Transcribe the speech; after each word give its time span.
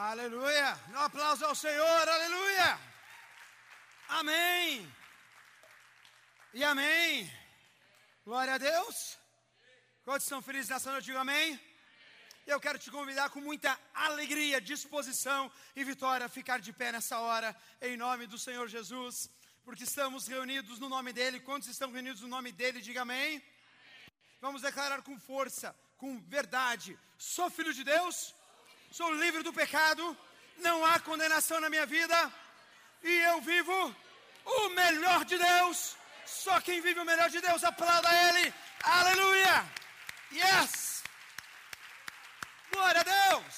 Aleluia. 0.00 0.78
Um 0.90 0.98
aplauso 0.98 1.44
ao 1.44 1.56
Senhor, 1.56 2.08
aleluia. 2.08 2.78
Amém. 4.08 4.94
E 6.54 6.62
amém. 6.62 7.28
Glória 8.24 8.54
a 8.54 8.58
Deus. 8.58 9.18
Quantos 10.04 10.22
estão 10.22 10.40
felizes 10.40 10.70
nessa 10.70 10.92
noite? 10.92 11.06
Diga 11.06 11.22
amém. 11.22 11.58
Eu 12.46 12.60
quero 12.60 12.78
te 12.78 12.92
convidar 12.92 13.28
com 13.30 13.40
muita 13.40 13.76
alegria, 13.92 14.60
disposição 14.60 15.50
e 15.74 15.82
vitória 15.82 16.26
a 16.26 16.28
ficar 16.28 16.60
de 16.60 16.72
pé 16.72 16.92
nessa 16.92 17.18
hora, 17.18 17.50
em 17.82 17.96
nome 17.96 18.28
do 18.28 18.38
Senhor 18.38 18.68
Jesus, 18.68 19.28
porque 19.64 19.82
estamos 19.82 20.28
reunidos 20.28 20.78
no 20.78 20.88
nome 20.88 21.12
dEle. 21.12 21.40
Quantos 21.40 21.68
estão 21.68 21.90
reunidos 21.90 22.22
no 22.22 22.28
nome 22.28 22.52
dEle? 22.52 22.80
Diga 22.80 23.02
amém. 23.02 23.38
amém. 23.38 23.42
Vamos 24.40 24.62
declarar 24.62 25.02
com 25.02 25.18
força, 25.18 25.74
com 25.96 26.20
verdade: 26.20 26.96
sou 27.18 27.50
filho 27.50 27.74
de 27.74 27.82
Deus, 27.82 28.32
sou 28.90 29.12
livre 29.14 29.42
do 29.42 29.52
pecado, 29.52 30.16
não 30.58 30.84
há 30.84 30.98
condenação 31.00 31.60
na 31.60 31.70
minha 31.70 31.86
vida, 31.86 32.32
e 33.02 33.12
eu 33.30 33.40
vivo 33.40 33.96
o 34.44 34.68
melhor 34.70 35.24
de 35.24 35.38
Deus. 35.38 35.96
Só 36.26 36.60
quem 36.60 36.80
vive 36.80 37.00
o 37.00 37.04
melhor 37.04 37.30
de 37.30 37.40
Deus, 37.40 37.64
aplauda 37.64 38.08
Ele. 38.28 38.52
Aleluia! 38.82 39.66
Yes! 40.32 41.02
Glória 42.70 43.00
a 43.00 43.04
Deus! 43.04 43.54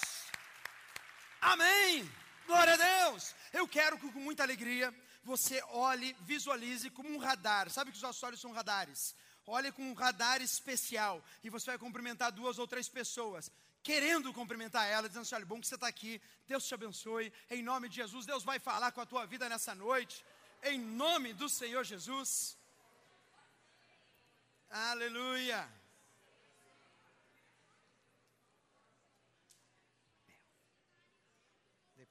Amém! 1.41 2.11
Glória 2.47 2.75
a 2.75 2.77
Deus! 2.77 3.35
Eu 3.53 3.67
quero 3.67 3.99
que 3.99 4.11
com 4.13 4.21
muita 4.21 4.43
alegria 4.43 4.95
você 5.25 5.63
olhe, 5.71 6.17
visualize 6.21 6.91
como 6.91 7.11
um 7.11 7.19
radar. 7.19 7.69
Sabe 7.71 7.91
que 7.91 7.97
os 7.97 8.03
nossos 8.03 8.23
olhos 8.23 8.41
são 8.41 8.53
radares? 8.53 9.15
Olhe 9.47 9.73
com 9.73 9.83
um 9.83 9.95
radar 9.95 10.41
especial 10.41 11.25
e 11.43 11.51
você 11.51 11.67
vai 11.67 11.79
cumprimentar 11.79 12.31
duas 12.31 12.59
ou 12.59 12.69
três 12.69 12.89
pessoas 12.89 13.51
querendo 13.83 14.33
cumprimentar 14.33 14.87
ela, 14.87 15.09
dizendo 15.09 15.23
assim: 15.23 15.35
olha, 15.35 15.47
bom 15.47 15.61
que 15.61 15.67
você 15.67 15.75
está 15.75 15.89
aqui, 15.89 16.21
Deus 16.47 16.67
te 16.67 16.75
abençoe, 16.75 17.33
em 17.51 17.63
nome 17.63 17.89
de 17.89 17.97
Jesus, 17.97 18.27
Deus 18.27 18.45
vai 18.45 18.59
falar 18.59 18.93
com 18.93 19.01
a 19.01 19.07
tua 19.07 19.27
vida 19.27 19.49
nessa 19.49 19.75
noite, 19.75 20.25
em 20.63 20.79
nome 20.79 21.33
do 21.33 21.49
Senhor 21.49 21.85
Jesus. 21.85 22.57
Aleluia. 24.71 25.69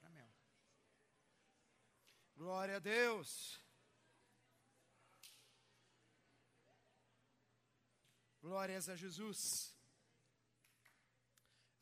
Para. 0.02 0.30
Glória 2.36 2.76
a 2.78 2.80
Deus. 2.80 3.60
Glórias 8.42 8.90
a 8.90 8.96
Jesus. 8.96 9.79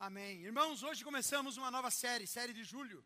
Amém. 0.00 0.44
Irmãos, 0.44 0.84
hoje 0.84 1.02
começamos 1.02 1.56
uma 1.56 1.72
nova 1.72 1.90
série, 1.90 2.24
série 2.24 2.52
de 2.52 2.62
julho. 2.62 3.04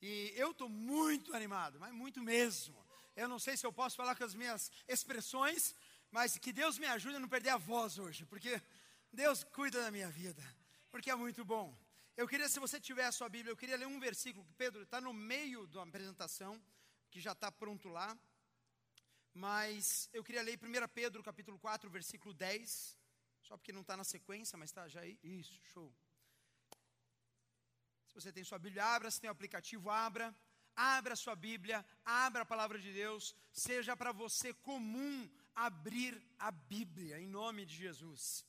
E 0.00 0.32
eu 0.36 0.52
estou 0.52 0.68
muito 0.68 1.34
animado, 1.34 1.80
mas 1.80 1.92
muito 1.92 2.22
mesmo. 2.22 2.78
Eu 3.16 3.26
não 3.26 3.40
sei 3.40 3.56
se 3.56 3.66
eu 3.66 3.72
posso 3.72 3.96
falar 3.96 4.14
com 4.14 4.22
as 4.22 4.36
minhas 4.36 4.70
expressões, 4.86 5.74
mas 6.12 6.38
que 6.38 6.52
Deus 6.52 6.78
me 6.78 6.86
ajude 6.86 7.16
a 7.16 7.18
não 7.18 7.28
perder 7.28 7.48
a 7.48 7.56
voz 7.56 7.98
hoje, 7.98 8.24
porque 8.24 8.62
Deus 9.12 9.42
cuida 9.42 9.82
da 9.82 9.90
minha 9.90 10.08
vida, 10.10 10.40
porque 10.92 11.10
é 11.10 11.14
muito 11.16 11.44
bom. 11.44 11.76
Eu 12.16 12.28
queria, 12.28 12.48
se 12.48 12.60
você 12.60 12.78
tiver 12.78 13.06
a 13.06 13.10
sua 13.10 13.28
Bíblia, 13.28 13.50
eu 13.50 13.56
queria 13.56 13.76
ler 13.76 13.88
um 13.88 13.98
versículo 13.98 14.46
que 14.46 14.54
Pedro 14.54 14.82
está 14.84 15.00
no 15.00 15.12
meio 15.12 15.66
da 15.66 15.82
apresentação, 15.82 16.62
que 17.10 17.20
já 17.20 17.32
está 17.32 17.50
pronto 17.50 17.88
lá. 17.88 18.16
Mas 19.34 20.08
eu 20.12 20.22
queria 20.22 20.42
ler 20.42 20.56
1 20.56 20.88
Pedro 20.94 21.20
capítulo 21.20 21.58
4, 21.58 21.90
versículo 21.90 22.32
10. 22.32 22.96
Só 23.42 23.56
porque 23.56 23.72
não 23.72 23.80
está 23.80 23.96
na 23.96 24.04
sequência, 24.04 24.56
mas 24.56 24.70
está 24.70 24.86
já 24.86 25.00
aí. 25.00 25.18
Isso, 25.24 25.60
show 25.72 25.92
você 28.20 28.32
tem 28.32 28.42
sua 28.42 28.58
Bíblia, 28.58 28.84
abra, 28.84 29.10
se 29.10 29.20
tem 29.20 29.30
o 29.30 29.32
aplicativo, 29.32 29.90
abra. 29.90 30.34
Abra 30.74 31.14
a 31.14 31.16
sua 31.16 31.34
Bíblia, 31.34 31.84
abra 32.04 32.42
a 32.42 32.46
palavra 32.46 32.78
de 32.78 32.92
Deus. 32.92 33.34
Seja 33.52 33.96
para 33.96 34.12
você 34.12 34.52
comum 34.54 35.28
abrir 35.54 36.20
a 36.38 36.52
Bíblia, 36.52 37.18
em 37.20 37.26
nome 37.26 37.66
de 37.66 37.74
Jesus. 37.74 38.44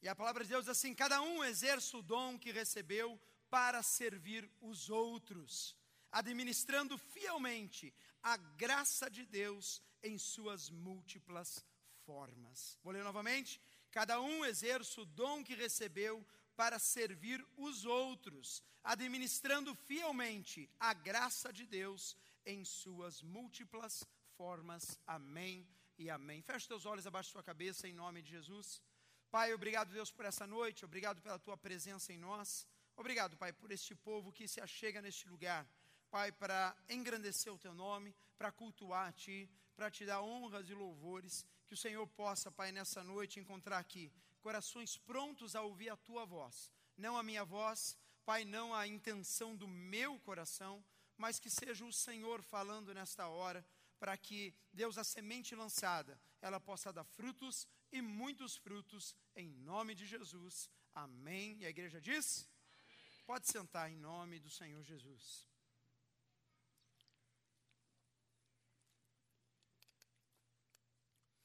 E 0.00 0.08
a 0.08 0.14
palavra 0.14 0.42
de 0.42 0.50
Deus 0.50 0.64
diz 0.64 0.70
assim: 0.70 0.92
cada 0.92 1.22
um 1.22 1.44
exerce 1.44 1.96
o 1.96 2.02
dom 2.02 2.36
que 2.36 2.50
recebeu 2.50 3.20
para 3.48 3.80
servir 3.82 4.50
os 4.60 4.90
outros, 4.90 5.76
administrando 6.10 6.98
fielmente 6.98 7.94
a 8.22 8.36
graça 8.36 9.08
de 9.08 9.24
Deus 9.24 9.80
em 10.02 10.18
suas 10.18 10.68
múltiplas 10.68 11.64
formas. 12.04 12.78
Vou 12.82 12.92
ler 12.92 13.04
novamente? 13.04 13.60
Cada 13.92 14.20
um 14.20 14.44
exerce 14.44 15.00
o 15.00 15.04
dom 15.04 15.44
que 15.44 15.54
recebeu 15.54 16.26
para 16.62 16.78
servir 16.78 17.44
os 17.56 17.84
outros, 17.84 18.62
administrando 18.84 19.74
fielmente 19.74 20.70
a 20.78 20.94
graça 20.94 21.52
de 21.52 21.66
Deus 21.66 22.16
em 22.46 22.64
suas 22.64 23.20
múltiplas 23.20 24.04
formas. 24.36 24.96
Amém 25.04 25.66
e 25.98 26.08
amém. 26.08 26.40
Feche 26.40 26.68
teus 26.68 26.86
olhos 26.86 27.04
abaixo 27.04 27.30
da 27.30 27.32
sua 27.32 27.42
cabeça 27.42 27.88
em 27.88 27.92
nome 27.92 28.22
de 28.22 28.30
Jesus. 28.30 28.80
Pai, 29.28 29.52
obrigado, 29.52 29.92
Deus, 29.92 30.12
por 30.12 30.24
essa 30.24 30.46
noite, 30.46 30.84
obrigado 30.84 31.20
pela 31.20 31.36
tua 31.36 31.56
presença 31.56 32.12
em 32.12 32.16
nós. 32.16 32.64
Obrigado, 32.94 33.36
Pai, 33.36 33.52
por 33.52 33.72
este 33.72 33.96
povo 33.96 34.30
que 34.30 34.46
se 34.46 34.60
achega 34.60 35.02
neste 35.02 35.28
lugar. 35.28 35.66
Pai, 36.12 36.30
para 36.30 36.76
engrandecer 36.88 37.52
o 37.52 37.58
teu 37.58 37.74
nome, 37.74 38.14
para 38.38 38.52
cultuar 38.52 39.08
a 39.08 39.12
ti, 39.12 39.50
para 39.74 39.90
te 39.90 40.06
dar 40.06 40.22
honras 40.22 40.70
e 40.70 40.74
louvores. 40.74 41.44
Que 41.66 41.74
o 41.74 41.76
Senhor 41.76 42.06
possa, 42.06 42.52
Pai, 42.52 42.70
nessa 42.70 43.02
noite 43.02 43.40
encontrar 43.40 43.78
aqui 43.78 44.12
corações 44.46 44.96
prontos 44.98 45.54
a 45.54 45.62
ouvir 45.62 45.88
a 45.88 45.96
tua 45.96 46.24
voz, 46.26 46.70
não 46.96 47.16
a 47.16 47.22
minha 47.22 47.44
voz, 47.44 47.96
Pai, 48.24 48.44
não 48.44 48.72
a 48.72 48.86
intenção 48.86 49.56
do 49.56 49.66
meu 49.66 50.18
coração, 50.20 50.84
mas 51.16 51.38
que 51.40 51.50
seja 51.50 51.84
o 51.84 51.92
Senhor 51.92 52.42
falando 52.42 52.94
nesta 52.94 53.26
hora, 53.28 53.64
para 53.98 54.16
que, 54.16 54.54
Deus, 54.72 54.98
a 54.98 55.04
semente 55.04 55.54
lançada, 55.54 56.20
ela 56.40 56.60
possa 56.60 56.92
dar 56.92 57.04
frutos 57.04 57.66
e 57.90 58.00
muitos 58.00 58.56
frutos, 58.56 59.16
em 59.34 59.48
nome 59.48 59.94
de 59.94 60.06
Jesus. 60.06 60.70
Amém. 60.94 61.58
E 61.60 61.66
a 61.66 61.70
igreja 61.70 62.00
diz? 62.00 62.48
Amém. 62.74 63.24
Pode 63.26 63.46
sentar 63.48 63.90
em 63.90 63.96
nome 63.96 64.38
do 64.38 64.50
Senhor 64.50 64.82
Jesus. 64.82 65.46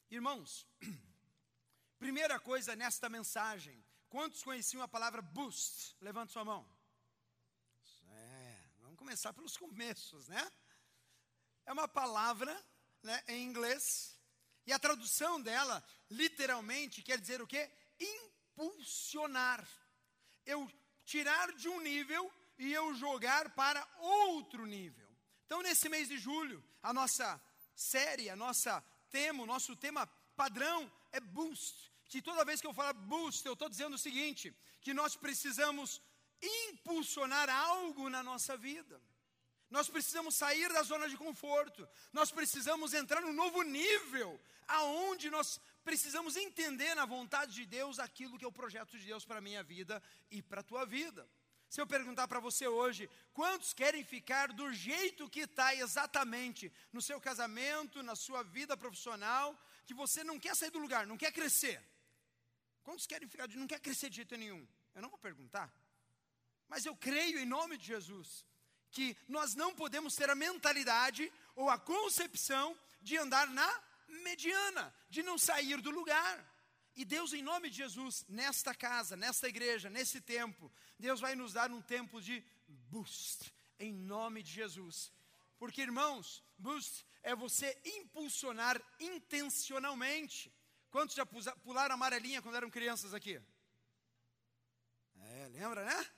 Irmãos, 0.10 0.66
Primeira 2.00 2.40
coisa 2.40 2.76
nesta 2.76 3.10
mensagem, 3.10 3.84
quantos 4.08 4.44
conheciam 4.44 4.84
a 4.84 4.88
palavra 4.88 5.22
boost? 5.22 5.96
Levante 6.00 6.32
sua 6.32 6.46
mão. 6.46 6.68
É, 8.10 8.64
vamos 8.80 8.98
começar 8.98 9.34
pelos 9.34 9.58
começos, 9.58 10.28
né? 10.28 10.52
É 11.66 11.74
uma 11.74 11.88
palavra 11.88 12.54
né, 13.02 13.24
em 13.28 13.44
inglês, 13.44 14.18
e 14.68 14.74
a 14.74 14.78
tradução 14.78 15.42
dela, 15.42 15.82
literalmente, 16.10 17.02
quer 17.02 17.18
dizer 17.18 17.42
o 17.42 17.48
quê? 17.48 17.72
Impulsionar. 18.00 19.66
Eu 20.46 20.70
tirar 21.06 21.54
de 21.54 21.70
um 21.70 21.80
nível 21.80 22.32
e 22.60 22.74
eu 22.74 22.94
jogar 22.94 23.50
para 23.52 23.88
outro 23.98 24.66
nível. 24.66 25.10
Então, 25.46 25.62
nesse 25.62 25.88
mês 25.88 26.10
de 26.10 26.18
julho, 26.18 26.62
a 26.84 26.92
nossa 26.94 27.42
série, 27.74 28.30
a 28.30 28.36
nossa 28.36 28.84
tema, 29.10 29.42
o 29.42 29.46
nosso 29.46 29.74
tema 29.74 30.06
padrão 30.36 30.92
é 31.12 31.20
boost. 31.20 31.92
Que 32.10 32.22
toda 32.22 32.46
vez 32.46 32.62
que 32.62 32.68
eu 32.68 32.74
falar 32.74 32.94
boost, 32.94 33.46
eu 33.46 33.54
estou 33.54 33.70
dizendo 33.70 33.96
o 33.96 33.98
seguinte: 33.98 34.56
que 34.82 34.94
nós 34.94 35.16
precisamos 35.16 36.02
impulsionar 36.42 37.50
algo 37.50 38.10
na 38.10 38.24
nossa 38.24 38.56
vida. 38.56 39.02
Nós 39.70 39.90
precisamos 39.90 40.36
sair 40.36 40.72
da 40.72 40.82
zona 40.84 41.10
de 41.10 41.18
conforto. 41.18 41.88
Nós 42.14 42.32
precisamos 42.32 42.94
entrar 42.94 43.22
num 43.22 43.34
novo 43.34 43.62
nível, 43.64 44.40
aonde 44.68 45.30
nós 45.30 45.60
precisamos 45.84 46.38
entender 46.38 46.96
na 46.96 47.06
vontade 47.06 47.54
de 47.54 47.66
Deus 47.66 48.00
aquilo 48.00 48.38
que 48.38 48.46
é 48.46 48.48
o 48.48 48.52
projeto 48.52 48.98
de 48.98 49.06
Deus 49.06 49.26
para 49.26 49.40
a 49.40 49.42
minha 49.42 49.64
vida 49.64 50.02
e 50.32 50.42
para 50.42 50.62
a 50.62 50.64
tua 50.64 50.86
vida. 50.86 51.28
Se 51.70 51.82
eu 51.82 51.88
perguntar 51.88 52.30
para 52.30 52.40
você 52.40 52.66
hoje, 52.66 53.10
quantos 53.34 53.74
querem 53.74 54.04
ficar 54.04 54.54
do 54.54 54.72
jeito 54.74 55.30
que 55.30 55.42
está 55.42 55.76
exatamente 55.76 56.72
no 56.94 57.02
seu 57.02 57.20
casamento, 57.20 58.02
na 58.02 58.16
sua 58.16 58.42
vida 58.42 58.78
profissional, 58.78 59.58
que 59.88 59.94
você 59.94 60.22
não 60.24 60.38
quer 60.38 60.54
sair 60.56 60.70
do 60.70 60.80
lugar, 60.80 61.08
não 61.08 61.18
quer 61.18 61.32
crescer? 61.32 61.82
Quantos 62.84 63.08
querem 63.08 63.28
ficar 63.28 63.48
não 63.48 63.66
quer 63.66 63.80
crescer 63.80 64.10
de 64.10 64.18
jeito 64.18 64.36
nenhum? 64.36 64.68
Eu 64.94 65.02
não 65.02 65.10
vou 65.10 65.18
perguntar. 65.18 65.74
Mas 66.68 66.86
eu 66.86 66.96
creio 66.96 67.40
em 67.40 67.46
nome 67.46 67.78
de 67.78 67.86
Jesus 67.86 68.46
que 68.92 69.16
nós 69.28 69.56
não 69.56 69.74
podemos 69.74 70.14
ter 70.14 70.30
a 70.30 70.36
mentalidade 70.36 71.32
ou 71.56 71.70
a 71.70 71.80
concepção 71.80 72.78
de 73.02 73.18
andar 73.18 73.48
na 73.48 73.84
mediana, 74.24 74.94
de 75.10 75.24
não 75.24 75.38
sair 75.38 75.82
do 75.82 75.90
lugar. 75.90 76.36
E 76.96 77.06
Deus, 77.06 77.32
em 77.32 77.42
nome 77.42 77.70
de 77.70 77.78
Jesus, 77.78 78.26
nesta 78.28 78.74
casa, 78.74 79.16
nesta 79.16 79.48
igreja, 79.48 79.90
nesse 79.90 80.20
tempo, 80.20 80.72
Deus 81.00 81.20
vai 81.20 81.36
nos 81.36 81.54
dar 81.54 81.72
um 81.72 81.82
tempo 81.82 82.22
de 82.22 82.44
boost, 82.68 83.54
em 83.80 83.94
nome 83.94 84.44
de 84.44 84.52
Jesus. 84.52 85.14
Porque, 85.60 85.82
irmãos, 85.82 86.44
boost 86.58 87.06
é 87.30 87.36
você 87.36 87.70
impulsionar 87.84 88.82
intencionalmente. 89.00 90.52
Quantos 90.90 91.16
já 91.16 91.26
pularam 91.26 91.96
amarelinha 91.96 92.42
quando 92.42 92.56
eram 92.56 92.70
crianças 92.70 93.14
aqui? 93.14 93.42
É, 95.20 95.48
lembra, 95.50 95.84
né? 95.84 96.12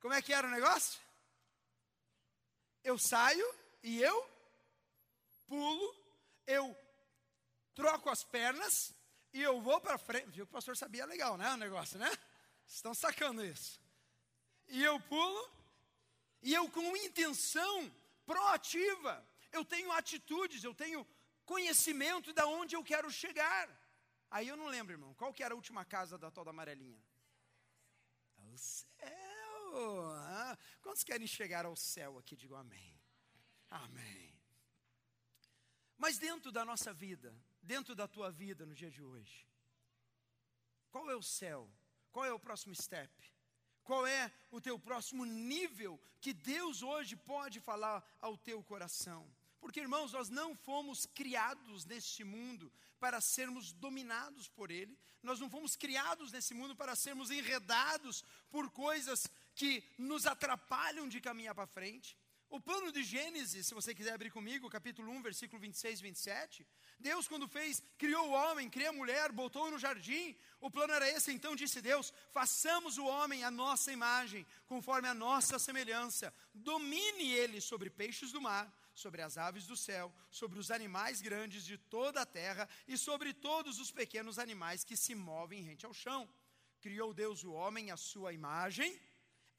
Como 0.00 0.14
é 0.14 0.22
que 0.22 0.32
era 0.32 0.46
o 0.46 0.50
negócio? 0.50 1.00
eu 2.84 2.98
saio 2.98 3.46
e 3.82 4.02
eu 4.02 4.30
pulo, 5.46 5.96
eu 6.46 6.76
troco 7.74 8.10
as 8.10 8.24
pernas 8.24 8.94
e 9.32 9.40
eu 9.40 9.60
vou 9.60 9.80
para 9.80 9.98
frente. 9.98 10.30
Viu 10.30 10.46
que 10.46 10.50
o 10.50 10.54
pastor 10.54 10.76
sabia 10.76 11.06
legal, 11.06 11.36
né? 11.36 11.52
O 11.52 11.56
negócio, 11.56 11.98
né? 11.98 12.10
Estão 12.66 12.94
sacando 12.94 13.44
isso. 13.44 13.80
E 14.68 14.82
eu 14.82 14.98
pulo, 15.00 15.50
e 16.42 16.54
eu 16.54 16.68
com 16.70 16.96
intenção 16.96 17.94
proativa, 18.24 19.24
eu 19.52 19.64
tenho 19.64 19.92
atitudes, 19.92 20.64
eu 20.64 20.74
tenho 20.74 21.06
conhecimento 21.44 22.32
de 22.32 22.42
onde 22.42 22.74
eu 22.74 22.82
quero 22.82 23.10
chegar. 23.10 23.68
Aí 24.30 24.48
eu 24.48 24.56
não 24.56 24.66
lembro, 24.66 24.94
irmão, 24.94 25.14
qual 25.14 25.32
que 25.32 25.42
era 25.42 25.54
a 25.54 25.56
última 25.56 25.84
casa 25.84 26.16
da 26.16 26.30
tal 26.30 26.44
da 26.44 26.50
amarelinha? 26.50 27.02
O 28.38 28.56
céu. 28.56 28.88
Ah, 30.16 30.58
quantos 30.80 31.04
querem 31.04 31.26
chegar 31.26 31.64
ao 31.66 31.76
céu 31.76 32.18
aqui? 32.18 32.34
Digo 32.36 32.54
amém. 32.54 32.98
Amém. 33.70 34.32
Mas 35.96 36.18
dentro 36.18 36.50
da 36.50 36.64
nossa 36.64 36.92
vida, 36.92 37.34
dentro 37.62 37.94
da 37.94 38.08
tua 38.08 38.30
vida 38.30 38.66
no 38.66 38.74
dia 38.74 38.90
de 38.90 39.02
hoje, 39.02 39.46
qual 40.90 41.10
é 41.10 41.14
o 41.14 41.22
céu? 41.22 41.70
Qual 42.10 42.24
é 42.24 42.32
o 42.32 42.40
próximo 42.40 42.74
step? 42.74 43.10
Qual 43.84 44.06
é 44.06 44.32
o 44.50 44.60
teu 44.60 44.78
próximo 44.78 45.24
nível 45.24 46.00
que 46.20 46.32
Deus 46.32 46.82
hoje 46.82 47.16
pode 47.16 47.60
falar 47.60 48.04
ao 48.20 48.36
teu 48.36 48.62
coração? 48.62 49.30
Porque, 49.62 49.78
irmãos, 49.78 50.12
nós 50.12 50.28
não 50.28 50.56
fomos 50.56 51.06
criados 51.06 51.84
neste 51.84 52.24
mundo 52.24 52.70
para 52.98 53.20
sermos 53.20 53.72
dominados 53.72 54.48
por 54.48 54.72
Ele, 54.72 54.98
nós 55.22 55.38
não 55.38 55.48
fomos 55.48 55.76
criados 55.76 56.32
nesse 56.32 56.52
mundo 56.52 56.74
para 56.74 56.96
sermos 56.96 57.30
enredados 57.30 58.24
por 58.50 58.68
coisas 58.72 59.28
que 59.54 59.84
nos 59.96 60.26
atrapalham 60.26 61.08
de 61.08 61.20
caminhar 61.20 61.54
para 61.54 61.68
frente. 61.68 62.18
O 62.50 62.60
plano 62.60 62.90
de 62.90 63.04
Gênesis, 63.04 63.68
se 63.68 63.72
você 63.72 63.94
quiser 63.94 64.14
abrir 64.14 64.32
comigo, 64.32 64.68
capítulo 64.68 65.12
1, 65.12 65.22
versículo 65.22 65.60
26 65.60 66.00
e 66.00 66.02
27, 66.02 66.66
Deus, 66.98 67.28
quando 67.28 67.46
fez, 67.46 67.80
criou 67.96 68.30
o 68.30 68.32
homem, 68.32 68.68
criou 68.68 68.90
a 68.90 68.92
mulher, 68.92 69.30
botou 69.30 69.70
no 69.70 69.78
jardim, 69.78 70.36
o 70.60 70.68
plano 70.68 70.92
era 70.92 71.08
esse, 71.08 71.32
então 71.32 71.54
disse 71.54 71.80
Deus: 71.80 72.12
façamos 72.32 72.98
o 72.98 73.06
homem 73.06 73.44
a 73.44 73.50
nossa 73.50 73.92
imagem, 73.92 74.44
conforme 74.66 75.06
a 75.06 75.14
nossa 75.14 75.56
semelhança, 75.56 76.34
domine 76.52 77.30
ele 77.30 77.60
sobre 77.60 77.88
peixes 77.88 78.32
do 78.32 78.40
mar, 78.40 78.70
sobre 79.02 79.20
as 79.26 79.36
aves 79.46 79.66
do 79.66 79.76
céu, 79.76 80.06
sobre 80.30 80.58
os 80.62 80.70
animais 80.78 81.20
grandes 81.28 81.62
de 81.70 81.76
toda 81.96 82.22
a 82.22 82.26
terra 82.40 82.68
e 82.86 82.96
sobre 83.06 83.30
todos 83.48 83.78
os 83.84 83.90
pequenos 84.00 84.38
animais 84.38 84.84
que 84.88 84.96
se 85.04 85.14
movem 85.14 85.66
rente 85.68 85.84
ao 85.84 85.94
chão. 86.02 86.22
Criou 86.80 87.10
Deus 87.22 87.44
o 87.44 87.52
homem 87.52 87.90
à 87.90 87.96
sua 87.96 88.32
imagem, 88.32 88.90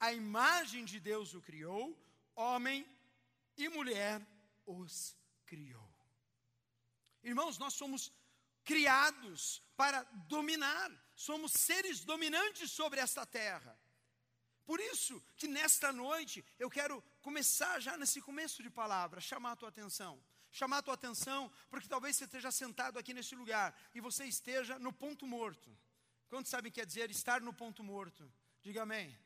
a 0.00 0.12
imagem 0.12 0.84
de 0.84 0.98
Deus 1.10 1.34
o 1.34 1.40
criou, 1.48 1.84
homem 2.34 2.78
e 3.56 3.68
mulher 3.68 4.20
os 4.66 5.16
criou. 5.46 5.90
Irmãos, 7.22 7.58
nós 7.58 7.74
somos 7.74 8.12
criados 8.64 9.62
para 9.76 10.02
dominar, 10.34 10.90
somos 11.14 11.52
seres 11.52 12.04
dominantes 12.04 12.70
sobre 12.70 13.00
esta 13.00 13.24
terra. 13.26 13.78
Por 14.64 14.80
isso 14.80 15.22
que 15.36 15.46
nesta 15.46 15.92
noite 15.92 16.44
eu 16.58 16.70
quero 16.70 17.02
começar 17.24 17.80
já 17.80 17.96
nesse 17.96 18.20
começo 18.20 18.62
de 18.62 18.68
palavra, 18.68 19.18
chamar 19.18 19.52
a 19.52 19.56
tua 19.56 19.70
atenção. 19.70 20.22
Chamar 20.52 20.78
a 20.78 20.82
tua 20.82 20.94
atenção, 20.94 21.50
porque 21.70 21.88
talvez 21.88 22.14
você 22.14 22.24
esteja 22.24 22.50
sentado 22.52 22.96
aqui 22.98 23.12
nesse 23.12 23.34
lugar 23.34 23.76
e 23.92 24.00
você 24.00 24.24
esteja 24.24 24.78
no 24.78 24.92
ponto 24.92 25.26
morto. 25.26 25.68
Quantos 26.28 26.50
sabem 26.50 26.70
que 26.70 26.78
quer 26.80 26.86
dizer 26.86 27.10
estar 27.10 27.40
no 27.40 27.52
ponto 27.52 27.82
morto? 27.82 28.30
Diga 28.62 28.82
amém. 28.82 29.18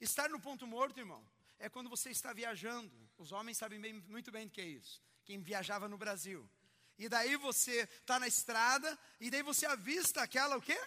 Estar 0.00 0.30
no 0.30 0.40
ponto 0.40 0.66
morto, 0.66 0.98
irmão, 0.98 1.22
é 1.58 1.68
quando 1.68 1.90
você 1.90 2.10
está 2.10 2.32
viajando. 2.32 2.96
Os 3.18 3.32
homens 3.32 3.58
sabem 3.58 3.80
bem, 3.80 3.92
muito 4.16 4.30
bem 4.30 4.46
do 4.46 4.52
que 4.52 4.60
é 4.60 4.66
isso. 4.66 5.02
Quem 5.24 5.40
viajava 5.40 5.88
no 5.88 5.98
Brasil. 5.98 6.48
E 6.96 7.08
daí 7.08 7.36
você 7.36 7.82
está 8.00 8.18
na 8.18 8.28
estrada, 8.28 8.98
e 9.20 9.30
daí 9.30 9.42
você 9.42 9.66
avista 9.66 10.22
aquela 10.22 10.56
o 10.56 10.62
quê? 10.62 10.80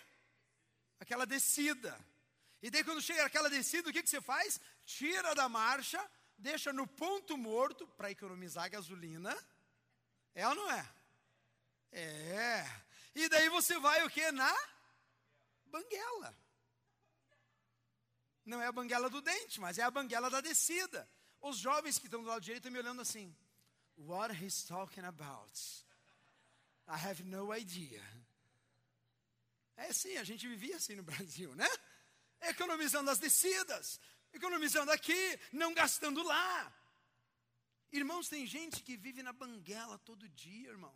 Aquela 1.00 1.26
descida. 1.26 1.94
E 2.62 2.72
daí 2.72 2.84
quando 2.84 3.02
chega 3.02 3.24
aquela 3.24 3.50
descida, 3.50 3.90
o 3.90 3.94
que, 3.94 4.02
que 4.02 4.10
você 4.10 4.22
faz? 4.22 4.60
Tira 4.88 5.36
da 5.36 5.50
marcha, 5.50 6.00
deixa 6.38 6.72
no 6.72 6.88
ponto 6.88 7.38
morto 7.38 7.86
para 7.98 8.10
economizar 8.10 8.72
gasolina. 8.72 9.38
É 10.34 10.48
ou 10.48 10.56
não 10.56 10.72
é? 10.72 10.90
É. 11.92 12.66
E 13.14 13.28
daí 13.28 13.50
você 13.50 13.78
vai 13.80 14.06
o 14.06 14.10
quê? 14.10 14.32
Na 14.32 14.56
banguela. 15.66 16.34
Não 18.46 18.62
é 18.62 18.68
a 18.68 18.72
banguela 18.72 19.10
do 19.10 19.22
dente, 19.22 19.60
mas 19.60 19.78
é 19.78 19.84
a 19.84 19.92
banguela 19.92 20.30
da 20.30 20.40
descida. 20.40 21.06
Os 21.42 21.58
jovens 21.58 22.00
que 22.00 22.08
estão 22.08 22.24
do 22.24 22.30
lado 22.30 22.42
direito 22.42 22.60
estão 22.60 22.72
me 22.72 22.80
olhando 22.80 23.02
assim. 23.02 23.36
What 23.98 24.34
he's 24.42 24.64
talking 24.64 25.04
about? 25.04 25.60
I 26.88 26.96
have 27.10 27.24
no 27.24 27.54
idea. 27.54 28.02
É 29.76 29.88
assim, 29.88 30.16
a 30.16 30.24
gente 30.24 30.48
vivia 30.48 30.78
assim 30.78 30.96
no 30.96 31.04
Brasil, 31.04 31.54
né? 31.56 31.68
Economizando 32.40 33.12
as 33.12 33.20
descidas, 33.20 34.00
economizando 34.38 34.92
aqui, 34.92 35.40
não 35.52 35.74
gastando 35.74 36.24
lá. 36.24 36.74
Irmãos, 37.92 38.30
tem 38.30 38.46
gente 38.46 38.84
que 38.84 38.98
vive 38.98 39.22
na 39.24 39.34
banguela 39.34 39.98
todo 40.00 40.30
dia, 40.30 40.70
irmão. 40.70 40.96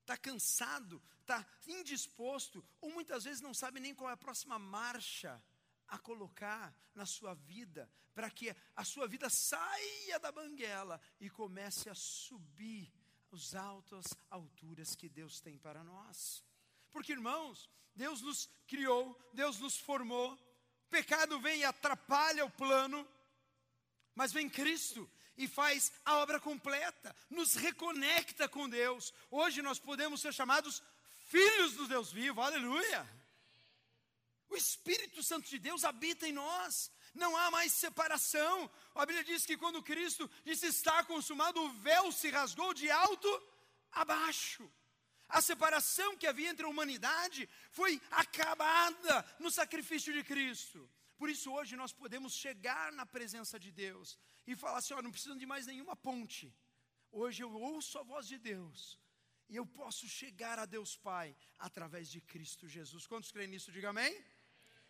Está 0.00 0.16
cansado, 0.16 1.02
está 1.20 1.46
indisposto, 1.66 2.64
ou 2.80 2.90
muitas 2.90 3.24
vezes 3.24 3.40
não 3.40 3.52
sabe 3.52 3.80
nem 3.80 3.94
qual 3.94 4.10
é 4.10 4.14
a 4.14 4.16
próxima 4.16 4.58
marcha 4.58 5.42
a 5.86 5.98
colocar 5.98 6.74
na 6.94 7.06
sua 7.06 7.34
vida, 7.34 7.90
para 8.14 8.30
que 8.30 8.54
a 8.74 8.84
sua 8.84 9.06
vida 9.06 9.28
saia 9.30 10.18
da 10.18 10.32
banguela 10.32 11.00
e 11.20 11.30
comece 11.30 11.88
a 11.88 11.94
subir 11.94 12.92
as 13.32 13.54
altas 13.54 14.06
alturas 14.30 14.94
que 14.94 15.08
Deus 15.08 15.40
tem 15.40 15.58
para 15.58 15.84
nós. 15.84 16.42
Porque, 16.90 17.12
irmãos, 17.12 17.68
Deus 17.94 18.22
nos 18.22 18.48
criou, 18.66 19.18
Deus 19.32 19.58
nos 19.58 19.76
formou, 19.78 20.36
pecado 20.88 21.40
vem 21.40 21.60
e 21.60 21.64
atrapalha 21.64 22.44
o 22.44 22.50
plano, 22.50 23.06
mas 24.14 24.32
vem 24.32 24.48
Cristo 24.48 25.08
e 25.36 25.46
faz 25.46 25.92
a 26.04 26.16
obra 26.16 26.40
completa, 26.40 27.14
nos 27.30 27.54
reconecta 27.54 28.48
com 28.48 28.68
Deus. 28.68 29.14
Hoje 29.30 29.62
nós 29.62 29.78
podemos 29.78 30.20
ser 30.20 30.34
chamados 30.34 30.82
filhos 31.26 31.74
do 31.74 31.86
Deus 31.86 32.10
vivo, 32.10 32.40
aleluia. 32.40 33.08
O 34.48 34.56
Espírito 34.56 35.22
Santo 35.22 35.48
de 35.48 35.58
Deus 35.58 35.84
habita 35.84 36.26
em 36.26 36.32
nós. 36.32 36.90
Não 37.14 37.36
há 37.36 37.50
mais 37.50 37.72
separação. 37.72 38.70
A 38.94 39.06
Bíblia 39.06 39.24
diz 39.24 39.44
que 39.44 39.56
quando 39.56 39.82
Cristo 39.82 40.28
disse 40.44 40.66
está 40.66 41.04
consumado, 41.04 41.62
o 41.62 41.72
véu 41.80 42.10
se 42.10 42.30
rasgou 42.30 42.72
de 42.72 42.90
alto 42.90 43.42
a 43.92 44.04
baixo. 44.04 44.70
A 45.28 45.40
separação 45.40 46.16
que 46.16 46.26
havia 46.26 46.48
entre 46.48 46.64
a 46.64 46.68
humanidade 46.68 47.48
foi 47.70 48.00
acabada 48.10 49.24
no 49.38 49.50
sacrifício 49.50 50.12
de 50.12 50.24
Cristo. 50.24 50.88
Por 51.18 51.28
isso 51.28 51.52
hoje 51.52 51.76
nós 51.76 51.92
podemos 51.92 52.32
chegar 52.32 52.92
na 52.92 53.04
presença 53.04 53.58
de 53.58 53.70
Deus 53.70 54.18
e 54.46 54.56
falar 54.56 54.78
assim: 54.78 54.94
ó, 54.94 55.02
não 55.02 55.10
precisam 55.10 55.36
de 55.36 55.44
mais 55.44 55.66
nenhuma 55.66 55.94
ponte. 55.94 56.54
Hoje 57.10 57.42
eu 57.42 57.52
ouço 57.52 57.98
a 57.98 58.02
voz 58.02 58.26
de 58.26 58.38
Deus 58.38 58.98
e 59.48 59.56
eu 59.56 59.66
posso 59.66 60.08
chegar 60.08 60.58
a 60.58 60.64
Deus 60.64 60.96
Pai 60.96 61.36
através 61.58 62.08
de 62.08 62.20
Cristo 62.20 62.68
Jesus. 62.68 63.06
Quantos 63.06 63.30
creem 63.30 63.48
nisso? 63.48 63.72
Diga 63.72 63.90
amém. 63.90 64.24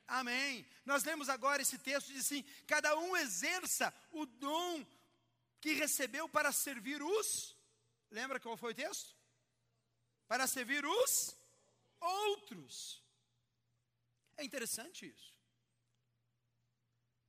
Amém. 0.07 0.67
Nós 0.85 1.03
lemos 1.05 1.29
agora 1.29 1.63
esse 1.63 1.79
texto 1.79 2.13
diz 2.13 2.27
assim: 2.27 2.45
cada 2.67 2.97
um 2.97 3.17
exerça 3.17 3.93
o 4.13 4.25
dom 4.25 4.87
que 5.61 5.73
recebeu 5.73 6.29
para 6.29 6.53
servir 6.53 7.03
os. 7.03 7.57
Lembra 8.11 8.39
qual 8.39 8.57
foi 8.57 8.73
o 8.73 8.77
texto? 8.77 9.18
Para 10.29 10.47
servir 10.47 10.85
os 10.87 11.37
outros. 12.01 13.03
É 14.37 14.45
interessante 14.45 15.09
isso. 15.09 15.35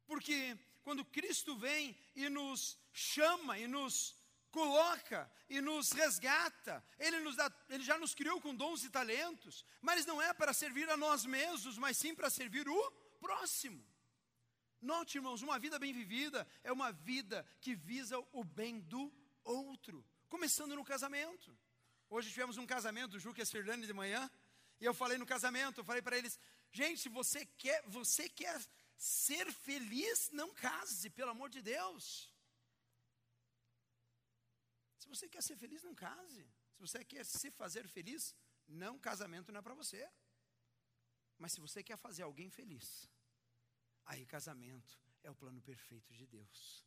Porque 0.06 0.58
quando 0.84 1.06
Cristo 1.06 1.56
vem 1.56 1.98
e 2.16 2.30
nos 2.30 2.78
chama 2.92 3.58
e 3.58 3.68
nos 3.68 4.20
coloca 4.52 5.32
e 5.50 5.62
nos 5.62 5.92
resgata. 5.92 6.84
Ele, 6.98 7.20
nos 7.20 7.36
dá, 7.36 7.52
ele 7.70 7.84
já 7.84 7.98
nos 7.98 8.14
criou 8.14 8.42
com 8.42 8.56
dons 8.56 8.84
e 8.84 8.90
talentos, 8.90 9.66
mas 9.82 10.06
não 10.06 10.22
é 10.22 10.34
para 10.34 10.54
servir 10.54 10.90
a 10.90 10.98
nós 10.98 11.26
mesmos, 11.26 11.78
mas 11.78 11.98
sim 11.98 12.14
para 12.14 12.30
servir 12.30 12.68
o 12.68 12.92
próximo. 13.20 13.84
Note, 14.82 15.18
irmãos, 15.18 15.42
uma 15.42 15.60
vida 15.60 15.78
bem 15.78 15.94
vivida 15.94 16.48
é 16.64 16.72
uma 16.72 16.92
vida 16.92 17.46
que 17.60 17.76
visa 17.76 18.18
o 18.32 18.44
bem 18.44 18.80
do 18.80 19.12
outro, 19.44 20.06
começando 20.30 20.76
no 20.76 20.86
casamento. 20.86 21.58
Hoje 22.10 22.32
tivemos 22.32 22.58
um 22.58 22.66
casamento 22.66 23.12
do 23.12 23.20
Juca 23.20 23.40
e 23.40 23.44
a 23.44 23.46
Sirlane 23.46 23.86
de 23.86 23.94
manhã, 23.94 24.30
e 24.82 24.86
eu 24.86 24.94
falei 24.94 25.18
no 25.18 25.26
casamento, 25.26 25.82
eu 25.82 25.84
falei 25.84 26.02
para 26.02 26.18
eles, 26.18 26.40
gente, 26.72 27.08
você 27.08 27.46
quer, 27.46 27.84
você 27.88 28.28
quer 28.28 28.60
ser 28.98 29.52
feliz, 29.52 30.30
não 30.32 30.54
case, 30.54 31.10
pelo 31.12 31.32
amor 31.32 31.50
de 31.50 31.62
Deus. 31.62 32.34
Se 34.98 35.08
você 35.08 35.30
quer 35.30 35.44
ser 35.44 35.56
feliz, 35.56 35.84
não 35.84 35.94
case. 35.94 36.44
Se 36.74 36.80
você 36.80 37.06
quer 37.06 37.24
se 37.26 37.52
fazer 37.52 37.88
feliz, 37.88 38.36
não 38.68 38.98
casamento 38.98 39.52
não 39.52 39.60
é 39.60 39.62
para 39.62 39.74
você. 39.76 40.10
Mas 41.38 41.54
se 41.54 41.62
você 41.62 41.84
quer 41.84 41.98
fazer 41.98 42.24
alguém 42.24 42.50
feliz, 42.50 43.10
aí 44.06 44.26
casamento 44.26 45.00
é 45.24 45.30
o 45.30 45.36
plano 45.36 45.62
perfeito 45.62 46.14
de 46.14 46.26
Deus. 46.26 46.86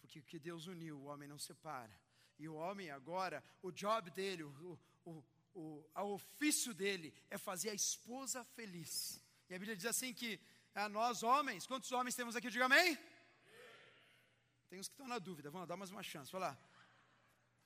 Porque 0.00 0.20
o 0.20 0.24
que 0.24 0.38
Deus 0.38 0.66
uniu, 0.66 0.98
o 0.98 1.04
homem 1.04 1.28
não 1.28 1.38
separa. 1.38 2.05
E 2.38 2.48
o 2.48 2.54
homem 2.54 2.90
agora, 2.90 3.42
o 3.62 3.70
job 3.70 4.10
dele, 4.10 4.42
o, 4.42 4.78
o, 5.04 5.24
o, 5.54 5.90
o 5.94 6.14
ofício 6.14 6.74
dele 6.74 7.14
é 7.30 7.38
fazer 7.38 7.70
a 7.70 7.74
esposa 7.74 8.44
feliz. 8.44 9.22
E 9.48 9.54
a 9.54 9.58
Bíblia 9.58 9.76
diz 9.76 9.86
assim 9.86 10.12
que 10.12 10.40
a 10.74 10.88
nós 10.88 11.22
homens, 11.22 11.66
quantos 11.66 11.90
homens 11.92 12.14
temos 12.14 12.36
aqui? 12.36 12.50
Diga 12.50 12.66
amém. 12.66 12.98
Tem 14.68 14.78
uns 14.80 14.88
que 14.88 14.94
estão 14.94 15.08
na 15.08 15.18
dúvida, 15.18 15.50
vamos 15.50 15.68
dar 15.68 15.76
mais 15.76 15.90
uma 15.90 16.02
chance, 16.02 16.30
vai 16.30 16.40
lá. 16.40 16.58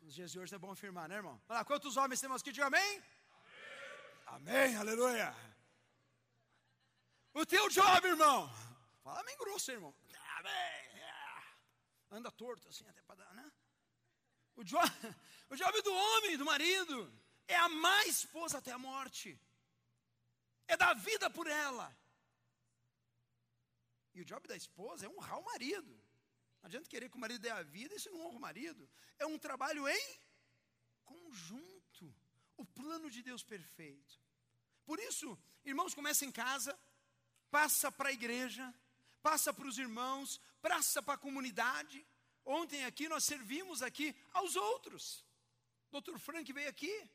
Nos 0.00 0.15
dias 0.15 0.31
de 0.31 0.39
hoje 0.39 0.55
é 0.55 0.59
bom 0.59 0.71
afirmar, 0.71 1.09
né, 1.09 1.17
irmão? 1.17 1.41
Vai 1.49 1.57
lá, 1.59 1.65
quantos 1.65 1.97
homens 1.97 2.21
temos 2.21 2.41
aqui? 2.41 2.53
Diga 2.53 2.67
amém. 2.67 3.03
Amém, 4.27 4.55
amém 4.57 4.77
aleluia. 4.77 5.35
O 7.35 7.45
teu 7.45 7.69
job, 7.69 8.07
irmão. 8.07 8.49
Fala 9.03 9.23
bem 9.25 9.37
grosso, 9.39 9.71
irmão. 9.73 9.95
Amém. 10.39 10.91
Anda 12.12 12.31
torto 12.31 12.69
assim 12.69 12.87
até 12.89 13.00
para 13.03 13.17
dar, 13.17 13.35
né? 13.35 13.40
O 14.61 14.64
job, 14.64 14.88
o 15.49 15.57
job 15.57 15.83
do 15.83 15.95
homem, 15.95 16.37
do 16.37 16.45
marido, 16.45 16.97
é 17.49 17.57
amar 17.57 18.00
a 18.00 18.07
esposa 18.07 18.59
até 18.59 18.73
a 18.73 18.79
morte. 18.79 19.40
É 20.69 20.76
dar 20.76 20.93
vida 20.93 21.31
por 21.31 21.47
ela. 21.47 21.87
E 24.14 24.21
o 24.21 24.25
job 24.31 24.47
da 24.47 24.55
esposa 24.55 25.07
é 25.07 25.09
honrar 25.09 25.38
o 25.38 25.45
marido. 25.52 25.93
Não 26.61 26.67
adianta 26.67 26.90
querer 26.90 27.09
que 27.09 27.17
o 27.17 27.21
marido 27.21 27.40
dê 27.40 27.49
a 27.49 27.62
vida 27.62 27.99
se 27.99 28.11
não 28.11 28.21
honra 28.26 28.37
o 28.37 28.47
marido. 28.49 28.83
É 29.19 29.25
um 29.25 29.38
trabalho 29.38 29.88
em 29.88 30.21
conjunto. 31.07 32.14
O 32.59 32.64
plano 32.67 33.11
de 33.11 33.23
Deus 33.23 33.43
perfeito. 33.43 34.21
Por 34.85 34.99
isso, 34.99 35.38
irmãos, 35.64 35.95
começa 35.95 36.26
em 36.26 36.31
casa, 36.31 36.79
passa 37.50 37.90
para 37.90 38.11
a 38.11 38.12
igreja, 38.12 38.75
passa 39.23 39.55
para 39.55 39.67
os 39.67 39.79
irmãos, 39.79 40.38
passa 40.61 41.02
para 41.02 41.14
a 41.14 41.25
comunidade. 41.26 42.07
Ontem 42.45 42.85
aqui 42.85 43.09
nós 43.09 43.25
servimos 43.25 43.83
aqui 43.83 44.15
aos 44.33 44.57
outros. 44.57 45.25
Dr. 45.91 46.19
Frank 46.19 46.53
veio 46.53 46.69
aqui, 46.69 47.11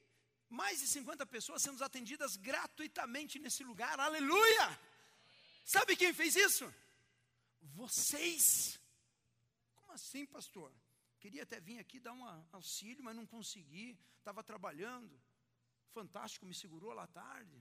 mais 0.49 0.79
de 0.79 0.87
50 0.87 1.25
pessoas 1.25 1.61
sendo 1.61 1.83
atendidas 1.83 2.35
gratuitamente 2.35 3.39
nesse 3.39 3.63
lugar. 3.63 3.99
Aleluia! 3.99 4.79
Sabe 5.63 5.95
quem 5.95 6.13
fez 6.13 6.35
isso? 6.35 6.71
Vocês. 7.61 8.79
Como 9.75 9.91
assim, 9.91 10.25
pastor? 10.25 10.71
Queria 11.19 11.43
até 11.43 11.59
vir 11.59 11.79
aqui 11.79 11.99
dar 11.99 12.13
um 12.13 12.23
auxílio, 12.51 13.03
mas 13.03 13.15
não 13.15 13.25
consegui. 13.25 13.97
Estava 14.19 14.43
trabalhando. 14.43 15.19
Fantástico 15.91 16.45
me 16.45 16.53
segurou 16.53 16.93
lá 16.93 17.07
tarde. 17.07 17.59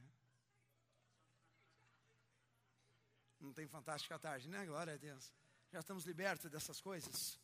Não 3.40 3.52
tem 3.52 3.66
fantástico 3.66 4.12
à 4.12 4.18
tarde, 4.18 4.48
né? 4.48 4.66
Glória 4.66 4.94
a 4.94 4.96
Deus. 4.96 5.32
Já 5.70 5.80
estamos 5.80 6.04
libertos 6.04 6.50
dessas 6.50 6.80
coisas. 6.80 7.38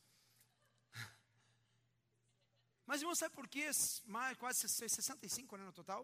Mas, 2.90 3.02
irmão, 3.02 3.14
sabe 3.14 3.32
por 3.36 3.46
que 3.46 3.64
mais, 4.04 4.36
quase 4.36 4.68
65 4.68 5.56
né, 5.56 5.64
no 5.64 5.72
total? 5.72 6.02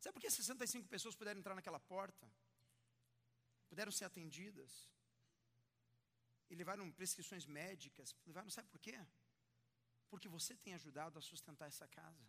Sabe 0.00 0.14
por 0.14 0.20
que 0.20 0.28
65 0.28 0.88
pessoas 0.88 1.14
puderam 1.14 1.38
entrar 1.38 1.54
naquela 1.54 1.78
porta? 1.78 2.28
Puderam 3.68 3.92
ser 3.92 4.04
atendidas? 4.04 4.72
E 6.50 6.56
levaram 6.56 6.90
prescrições 6.90 7.46
médicas? 7.46 8.16
Levaram, 8.26 8.50
sabe 8.50 8.68
por 8.68 8.80
quê? 8.80 8.98
Porque 10.10 10.28
você 10.28 10.56
tem 10.56 10.74
ajudado 10.74 11.20
a 11.20 11.22
sustentar 11.22 11.68
essa 11.68 11.86
casa. 11.86 12.26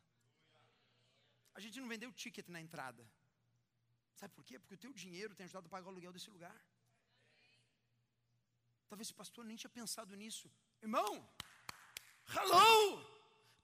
A 1.55 1.59
gente 1.59 1.79
não 1.79 1.87
vendeu 1.87 2.13
ticket 2.13 2.47
na 2.49 2.61
entrada. 2.61 3.09
Sabe 4.13 4.35
por 4.35 4.45
quê? 4.45 4.59
Porque 4.59 4.75
o 4.75 4.83
teu 4.85 4.93
dinheiro 4.93 5.33
tem 5.33 5.45
ajudado 5.45 5.65
a 5.65 5.69
pagar 5.71 5.87
o 5.87 5.89
aluguel 5.89 6.13
desse 6.13 6.29
lugar. 6.29 6.63
Talvez 8.87 9.09
o 9.09 9.15
pastor 9.15 9.43
nem 9.43 9.57
tinha 9.57 9.77
pensado 9.81 10.15
nisso. 10.15 10.47
Irmão, 10.79 11.27
hello! 12.35 13.16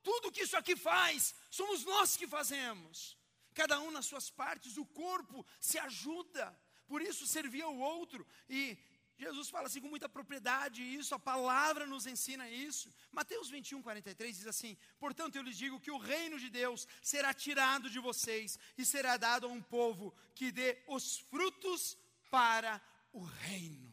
Tudo 0.04 0.32
que 0.32 0.44
isso 0.44 0.58
aqui 0.58 0.76
faz, 0.76 1.34
somos 1.50 1.84
nós 1.84 2.16
que 2.18 2.28
fazemos. 2.28 3.18
Cada 3.54 3.80
um 3.80 3.92
nas 3.92 4.06
suas 4.06 4.30
partes, 4.30 4.78
o 4.78 4.86
corpo 4.86 5.46
se 5.60 5.78
ajuda. 5.80 6.46
Por 6.88 7.02
isso 7.02 7.26
servia 7.26 7.68
o 7.68 7.80
outro. 7.80 8.26
E 8.50 8.78
Jesus 9.18 9.50
fala 9.50 9.68
assim 9.68 9.80
com 9.80 9.88
muita 9.88 10.10
propriedade 10.10 10.82
isso, 10.82 11.16
a 11.16 11.20
palavra 11.20 11.86
nos 11.86 12.06
ensina 12.06 12.50
isso. 12.50 12.94
Mateus 13.12 13.50
21, 13.50 13.82
43 13.82 14.38
diz 14.38 14.48
assim: 14.48 14.76
Portanto, 15.00 15.36
eu 15.36 15.44
lhes 15.44 15.58
digo 15.58 15.80
que 15.80 15.92
o 15.92 15.98
reino 15.98 16.40
de 16.40 16.50
Deus 16.50 16.88
será 17.02 17.34
tirado 17.34 17.90
de 17.90 18.00
vocês 18.00 18.58
e 18.78 18.84
será 18.84 19.16
dado 19.18 19.46
a 19.46 19.50
um 19.50 19.62
povo 19.62 20.14
que 20.36 20.52
dê 20.52 20.84
os 20.88 21.20
frutos 21.20 21.98
para 22.30 22.82
o 23.12 23.24
reino. 23.24 23.93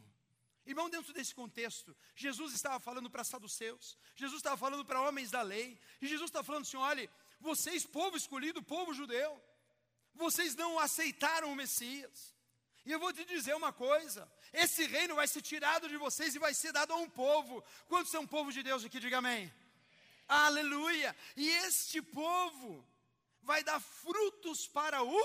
Irmão, 0.70 0.88
dentro 0.88 1.12
desse 1.12 1.34
contexto, 1.34 1.96
Jesus 2.14 2.54
estava 2.54 2.78
falando 2.78 3.10
para 3.10 3.24
saduceus, 3.24 3.98
Jesus 4.14 4.38
estava 4.38 4.56
falando 4.56 4.84
para 4.84 5.00
homens 5.02 5.28
da 5.28 5.42
lei, 5.42 5.76
e 6.00 6.06
Jesus 6.06 6.30
está 6.30 6.44
falando 6.44 6.62
assim: 6.62 6.76
olhe, 6.76 7.10
vocês, 7.40 7.84
povo 7.84 8.16
escolhido, 8.16 8.62
povo 8.62 8.94
judeu, 8.94 9.42
vocês 10.14 10.54
não 10.54 10.78
aceitaram 10.78 11.50
o 11.52 11.56
Messias. 11.56 12.32
E 12.86 12.92
eu 12.92 13.00
vou 13.00 13.12
te 13.12 13.24
dizer 13.24 13.54
uma 13.56 13.72
coisa: 13.72 14.30
esse 14.52 14.86
reino 14.86 15.16
vai 15.16 15.26
ser 15.26 15.42
tirado 15.42 15.88
de 15.88 15.96
vocês 15.96 16.36
e 16.36 16.38
vai 16.38 16.54
ser 16.54 16.72
dado 16.72 16.92
a 16.92 16.96
um 16.96 17.10
povo. 17.10 17.64
Quantos 17.88 18.12
são 18.12 18.24
povo 18.24 18.52
de 18.52 18.62
Deus 18.62 18.84
aqui? 18.84 19.00
Diga 19.00 19.18
amém. 19.18 19.32
amém. 19.38 19.52
Aleluia! 20.28 21.16
E 21.36 21.48
este 21.48 22.00
povo 22.00 22.86
vai 23.42 23.64
dar 23.64 23.80
frutos 23.80 24.68
para 24.68 25.02
o 25.02 25.20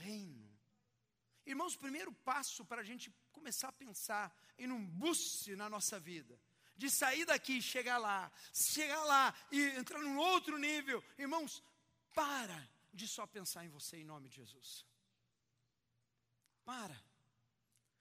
reino. 0.00 0.48
Irmãos, 1.46 1.74
o 1.74 1.78
primeiro 1.78 2.12
passo 2.12 2.64
para 2.64 2.80
a 2.80 2.84
gente 2.84 3.10
começar 3.32 3.68
a 3.68 3.72
pensar 3.72 4.34
em 4.58 4.84
boost 4.84 5.54
na 5.56 5.68
nossa 5.68 5.98
vida. 5.98 6.38
De 6.76 6.88
sair 6.90 7.24
daqui 7.24 7.58
e 7.58 7.62
chegar 7.62 7.98
lá, 7.98 8.30
chegar 8.52 9.02
lá 9.04 9.34
e 9.50 9.60
entrar 9.70 10.00
num 10.00 10.16
outro 10.16 10.58
nível. 10.58 11.02
Irmãos, 11.16 11.62
para 12.14 12.68
de 12.92 13.06
só 13.08 13.26
pensar 13.26 13.64
em 13.64 13.68
você 13.68 13.96
em 13.98 14.04
nome 14.04 14.28
de 14.28 14.36
Jesus. 14.36 14.86
Para. 16.64 17.00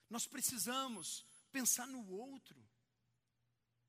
Nós 0.10 0.28
precisamos 0.28 1.26
pensar 1.52 1.88
no 1.88 2.08
outro. 2.12 2.58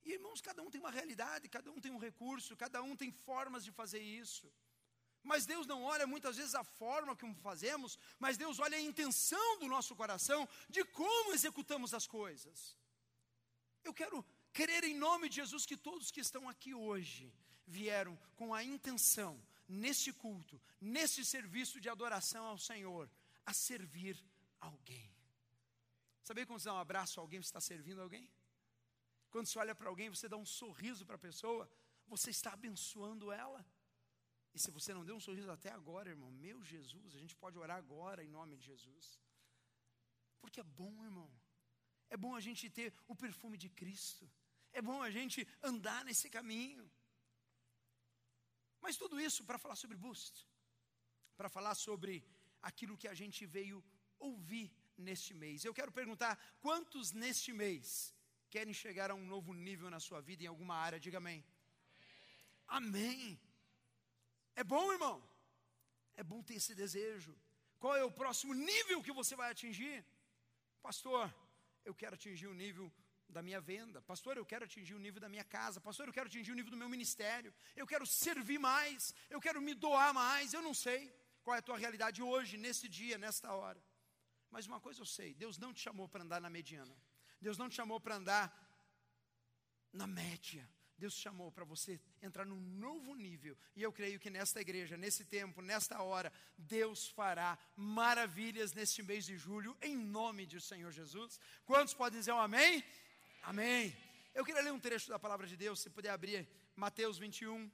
E 0.05 0.13
irmãos, 0.13 0.41
cada 0.41 0.63
um 0.63 0.71
tem 0.71 0.81
uma 0.81 0.91
realidade, 0.91 1.49
cada 1.49 1.71
um 1.71 1.81
tem 1.81 1.93
um 1.93 1.99
recurso, 1.99 2.57
cada 2.57 2.83
um 2.83 2.97
tem 2.97 3.13
formas 3.13 3.65
de 3.65 3.71
fazer 3.71 4.01
isso. 4.01 4.51
Mas 5.23 5.47
Deus 5.47 5.67
não 5.67 5.83
olha 5.83 6.07
muitas 6.07 6.37
vezes 6.37 6.55
a 6.55 6.65
forma 6.65 7.15
como 7.17 7.35
fazemos, 7.35 7.99
mas 8.19 8.37
Deus 8.37 8.59
olha 8.59 8.77
a 8.77 8.81
intenção 8.81 9.59
do 9.59 9.67
nosso 9.67 9.95
coração 9.95 10.49
de 10.69 10.85
como 10.85 11.35
executamos 11.35 11.93
as 11.93 12.07
coisas. 12.07 12.77
Eu 13.85 13.93
quero 13.93 14.25
querer 14.53 14.85
em 14.85 14.95
nome 14.95 15.29
de 15.29 15.37
Jesus 15.37 15.67
que 15.67 15.77
todos 15.77 16.11
que 16.11 16.21
estão 16.21 16.49
aqui 16.49 16.75
hoje 16.75 17.33
vieram 17.67 18.19
com 18.37 18.55
a 18.55 18.65
intenção, 18.65 19.41
neste 19.69 20.13
culto, 20.13 20.61
neste 20.81 21.25
serviço 21.25 21.81
de 21.81 21.89
adoração 21.89 22.47
ao 22.47 22.59
Senhor, 22.59 23.11
a 23.45 23.53
servir 23.53 24.17
alguém. 24.61 25.13
Sabia 26.23 26.47
quando 26.47 26.61
você 26.61 26.69
dá 26.69 26.75
um 26.75 26.79
abraço 26.79 27.19
a 27.19 27.23
alguém, 27.23 27.41
você 27.41 27.49
está 27.49 27.61
servindo 27.61 28.01
alguém? 28.01 28.31
Quando 29.31 29.47
você 29.47 29.59
olha 29.59 29.75
para 29.75 29.89
alguém, 29.89 30.09
você 30.09 30.29
dá 30.29 30.37
um 30.37 30.47
sorriso 30.47 31.05
para 31.05 31.17
a 31.17 31.19
pessoa, 31.19 31.71
você 32.07 32.31
está 32.31 32.53
abençoando 32.53 33.31
ela. 33.31 33.65
E 34.59 34.61
se 34.65 34.73
você 34.77 34.93
não 34.97 35.05
deu 35.09 35.17
um 35.19 35.25
sorriso 35.27 35.51
até 35.53 35.71
agora, 35.71 36.13
irmão, 36.15 36.31
meu 36.45 36.57
Jesus, 36.71 37.11
a 37.17 37.21
gente 37.23 37.35
pode 37.43 37.57
orar 37.65 37.77
agora 37.83 38.25
em 38.25 38.31
nome 38.39 38.55
de 38.57 38.65
Jesus. 38.71 39.07
Porque 40.41 40.59
é 40.65 40.69
bom, 40.81 40.95
irmão. 41.09 41.31
É 42.15 42.17
bom 42.25 42.33
a 42.39 42.41
gente 42.47 42.65
ter 42.79 42.89
o 43.13 43.15
perfume 43.25 43.57
de 43.65 43.69
Cristo. 43.81 44.25
É 44.79 44.83
bom 44.89 44.99
a 45.09 45.11
gente 45.17 45.47
andar 45.71 46.01
nesse 46.09 46.29
caminho. 46.37 46.85
Mas 48.85 48.97
tudo 49.03 49.21
isso 49.21 49.45
para 49.49 49.61
falar 49.65 49.77
sobre 49.83 49.97
Boost, 50.05 50.37
para 51.37 51.49
falar 51.57 51.77
sobre 51.77 52.13
aquilo 52.71 52.99
que 53.03 53.11
a 53.13 53.17
gente 53.23 53.47
veio 53.47 53.79
ouvir 54.19 54.69
neste 55.09 55.35
mês. 55.43 55.65
Eu 55.65 55.77
quero 55.81 55.93
perguntar: 56.01 56.35
quantos 56.67 57.13
neste 57.13 57.53
mês 57.53 58.13
querem 58.51 58.75
chegar 58.75 59.09
a 59.13 59.19
um 59.21 59.27
novo 59.35 59.55
nível 59.69 59.89
na 59.97 60.01
sua 60.09 60.21
vida 60.21 60.43
em 60.43 60.53
alguma 60.55 60.75
área? 60.87 61.05
Diga 61.07 61.19
amém. 61.19 61.45
Amém. 62.67 63.21
amém. 63.21 63.48
É 64.61 64.65
bom, 64.73 64.87
irmão? 64.93 65.17
É 66.21 66.23
bom 66.31 66.41
ter 66.47 66.55
esse 66.61 66.75
desejo. 66.83 67.33
Qual 67.83 67.95
é 67.97 68.05
o 68.05 68.17
próximo 68.21 68.53
nível 68.71 68.99
que 69.07 69.13
você 69.19 69.35
vai 69.41 69.49
atingir? 69.53 69.97
Pastor, 70.87 71.23
eu 71.89 71.95
quero 72.01 72.15
atingir 72.19 72.49
o 72.49 72.57
nível 72.63 72.87
da 73.37 73.41
minha 73.41 73.61
venda. 73.61 74.01
Pastor, 74.13 74.37
eu 74.37 74.47
quero 74.53 74.65
atingir 74.65 74.95
o 74.95 75.03
nível 75.07 75.21
da 75.25 75.29
minha 75.35 75.45
casa. 75.45 75.81
Pastor, 75.89 76.09
eu 76.09 76.15
quero 76.17 76.29
atingir 76.31 76.51
o 76.51 76.57
nível 76.61 76.73
do 76.73 76.81
meu 76.83 76.89
ministério. 76.89 77.55
Eu 77.77 77.87
quero 77.93 78.05
servir 78.05 78.59
mais. 78.59 79.15
Eu 79.31 79.41
quero 79.47 79.61
me 79.67 79.75
doar 79.75 80.13
mais. 80.13 80.53
Eu 80.53 80.63
não 80.69 80.75
sei 80.75 81.01
qual 81.45 81.55
é 81.55 81.61
a 81.61 81.67
tua 81.69 81.79
realidade 81.79 82.21
hoje, 82.21 82.57
nesse 82.57 82.89
dia, 82.89 83.17
nesta 83.17 83.53
hora. 83.53 83.81
Mas 84.51 84.67
uma 84.67 84.81
coisa 84.81 85.01
eu 85.01 85.07
sei: 85.07 85.35
Deus 85.35 85.57
não 85.57 85.73
te 85.73 85.81
chamou 85.87 86.09
para 86.09 86.25
andar 86.25 86.41
na 86.41 86.51
mediana. 86.51 86.97
Deus 87.41 87.57
não 87.57 87.69
te 87.69 87.77
chamou 87.77 88.01
para 88.01 88.17
andar 88.17 88.45
na 89.93 90.09
média. 90.09 90.69
Deus 90.99 91.15
chamou 91.15 91.51
para 91.53 91.65
você 91.65 92.01
entrar 92.21 92.45
num 92.45 92.61
novo 92.61 93.15
nível. 93.15 93.57
E 93.77 93.83
eu 93.83 93.93
creio 93.93 94.19
que 94.19 94.31
nesta 94.31 94.61
igreja, 94.61 94.97
nesse 94.97 95.25
tempo, 95.25 95.63
nesta 95.63 96.03
hora, 96.03 96.33
Deus 96.57 97.09
fará 97.09 97.57
maravilhas 97.77 98.73
neste 98.73 99.03
mês 99.03 99.25
de 99.25 99.37
julho, 99.39 99.77
em 99.81 99.97
nome 99.97 100.45
do 100.45 100.61
Senhor 100.61 100.91
Jesus. 100.91 101.39
Quantos 101.65 101.95
podem 101.95 102.19
dizer 102.19 102.33
um 102.33 102.41
amém? 102.41 102.85
Amém. 103.43 103.97
Eu 104.35 104.45
queria 104.45 104.63
ler 104.63 104.73
um 104.73 104.81
trecho 104.81 105.09
da 105.09 105.19
palavra 105.19 105.47
de 105.47 105.57
Deus, 105.57 105.81
se 105.81 105.89
puder 105.89 106.11
abrir 106.11 106.49
Mateus 106.75 107.17
21, 107.17 107.71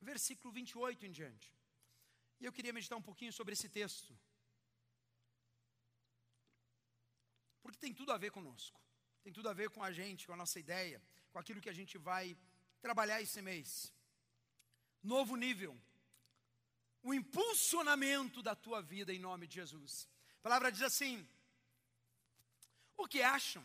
versículo 0.00 0.52
28 0.52 1.06
em 1.06 1.12
diante. 1.12 1.54
E 2.40 2.44
eu 2.44 2.52
queria 2.52 2.72
meditar 2.72 2.98
um 2.98 3.02
pouquinho 3.02 3.32
sobre 3.32 3.52
esse 3.52 3.68
texto. 3.68 4.18
Porque 7.62 7.78
tem 7.78 7.94
tudo 7.94 8.12
a 8.12 8.18
ver 8.18 8.32
conosco. 8.32 8.80
Tem 9.22 9.32
tudo 9.32 9.48
a 9.48 9.52
ver 9.52 9.70
com 9.70 9.82
a 9.82 9.92
gente, 9.92 10.26
com 10.26 10.32
a 10.32 10.36
nossa 10.36 10.58
ideia, 10.58 11.02
com 11.32 11.38
aquilo 11.38 11.60
que 11.60 11.68
a 11.68 11.78
gente 11.80 11.96
vai 11.98 12.36
trabalhar 12.80 13.20
esse 13.22 13.40
mês. 13.40 13.92
Novo 15.02 15.36
nível. 15.36 15.76
O 17.02 17.14
impulsionamento 17.14 18.42
da 18.42 18.54
tua 18.54 18.82
vida 18.82 19.12
em 19.12 19.18
nome 19.18 19.46
de 19.46 19.56
Jesus. 19.56 20.08
A 20.40 20.42
palavra 20.42 20.72
diz 20.72 20.82
assim: 20.82 21.26
O 22.96 23.06
que 23.06 23.22
acham? 23.22 23.64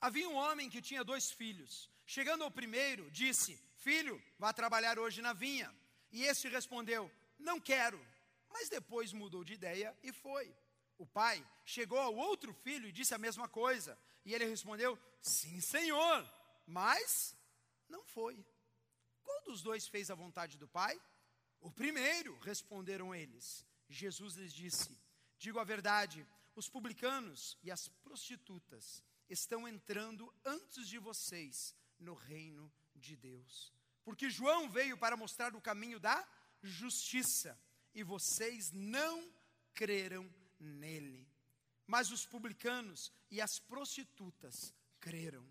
Havia 0.00 0.28
um 0.28 0.34
homem 0.34 0.68
que 0.68 0.82
tinha 0.82 1.04
dois 1.04 1.30
filhos. 1.30 1.88
Chegando 2.04 2.44
ao 2.44 2.50
primeiro, 2.50 3.10
disse: 3.10 3.58
Filho, 3.76 4.22
vá 4.38 4.52
trabalhar 4.52 4.98
hoje 4.98 5.22
na 5.22 5.32
vinha. 5.32 5.72
E 6.10 6.24
este 6.24 6.48
respondeu: 6.48 7.10
Não 7.38 7.60
quero. 7.60 8.04
Mas 8.50 8.68
depois 8.68 9.12
mudou 9.12 9.42
de 9.44 9.54
ideia 9.54 9.96
e 10.02 10.12
foi. 10.12 10.54
O 10.98 11.06
pai 11.06 11.44
chegou 11.64 11.98
ao 11.98 12.14
outro 12.14 12.52
filho 12.52 12.88
e 12.88 12.92
disse 12.92 13.14
a 13.14 13.18
mesma 13.18 13.48
coisa. 13.48 13.98
E 14.24 14.34
ele 14.34 14.44
respondeu: 14.44 14.98
Sim, 15.20 15.60
senhor. 15.60 16.41
Mas 16.66 17.36
não 17.88 18.04
foi. 18.04 18.44
Qual 19.22 19.42
dos 19.44 19.62
dois 19.62 19.86
fez 19.86 20.10
a 20.10 20.14
vontade 20.14 20.58
do 20.58 20.68
pai? 20.68 21.00
O 21.60 21.70
primeiro, 21.70 22.38
responderam 22.40 23.14
eles. 23.14 23.64
Jesus 23.88 24.34
lhes 24.36 24.52
disse: 24.52 24.98
Digo 25.38 25.58
a 25.58 25.64
verdade, 25.64 26.26
os 26.54 26.68
publicanos 26.68 27.56
e 27.62 27.70
as 27.70 27.88
prostitutas 27.88 29.02
estão 29.28 29.66
entrando 29.66 30.32
antes 30.44 30.88
de 30.88 30.98
vocês 30.98 31.74
no 31.98 32.14
reino 32.14 32.72
de 32.94 33.16
Deus. 33.16 33.72
Porque 34.04 34.28
João 34.28 34.68
veio 34.68 34.98
para 34.98 35.16
mostrar 35.16 35.54
o 35.54 35.60
caminho 35.60 36.00
da 36.00 36.26
justiça 36.62 37.58
e 37.94 38.02
vocês 38.02 38.70
não 38.72 39.32
creram 39.74 40.32
nele. 40.58 41.28
Mas 41.86 42.10
os 42.10 42.26
publicanos 42.26 43.12
e 43.30 43.40
as 43.40 43.58
prostitutas 43.58 44.74
creram. 45.00 45.46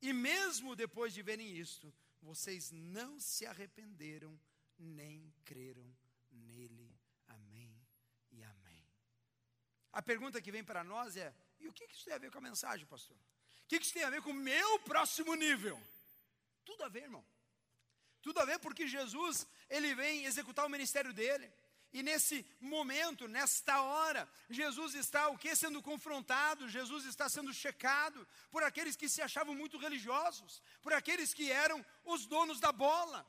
E 0.00 0.12
mesmo 0.12 0.76
depois 0.76 1.12
de 1.12 1.22
verem 1.22 1.56
isto, 1.56 1.92
vocês 2.20 2.70
não 2.70 3.18
se 3.18 3.46
arrependeram 3.46 4.38
nem 4.78 5.32
creram 5.44 5.94
nele. 6.30 6.94
Amém 7.26 7.80
e 8.30 8.42
amém. 8.42 8.86
A 9.92 10.02
pergunta 10.02 10.40
que 10.40 10.52
vem 10.52 10.64
para 10.64 10.84
nós 10.84 11.16
é: 11.16 11.34
e 11.58 11.68
o 11.68 11.72
que 11.72 11.84
isso 11.84 12.04
tem 12.04 12.14
a 12.14 12.18
ver 12.18 12.30
com 12.30 12.38
a 12.38 12.42
mensagem, 12.42 12.86
pastor? 12.86 13.16
O 13.16 13.68
que 13.68 13.76
isso 13.76 13.92
tem 13.92 14.04
a 14.04 14.10
ver 14.10 14.22
com 14.22 14.30
o 14.30 14.34
meu 14.34 14.78
próximo 14.80 15.34
nível? 15.34 15.80
Tudo 16.64 16.84
a 16.84 16.88
ver, 16.88 17.04
irmão. 17.04 17.24
Tudo 18.22 18.40
a 18.40 18.44
ver 18.44 18.58
porque 18.58 18.86
Jesus, 18.86 19.46
ele 19.68 19.94
vem 19.94 20.24
executar 20.24 20.66
o 20.66 20.68
ministério 20.68 21.12
dele. 21.12 21.50
E 21.96 22.02
nesse 22.02 22.44
momento, 22.60 23.26
nesta 23.26 23.80
hora, 23.80 24.22
Jesus 24.50 24.94
está 24.94 25.28
o 25.28 25.38
que 25.42 25.56
sendo 25.56 25.80
confrontado, 25.80 26.68
Jesus 26.68 27.06
está 27.06 27.26
sendo 27.26 27.54
checado 27.54 28.20
por 28.50 28.62
aqueles 28.62 28.96
que 29.00 29.08
se 29.08 29.22
achavam 29.22 29.54
muito 29.54 29.78
religiosos, 29.78 30.60
por 30.82 30.92
aqueles 30.92 31.32
que 31.32 31.50
eram 31.50 31.78
os 32.04 32.26
donos 32.26 32.60
da 32.60 32.70
bola. 32.70 33.20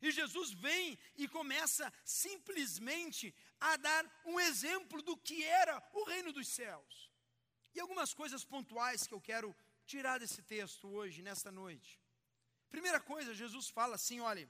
E 0.00 0.12
Jesus 0.12 0.52
vem 0.52 0.96
e 1.16 1.26
começa 1.26 1.92
simplesmente 2.04 3.34
a 3.58 3.76
dar 3.76 4.04
um 4.24 4.38
exemplo 4.38 5.02
do 5.02 5.16
que 5.16 5.42
era 5.42 5.82
o 5.92 6.04
reino 6.04 6.32
dos 6.32 6.46
céus. 6.46 7.10
E 7.74 7.80
algumas 7.80 8.14
coisas 8.14 8.44
pontuais 8.44 9.08
que 9.08 9.14
eu 9.18 9.20
quero 9.20 9.56
tirar 9.84 10.18
desse 10.20 10.40
texto 10.40 10.88
hoje, 10.88 11.20
nesta 11.20 11.50
noite. 11.50 12.00
Primeira 12.70 13.00
coisa, 13.00 13.34
Jesus 13.34 13.68
fala 13.68 13.96
assim: 13.96 14.20
olha, 14.20 14.48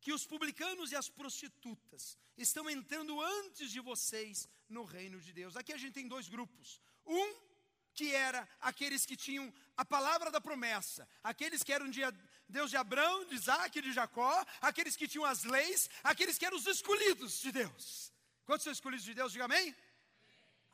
que 0.00 0.12
os 0.12 0.24
publicanos 0.26 0.92
e 0.92 0.96
as 0.96 1.08
prostitutas 1.08 2.18
estão 2.36 2.68
entrando 2.70 3.20
antes 3.20 3.70
de 3.70 3.80
vocês 3.80 4.48
no 4.68 4.84
reino 4.84 5.20
de 5.20 5.32
Deus. 5.32 5.56
Aqui 5.56 5.72
a 5.72 5.76
gente 5.76 5.94
tem 5.94 6.08
dois 6.08 6.28
grupos. 6.28 6.80
Um 7.06 7.50
que 7.92 8.14
era 8.14 8.48
aqueles 8.60 9.04
que 9.04 9.16
tinham 9.16 9.52
a 9.76 9.84
palavra 9.84 10.30
da 10.30 10.40
promessa, 10.40 11.08
aqueles 11.22 11.62
que 11.62 11.72
eram 11.72 11.90
de 11.90 12.00
Deus 12.48 12.70
de 12.70 12.76
Abraão, 12.76 13.24
de 13.26 13.34
Isaac 13.34 13.78
e 13.78 13.82
de 13.82 13.92
Jacó, 13.92 14.46
aqueles 14.60 14.96
que 14.96 15.08
tinham 15.08 15.24
as 15.24 15.44
leis, 15.44 15.90
aqueles 16.02 16.38
que 16.38 16.46
eram 16.46 16.56
os 16.56 16.66
escolhidos 16.66 17.40
de 17.40 17.52
Deus. 17.52 18.12
Quantos 18.44 18.64
são 18.64 18.72
escolhidos 18.72 19.04
de 19.04 19.14
Deus? 19.14 19.32
Diga 19.32 19.44
amém. 19.44 19.74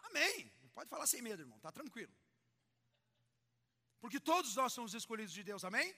Amém. 0.04 0.52
Pode 0.74 0.88
falar 0.88 1.06
sem 1.06 1.22
medo, 1.22 1.42
irmão, 1.42 1.56
está 1.56 1.72
tranquilo. 1.72 2.14
Porque 4.00 4.20
todos 4.20 4.54
nós 4.54 4.72
somos 4.72 4.94
escolhidos 4.94 5.32
de 5.32 5.42
Deus, 5.42 5.64
amém? 5.64 5.94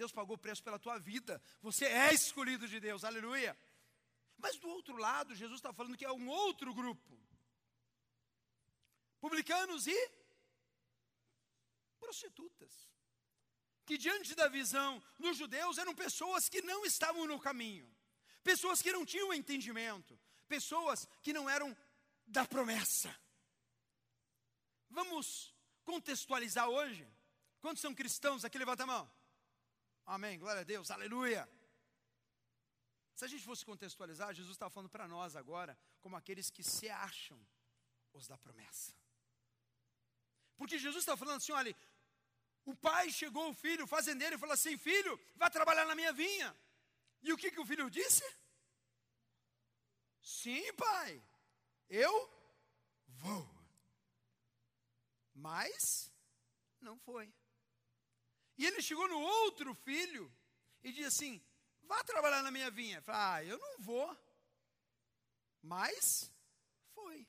Deus 0.00 0.12
pagou 0.12 0.36
o 0.36 0.38
preço 0.38 0.62
pela 0.62 0.78
tua 0.78 0.98
vida. 0.98 1.42
Você 1.60 1.84
é 1.84 2.14
escolhido 2.14 2.66
de 2.66 2.80
Deus, 2.80 3.04
aleluia. 3.04 3.54
Mas 4.38 4.56
do 4.56 4.66
outro 4.70 4.96
lado, 4.96 5.34
Jesus 5.34 5.58
está 5.58 5.74
falando 5.74 5.98
que 5.98 6.06
é 6.06 6.10
um 6.10 6.26
outro 6.26 6.72
grupo: 6.72 7.12
publicanos 9.20 9.86
e 9.86 10.10
prostitutas. 11.98 12.88
Que 13.84 13.98
diante 13.98 14.34
da 14.34 14.48
visão 14.48 15.02
dos 15.18 15.36
judeus 15.36 15.76
eram 15.76 15.94
pessoas 15.94 16.48
que 16.48 16.62
não 16.62 16.86
estavam 16.86 17.26
no 17.26 17.38
caminho, 17.38 17.86
pessoas 18.42 18.80
que 18.80 18.92
não 18.92 19.04
tinham 19.04 19.34
entendimento, 19.34 20.18
pessoas 20.48 21.06
que 21.22 21.34
não 21.34 21.50
eram 21.50 21.76
da 22.26 22.46
promessa. 22.46 23.14
Vamos 24.88 25.54
contextualizar 25.84 26.68
hoje. 26.68 27.06
Quantos 27.60 27.82
são 27.82 27.94
cristãos 27.94 28.46
aqui? 28.46 28.56
Levanta 28.56 28.84
a 28.84 28.86
mão. 28.86 29.19
Amém, 30.06 30.38
glória 30.38 30.60
a 30.60 30.64
Deus, 30.64 30.90
aleluia. 30.90 31.48
Se 33.14 33.24
a 33.24 33.28
gente 33.28 33.44
fosse 33.44 33.64
contextualizar, 33.64 34.34
Jesus 34.34 34.54
está 34.56 34.70
falando 34.70 34.88
para 34.88 35.06
nós 35.06 35.36
agora, 35.36 35.78
como 36.00 36.16
aqueles 36.16 36.50
que 36.50 36.62
se 36.62 36.88
acham 36.88 37.38
os 38.12 38.26
da 38.26 38.38
promessa. 38.38 38.94
Porque 40.56 40.78
Jesus 40.78 41.02
está 41.02 41.16
falando 41.16 41.36
assim: 41.36 41.52
olha, 41.52 41.76
o 42.64 42.74
pai 42.74 43.10
chegou, 43.10 43.50
o 43.50 43.54
filho, 43.54 43.84
o 43.84 43.88
fazendeiro, 43.88 44.36
e 44.36 44.38
falou 44.38 44.54
assim: 44.54 44.76
Filho, 44.76 45.18
vá 45.36 45.48
trabalhar 45.50 45.86
na 45.86 45.94
minha 45.94 46.12
vinha. 46.12 46.56
E 47.22 47.32
o 47.32 47.36
que, 47.36 47.50
que 47.50 47.60
o 47.60 47.66
filho 47.66 47.90
disse? 47.90 48.24
Sim, 50.22 50.72
pai, 50.74 51.22
eu 51.88 52.14
vou. 53.06 53.48
Mas 55.34 56.12
não 56.80 56.98
foi. 56.98 57.32
E 58.60 58.66
ele 58.66 58.82
chegou 58.82 59.08
no 59.08 59.18
outro 59.18 59.74
filho 59.74 60.30
e 60.82 60.92
disse 60.92 61.06
assim: 61.06 61.42
Vá 61.90 62.04
trabalhar 62.04 62.42
na 62.42 62.50
minha 62.50 62.70
vinha. 62.70 63.00
Fala, 63.00 63.36
ah, 63.36 63.44
eu 63.44 63.58
não 63.58 63.78
vou. 63.78 64.08
Mas 65.62 66.30
foi. 66.94 67.26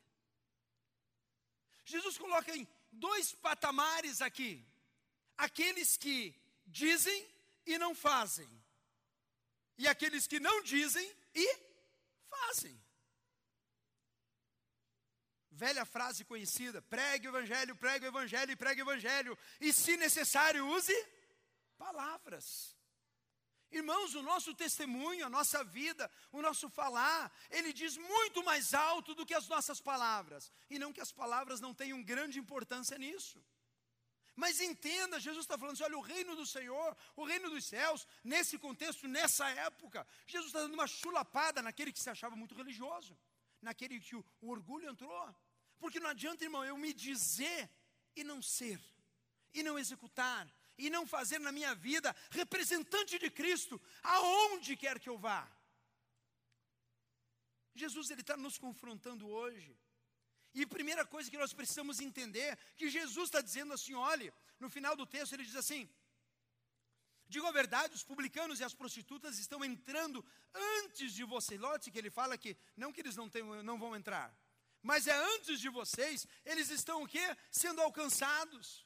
Jesus 1.85 2.17
coloca 2.17 2.53
em 2.53 2.67
dois 2.91 3.31
patamares 3.31 4.21
aqui: 4.21 4.51
aqueles 5.37 5.95
que 5.95 6.35
dizem 6.65 7.25
e 7.65 7.77
não 7.77 7.95
fazem, 7.95 8.49
e 9.77 9.87
aqueles 9.87 10.27
que 10.27 10.37
não 10.37 10.61
dizem 10.63 11.09
e 11.33 11.47
fazem. 12.27 12.77
Velha 15.49 15.85
frase 15.85 16.25
conhecida: 16.25 16.81
pregue 16.81 17.29
o 17.29 17.31
evangelho, 17.31 17.73
pregue 17.77 18.05
o 18.05 18.09
evangelho 18.09 18.57
pregue 18.57 18.81
o 18.81 18.83
evangelho, 18.83 19.37
e 19.61 19.71
se 19.71 19.95
necessário, 19.95 20.67
use 20.67 21.20
palavras. 21.85 22.45
Irmãos, 23.79 24.13
o 24.15 24.23
nosso 24.31 24.51
testemunho, 24.63 25.25
a 25.25 25.29
nossa 25.37 25.59
vida, 25.63 26.03
o 26.37 26.41
nosso 26.47 26.67
falar, 26.69 27.21
ele 27.57 27.71
diz 27.81 27.93
muito 28.13 28.39
mais 28.49 28.73
alto 28.73 29.15
do 29.15 29.25
que 29.25 29.37
as 29.39 29.47
nossas 29.53 29.79
palavras. 29.89 30.51
E 30.69 30.77
não 30.77 30.93
que 30.95 31.03
as 31.05 31.13
palavras 31.21 31.61
não 31.65 31.73
tenham 31.81 32.03
grande 32.11 32.37
importância 32.43 32.97
nisso. 33.05 33.39
Mas 34.35 34.59
entenda, 34.59 35.23
Jesus 35.27 35.45
está 35.45 35.57
falando 35.57 35.75
assim: 35.75 35.83
olha, 35.89 35.97
o 35.97 36.07
reino 36.13 36.35
do 36.35 36.45
Senhor, 36.45 36.89
o 37.15 37.23
reino 37.31 37.49
dos 37.49 37.65
céus, 37.73 38.05
nesse 38.23 38.57
contexto, 38.65 39.07
nessa 39.07 39.47
época, 39.69 40.05
Jesus 40.27 40.49
está 40.49 40.61
dando 40.63 40.73
uma 40.73 40.87
chulapada 40.87 41.61
naquele 41.61 41.93
que 41.93 42.03
se 42.05 42.09
achava 42.09 42.35
muito 42.35 42.55
religioso, 42.61 43.17
naquele 43.61 43.99
que 43.99 44.15
o, 44.15 44.25
o 44.41 44.49
orgulho 44.49 44.89
entrou. 44.89 45.23
Porque 45.79 45.99
não 45.99 46.09
adianta, 46.09 46.43
irmão, 46.43 46.63
eu 46.63 46.77
me 46.77 46.93
dizer 46.93 47.69
e 48.15 48.23
não 48.23 48.41
ser, 48.41 48.79
e 49.53 49.63
não 49.63 49.79
executar, 49.79 50.47
e 50.77 50.89
não 50.89 51.05
fazer 51.05 51.39
na 51.39 51.51
minha 51.51 51.73
vida 51.75 52.15
representante 52.29 53.19
de 53.19 53.29
Cristo, 53.29 53.81
aonde 54.01 54.75
quer 54.75 54.99
que 54.99 55.09
eu 55.09 55.17
vá. 55.17 55.49
Jesus 57.73 58.09
ele 58.09 58.21
está 58.21 58.35
nos 58.35 58.57
confrontando 58.57 59.27
hoje. 59.27 59.77
E 60.53 60.65
primeira 60.65 61.05
coisa 61.05 61.29
que 61.31 61.37
nós 61.37 61.53
precisamos 61.53 61.99
entender, 61.99 62.57
que 62.75 62.89
Jesus 62.89 63.29
está 63.29 63.39
dizendo 63.39 63.73
assim, 63.73 63.93
olhe, 63.93 64.33
no 64.59 64.69
final 64.69 64.95
do 64.95 65.05
texto 65.05 65.33
ele 65.33 65.45
diz 65.45 65.55
assim, 65.55 65.89
Digo 67.27 67.47
a 67.47 67.51
verdade, 67.51 67.95
os 67.95 68.03
publicanos 68.03 68.59
e 68.59 68.63
as 68.65 68.73
prostitutas 68.73 69.39
estão 69.39 69.63
entrando 69.63 70.25
antes 70.53 71.13
de 71.13 71.23
você. 71.23 71.57
Lote 71.57 71.89
que 71.89 71.97
ele 71.97 72.09
fala 72.09 72.37
que 72.37 72.57
não 72.75 72.91
que 72.91 72.99
eles 72.99 73.15
não, 73.15 73.29
tem, 73.29 73.41
não 73.63 73.79
vão 73.79 73.95
entrar, 73.95 74.37
mas 74.81 75.07
é 75.07 75.15
antes 75.35 75.61
de 75.61 75.69
vocês, 75.69 76.27
eles 76.43 76.69
estão 76.69 77.03
o 77.03 77.07
quê? 77.07 77.25
Sendo 77.49 77.79
alcançados. 77.81 78.85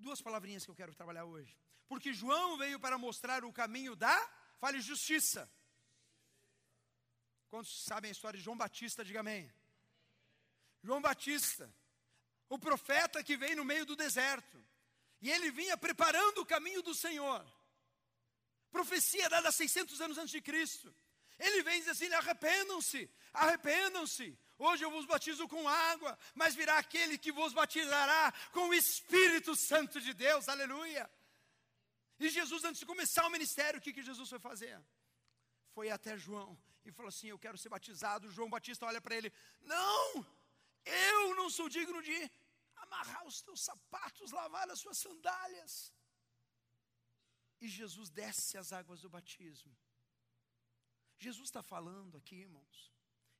Duas 0.00 0.20
palavrinhas 0.22 0.64
que 0.64 0.70
eu 0.70 0.74
quero 0.74 0.94
trabalhar 0.94 1.24
hoje. 1.24 1.54
Porque 1.86 2.12
João 2.12 2.56
veio 2.56 2.80
para 2.80 2.96
mostrar 2.96 3.44
o 3.44 3.52
caminho 3.52 3.94
da, 3.94 4.16
fale 4.58 4.80
justiça. 4.80 5.50
Quantos 7.48 7.82
sabem 7.82 8.08
a 8.08 8.12
história 8.12 8.38
de 8.38 8.44
João 8.44 8.56
Batista? 8.56 9.04
Diga 9.04 9.20
amém. 9.20 9.52
João 10.82 11.02
Batista, 11.02 11.72
o 12.48 12.58
profeta 12.58 13.22
que 13.22 13.36
veio 13.36 13.56
no 13.56 13.64
meio 13.64 13.84
do 13.84 13.94
deserto. 13.94 14.64
E 15.20 15.30
ele 15.30 15.50
vinha 15.50 15.76
preparando 15.76 16.38
o 16.38 16.46
caminho 16.46 16.82
do 16.82 16.94
Senhor. 16.94 17.44
Profecia 18.70 19.28
dada 19.28 19.52
600 19.52 20.00
anos 20.00 20.16
antes 20.16 20.30
de 20.30 20.40
Cristo. 20.40 20.94
Ele 21.38 21.62
vem 21.62 21.76
e 21.76 21.80
diz 21.80 21.88
assim: 21.88 22.10
arrependam-se, 22.14 23.10
arrependam-se. 23.32 24.38
Hoje 24.66 24.84
eu 24.84 24.90
vos 24.90 25.06
batizo 25.06 25.48
com 25.48 25.66
água, 25.66 26.18
mas 26.34 26.54
virá 26.54 26.76
aquele 26.76 27.16
que 27.16 27.32
vos 27.32 27.54
batizará 27.54 28.30
com 28.52 28.68
o 28.68 28.74
Espírito 28.74 29.56
Santo 29.56 29.98
de 30.06 30.12
Deus, 30.12 30.50
aleluia. 30.54 31.10
E 32.18 32.28
Jesus, 32.28 32.62
antes 32.64 32.80
de 32.80 32.84
começar 32.92 33.26
o 33.26 33.30
ministério, 33.30 33.78
o 33.78 33.82
que, 33.82 33.94
que 33.96 34.02
Jesus 34.02 34.28
foi 34.28 34.38
fazer? 34.38 34.78
Foi 35.74 35.90
até 35.90 36.14
João 36.26 36.50
e 36.84 36.92
falou 36.92 37.08
assim: 37.08 37.28
Eu 37.28 37.38
quero 37.38 37.56
ser 37.56 37.70
batizado. 37.70 38.30
João 38.30 38.50
Batista 38.50 38.84
olha 38.84 39.00
para 39.00 39.16
ele: 39.16 39.32
Não, 39.62 40.26
eu 40.84 41.34
não 41.34 41.48
sou 41.48 41.66
digno 41.78 42.02
de 42.02 42.30
amarrar 42.76 43.26
os 43.26 43.40
teus 43.40 43.62
sapatos, 43.62 44.30
lavar 44.30 44.68
as 44.68 44.78
suas 44.78 44.98
sandálias. 44.98 45.90
E 47.62 47.66
Jesus 47.66 48.10
desce 48.10 48.58
as 48.58 48.74
águas 48.74 49.00
do 49.00 49.08
batismo. 49.08 49.74
Jesus 51.18 51.48
está 51.48 51.62
falando 51.62 52.18
aqui, 52.18 52.36
irmãos, 52.36 52.92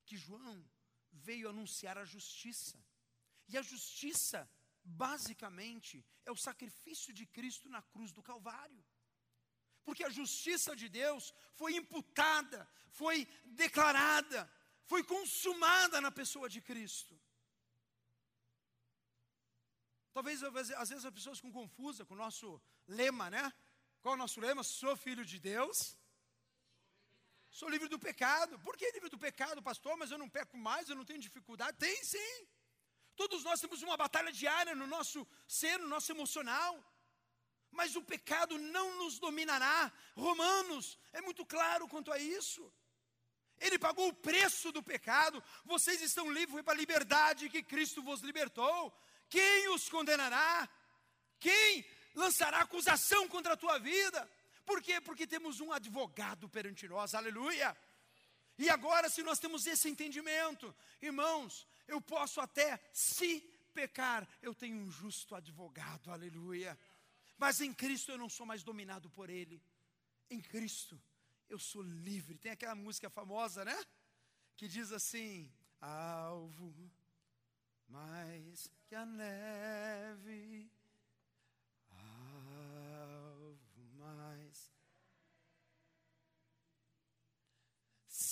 que 0.07 0.17
João 0.17 0.59
veio 1.13 1.49
anunciar 1.49 1.99
a 1.99 2.05
justiça. 2.05 2.79
E 3.49 3.57
a 3.59 3.63
justiça, 3.63 4.49
basicamente, 4.85 6.05
é 6.25 6.31
o 6.31 6.37
sacrifício 6.37 7.13
de 7.13 7.27
Cristo 7.27 7.69
na 7.69 7.83
cruz 7.83 8.13
do 8.13 8.23
Calvário. 8.23 8.85
Porque 9.85 10.05
a 10.05 10.11
justiça 10.11 10.77
de 10.77 10.89
Deus 10.89 11.35
foi 11.55 11.75
imputada, 11.75 12.69
foi 12.91 13.27
declarada, 13.45 14.51
foi 14.85 15.03
consumada 15.03 16.01
na 16.01 16.11
pessoa 16.11 16.49
de 16.49 16.61
Cristo. 16.61 17.21
Talvez 20.13 20.43
às 20.43 20.53
vezes 20.89 21.05
as 21.05 21.15
pessoas 21.15 21.39
ficam 21.39 21.53
confusas 21.53 22.07
com 22.07 22.15
o 22.15 22.17
nosso 22.25 22.61
lema, 22.87 23.31
né? 23.31 23.53
Qual 24.01 24.15
é 24.15 24.17
o 24.17 24.19
nosso 24.19 24.41
lema? 24.41 24.63
Sou 24.63 24.97
filho 24.97 25.25
de 25.25 25.39
Deus, 25.39 25.97
Sou 27.51 27.69
livre 27.69 27.89
do 27.89 27.99
pecado. 27.99 28.59
Por 28.61 28.77
que 28.77 28.91
livre 28.93 29.11
do 29.11 29.19
pecado, 29.19 29.63
pastor? 29.63 29.97
Mas 29.97 30.11
eu 30.11 30.19
não 30.19 30.29
peco 30.29 30.57
mais, 30.57 30.89
eu 30.89 30.97
não 30.97 31.05
tenho 31.05 31.19
dificuldade. 31.19 31.77
Tem 31.79 32.05
sim. 32.05 32.47
Todos 33.17 33.43
nós 33.45 33.61
temos 33.61 33.83
uma 33.83 33.97
batalha 33.97 34.33
diária 34.33 34.75
no 34.75 34.87
nosso 34.87 35.27
ser, 35.47 35.79
no 35.79 35.89
nosso 35.89 36.11
emocional. 36.13 36.73
Mas 37.71 37.97
o 37.97 38.03
pecado 38.03 38.57
não 38.59 38.99
nos 38.99 39.19
dominará. 39.19 39.93
Romanos 40.17 40.99
é 41.13 41.21
muito 41.21 41.45
claro 41.45 41.89
quanto 41.89 42.13
a 42.13 42.19
isso. 42.19 42.73
Ele 43.59 43.79
pagou 43.79 44.09
o 44.09 44.15
preço 44.15 44.73
do 44.73 44.83
pecado. 44.83 45.43
Vocês 45.65 46.01
estão 46.01 46.33
livres, 46.33 46.63
para 46.63 46.73
a 46.73 46.77
liberdade 46.77 47.51
que 47.51 47.63
Cristo 47.63 48.03
vos 48.03 48.21
libertou. 48.21 48.97
Quem 49.29 49.69
os 49.69 49.89
condenará? 49.89 50.69
Quem 51.39 51.85
lançará 52.15 52.61
acusação 52.61 53.29
contra 53.29 53.53
a 53.53 53.57
tua 53.57 53.79
vida? 53.79 54.29
Por 54.65 54.83
quê? 54.83 55.01
Porque 55.01 55.27
temos 55.27 55.61
um 55.61 55.73
advogado 55.73 56.49
perante 56.49 56.87
nós, 56.89 57.15
aleluia. 57.15 57.77
E 58.59 58.69
agora, 58.69 59.09
se 59.09 59.23
nós 59.23 59.39
temos 59.39 59.67
esse 59.67 59.89
entendimento, 59.89 60.75
irmãos, 61.01 61.67
eu 61.89 62.01
posso 62.01 62.41
até, 62.41 62.79
se 62.93 63.41
pecar, 63.73 64.29
eu 64.43 64.55
tenho 64.55 64.77
um 64.77 64.91
justo 64.91 65.35
advogado, 65.35 66.11
aleluia. 66.11 66.79
Mas 67.39 67.61
em 67.61 67.73
Cristo 67.73 68.13
eu 68.13 68.19
não 68.19 68.29
sou 68.29 68.45
mais 68.45 68.63
dominado 68.63 69.09
por 69.11 69.31
Ele. 69.31 69.63
Em 70.29 70.41
Cristo 70.41 71.01
eu 71.49 71.59
sou 71.59 71.83
livre. 71.83 72.39
Tem 72.39 72.53
aquela 72.53 72.75
música 72.75 73.09
famosa, 73.09 73.65
né? 73.65 73.79
Que 74.57 74.69
diz 74.69 74.93
assim: 74.93 75.51
Alvo 75.81 76.91
mais 77.89 78.71
que 78.87 78.95
a 78.95 79.05
neve 79.05 80.71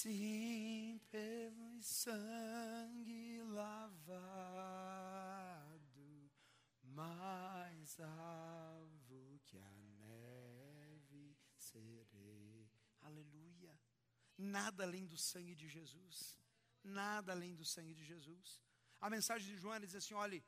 Sim, 0.00 1.00
pelo 1.10 1.82
sangue 1.82 3.42
lavado, 3.42 3.90
mais 6.84 7.98
alvo 7.98 9.40
que 9.44 9.58
a 9.58 9.70
neve 10.06 11.36
serei. 11.56 12.70
Aleluia. 13.00 13.76
Nada 14.36 14.84
além 14.84 15.04
do 15.04 15.16
sangue 15.16 15.56
de 15.56 15.68
Jesus. 15.68 16.38
Nada 16.84 17.32
além 17.32 17.56
do 17.56 17.64
sangue 17.64 17.92
de 17.92 18.04
Jesus. 18.04 18.62
A 19.00 19.10
mensagem 19.10 19.52
de 19.52 19.56
João 19.60 19.80
diz 19.80 19.96
assim: 19.96 20.14
olhe, 20.14 20.44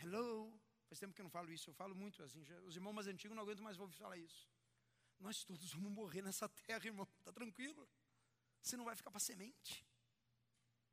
hello. 0.00 0.60
Faz 0.88 0.98
tempo 0.98 1.14
que 1.14 1.20
eu 1.20 1.28
não 1.28 1.30
falo 1.30 1.52
isso, 1.52 1.70
eu 1.70 1.74
falo 1.74 1.94
muito 1.94 2.20
assim. 2.24 2.44
Já, 2.44 2.60
os 2.62 2.74
irmãos 2.74 2.94
mais 2.94 3.06
antigos 3.06 3.36
não 3.36 3.44
aguentam 3.44 3.62
mais 3.62 3.78
ouvir 3.78 3.94
falar 3.94 4.16
isso. 4.16 4.50
Nós 5.20 5.44
todos 5.44 5.72
vamos 5.74 5.92
morrer 5.92 6.22
nessa 6.22 6.48
terra, 6.48 6.84
irmão. 6.84 7.06
Está 7.20 7.30
tranquilo. 7.30 7.88
Você 8.68 8.76
não 8.76 8.84
vai 8.84 8.94
ficar 8.94 9.10
para 9.10 9.18
semente. 9.18 9.82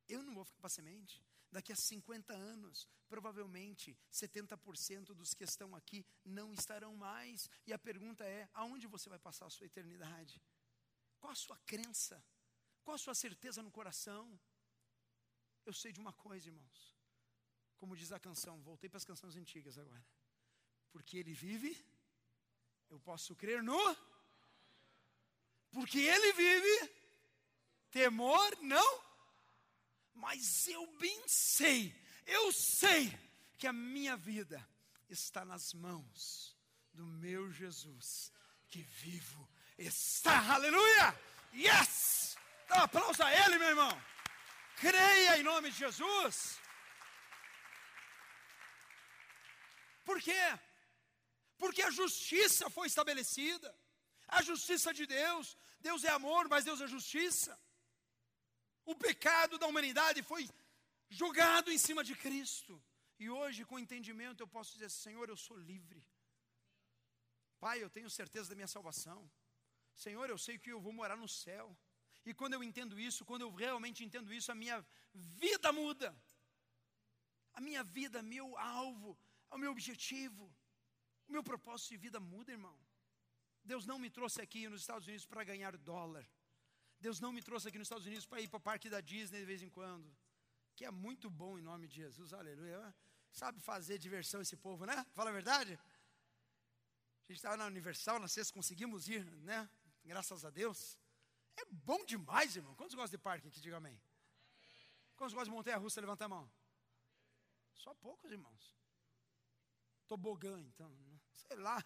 Eu 0.08 0.22
não 0.22 0.34
vou 0.34 0.46
ficar 0.46 0.60
para 0.60 0.70
semente. 0.70 1.22
Daqui 1.52 1.72
a 1.72 1.76
50 1.76 2.32
anos, 2.32 2.88
provavelmente 3.06 3.94
70% 4.10 5.12
dos 5.12 5.34
que 5.34 5.44
estão 5.44 5.76
aqui 5.76 6.06
não 6.24 6.54
estarão 6.54 6.96
mais. 6.96 7.50
E 7.66 7.74
a 7.74 7.78
pergunta 7.78 8.24
é: 8.24 8.48
aonde 8.54 8.86
você 8.86 9.10
vai 9.10 9.18
passar 9.18 9.44
a 9.44 9.50
sua 9.50 9.66
eternidade? 9.66 10.42
Qual 11.18 11.30
a 11.30 11.36
sua 11.36 11.58
crença? 11.66 12.24
Qual 12.82 12.94
a 12.94 12.98
sua 12.98 13.14
certeza 13.14 13.62
no 13.62 13.70
coração? 13.70 14.40
Eu 15.66 15.74
sei 15.74 15.92
de 15.92 16.00
uma 16.00 16.14
coisa, 16.14 16.48
irmãos. 16.48 16.96
Como 17.76 17.94
diz 17.94 18.10
a 18.10 18.18
canção, 18.18 18.62
voltei 18.62 18.88
para 18.88 18.96
as 18.96 19.04
canções 19.04 19.36
antigas 19.36 19.76
agora. 19.76 20.06
Porque 20.92 21.18
ele 21.18 21.34
vive, 21.34 21.76
eu 22.88 22.98
posso 23.00 23.36
crer 23.36 23.62
no. 23.62 23.96
Porque 25.70 25.98
ele 25.98 26.32
vive, 26.32 27.05
temor 27.96 28.54
não, 28.60 29.02
mas 30.12 30.68
eu 30.68 30.86
bem 30.98 31.18
sei, 31.26 31.98
eu 32.26 32.52
sei 32.52 33.10
que 33.56 33.66
a 33.66 33.72
minha 33.72 34.14
vida 34.18 34.58
está 35.08 35.46
nas 35.46 35.72
mãos 35.72 36.54
do 36.92 37.06
meu 37.06 37.50
Jesus, 37.50 38.30
que 38.68 38.82
vivo 38.82 39.48
está, 39.78 40.36
aleluia, 40.56 41.18
yes, 41.54 42.36
dá 42.68 42.80
um 42.80 42.82
aplauso 42.82 43.22
a 43.22 43.32
Ele, 43.32 43.56
meu 43.56 43.68
irmão, 43.68 44.02
creia 44.76 45.38
em 45.38 45.42
nome 45.42 45.70
de 45.70 45.78
Jesus, 45.78 46.60
por 50.04 50.20
quê? 50.20 50.44
Porque 51.56 51.80
a 51.80 51.90
justiça 51.90 52.68
foi 52.68 52.88
estabelecida, 52.88 53.74
a 54.28 54.42
justiça 54.42 54.92
de 54.92 55.06
Deus, 55.06 55.56
Deus 55.80 56.04
é 56.04 56.10
amor, 56.10 56.46
mas 56.46 56.62
Deus 56.62 56.82
é 56.82 56.86
justiça. 56.86 57.58
O 58.86 58.94
pecado 58.94 59.58
da 59.58 59.66
humanidade 59.66 60.22
foi 60.22 60.48
jogado 61.08 61.70
em 61.70 61.78
cima 61.86 62.02
de 62.08 62.14
Cristo. 62.14 62.82
E 63.18 63.28
hoje, 63.28 63.64
com 63.64 63.78
entendimento, 63.78 64.42
eu 64.42 64.48
posso 64.56 64.72
dizer: 64.74 64.90
Senhor, 64.90 65.28
eu 65.28 65.36
sou 65.36 65.56
livre. 65.56 66.02
Pai, 67.58 67.82
eu 67.82 67.90
tenho 67.90 68.08
certeza 68.08 68.50
da 68.50 68.54
minha 68.54 68.72
salvação. 68.76 69.20
Senhor, 69.94 70.28
eu 70.30 70.38
sei 70.38 70.56
que 70.58 70.70
eu 70.70 70.80
vou 70.80 70.92
morar 70.92 71.16
no 71.16 71.28
céu. 71.28 71.76
E 72.24 72.34
quando 72.34 72.54
eu 72.54 72.62
entendo 72.62 72.98
isso, 73.08 73.24
quando 73.24 73.42
eu 73.42 73.52
realmente 73.64 74.04
entendo 74.04 74.32
isso, 74.32 74.52
a 74.52 74.54
minha 74.54 74.78
vida 75.14 75.72
muda. 75.72 76.14
A 77.54 77.60
minha 77.60 77.82
vida, 77.82 78.22
meu 78.22 78.56
alvo, 78.58 79.18
o 79.50 79.58
meu 79.58 79.70
objetivo, 79.70 80.44
o 81.26 81.32
meu 81.32 81.42
propósito 81.42 81.90
de 81.90 81.96
vida 81.96 82.20
muda, 82.20 82.52
irmão. 82.52 82.78
Deus 83.64 83.86
não 83.86 83.98
me 83.98 84.10
trouxe 84.10 84.40
aqui 84.40 84.68
nos 84.68 84.82
Estados 84.82 85.06
Unidos 85.06 85.26
para 85.26 85.42
ganhar 85.42 85.76
dólar. 85.76 86.28
Deus 87.00 87.20
não 87.20 87.32
me 87.32 87.42
trouxe 87.42 87.68
aqui 87.68 87.78
nos 87.78 87.86
Estados 87.86 88.06
Unidos 88.06 88.26
para 88.26 88.40
ir 88.40 88.48
para 88.48 88.56
o 88.56 88.60
parque 88.60 88.88
da 88.88 89.00
Disney 89.00 89.40
de 89.40 89.46
vez 89.46 89.62
em 89.62 89.68
quando. 89.68 90.10
Que 90.74 90.84
é 90.84 90.90
muito 90.90 91.30
bom 91.30 91.58
em 91.58 91.62
nome 91.62 91.86
de 91.86 91.96
Jesus, 91.96 92.32
aleluia. 92.32 92.94
Sabe 93.32 93.60
fazer 93.60 93.98
diversão 93.98 94.40
esse 94.40 94.56
povo, 94.56 94.86
né? 94.86 95.04
Fala 95.12 95.30
a 95.30 95.32
verdade. 95.32 95.78
A 97.28 97.32
gente 97.32 97.36
estava 97.36 97.56
na 97.56 97.66
Universal, 97.66 98.18
na 98.18 98.28
sexta, 98.28 98.52
conseguimos 98.52 99.08
ir, 99.08 99.24
né? 99.42 99.68
Graças 100.04 100.44
a 100.44 100.50
Deus. 100.50 100.98
É 101.56 101.64
bom 101.64 102.04
demais, 102.04 102.54
irmão. 102.54 102.74
Quantos 102.74 102.94
gostam 102.94 103.18
de 103.18 103.22
parque 103.22 103.48
aqui? 103.48 103.60
Diga 103.60 103.78
amém. 103.78 104.00
Quantos 105.16 105.34
gostam 105.34 105.52
de 105.52 105.56
montanha-russa? 105.56 106.00
Levanta 106.00 106.26
a 106.26 106.28
mão. 106.28 106.50
Só 107.74 107.94
poucos, 107.94 108.30
irmãos. 108.30 108.76
Tobogã, 110.06 110.60
então. 110.60 110.88
Né? 110.88 111.20
Sei 111.34 111.56
lá. 111.56 111.84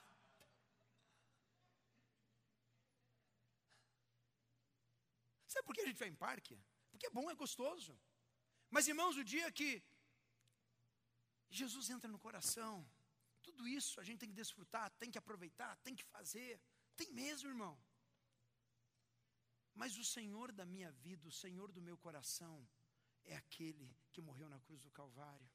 Sabe 5.52 5.64
por 5.66 5.74
que 5.74 5.82
a 5.84 5.88
gente 5.88 6.02
vai 6.02 6.10
em 6.12 6.20
parque? 6.26 6.56
Porque 6.90 7.06
é 7.08 7.14
bom, 7.18 7.26
é 7.34 7.36
gostoso. 7.44 7.92
Mas 8.74 8.88
irmãos, 8.92 9.16
o 9.22 9.24
dia 9.34 9.46
que 9.58 9.70
Jesus 11.60 11.86
entra 11.94 12.10
no 12.14 12.20
coração, 12.26 12.74
Tudo 13.42 13.66
isso 13.78 14.00
a 14.00 14.04
gente 14.04 14.20
tem 14.20 14.30
que 14.32 14.40
desfrutar, 14.42 14.90
tem 15.00 15.10
que 15.10 15.18
aproveitar, 15.18 15.76
tem 15.86 15.94
que 15.94 16.04
fazer. 16.04 16.60
Tem 16.96 17.10
mesmo, 17.12 17.48
irmão. 17.48 17.74
Mas 19.74 19.96
o 20.02 20.04
Senhor 20.04 20.52
da 20.52 20.66
minha 20.74 20.90
vida, 21.06 21.28
o 21.28 21.32
Senhor 21.32 21.72
do 21.72 21.82
meu 21.88 21.96
coração, 22.06 22.54
é 23.24 23.36
aquele 23.36 23.88
que 24.12 24.20
morreu 24.20 24.48
na 24.48 24.60
cruz 24.60 24.82
do 24.82 24.90
Calvário. 24.90 25.48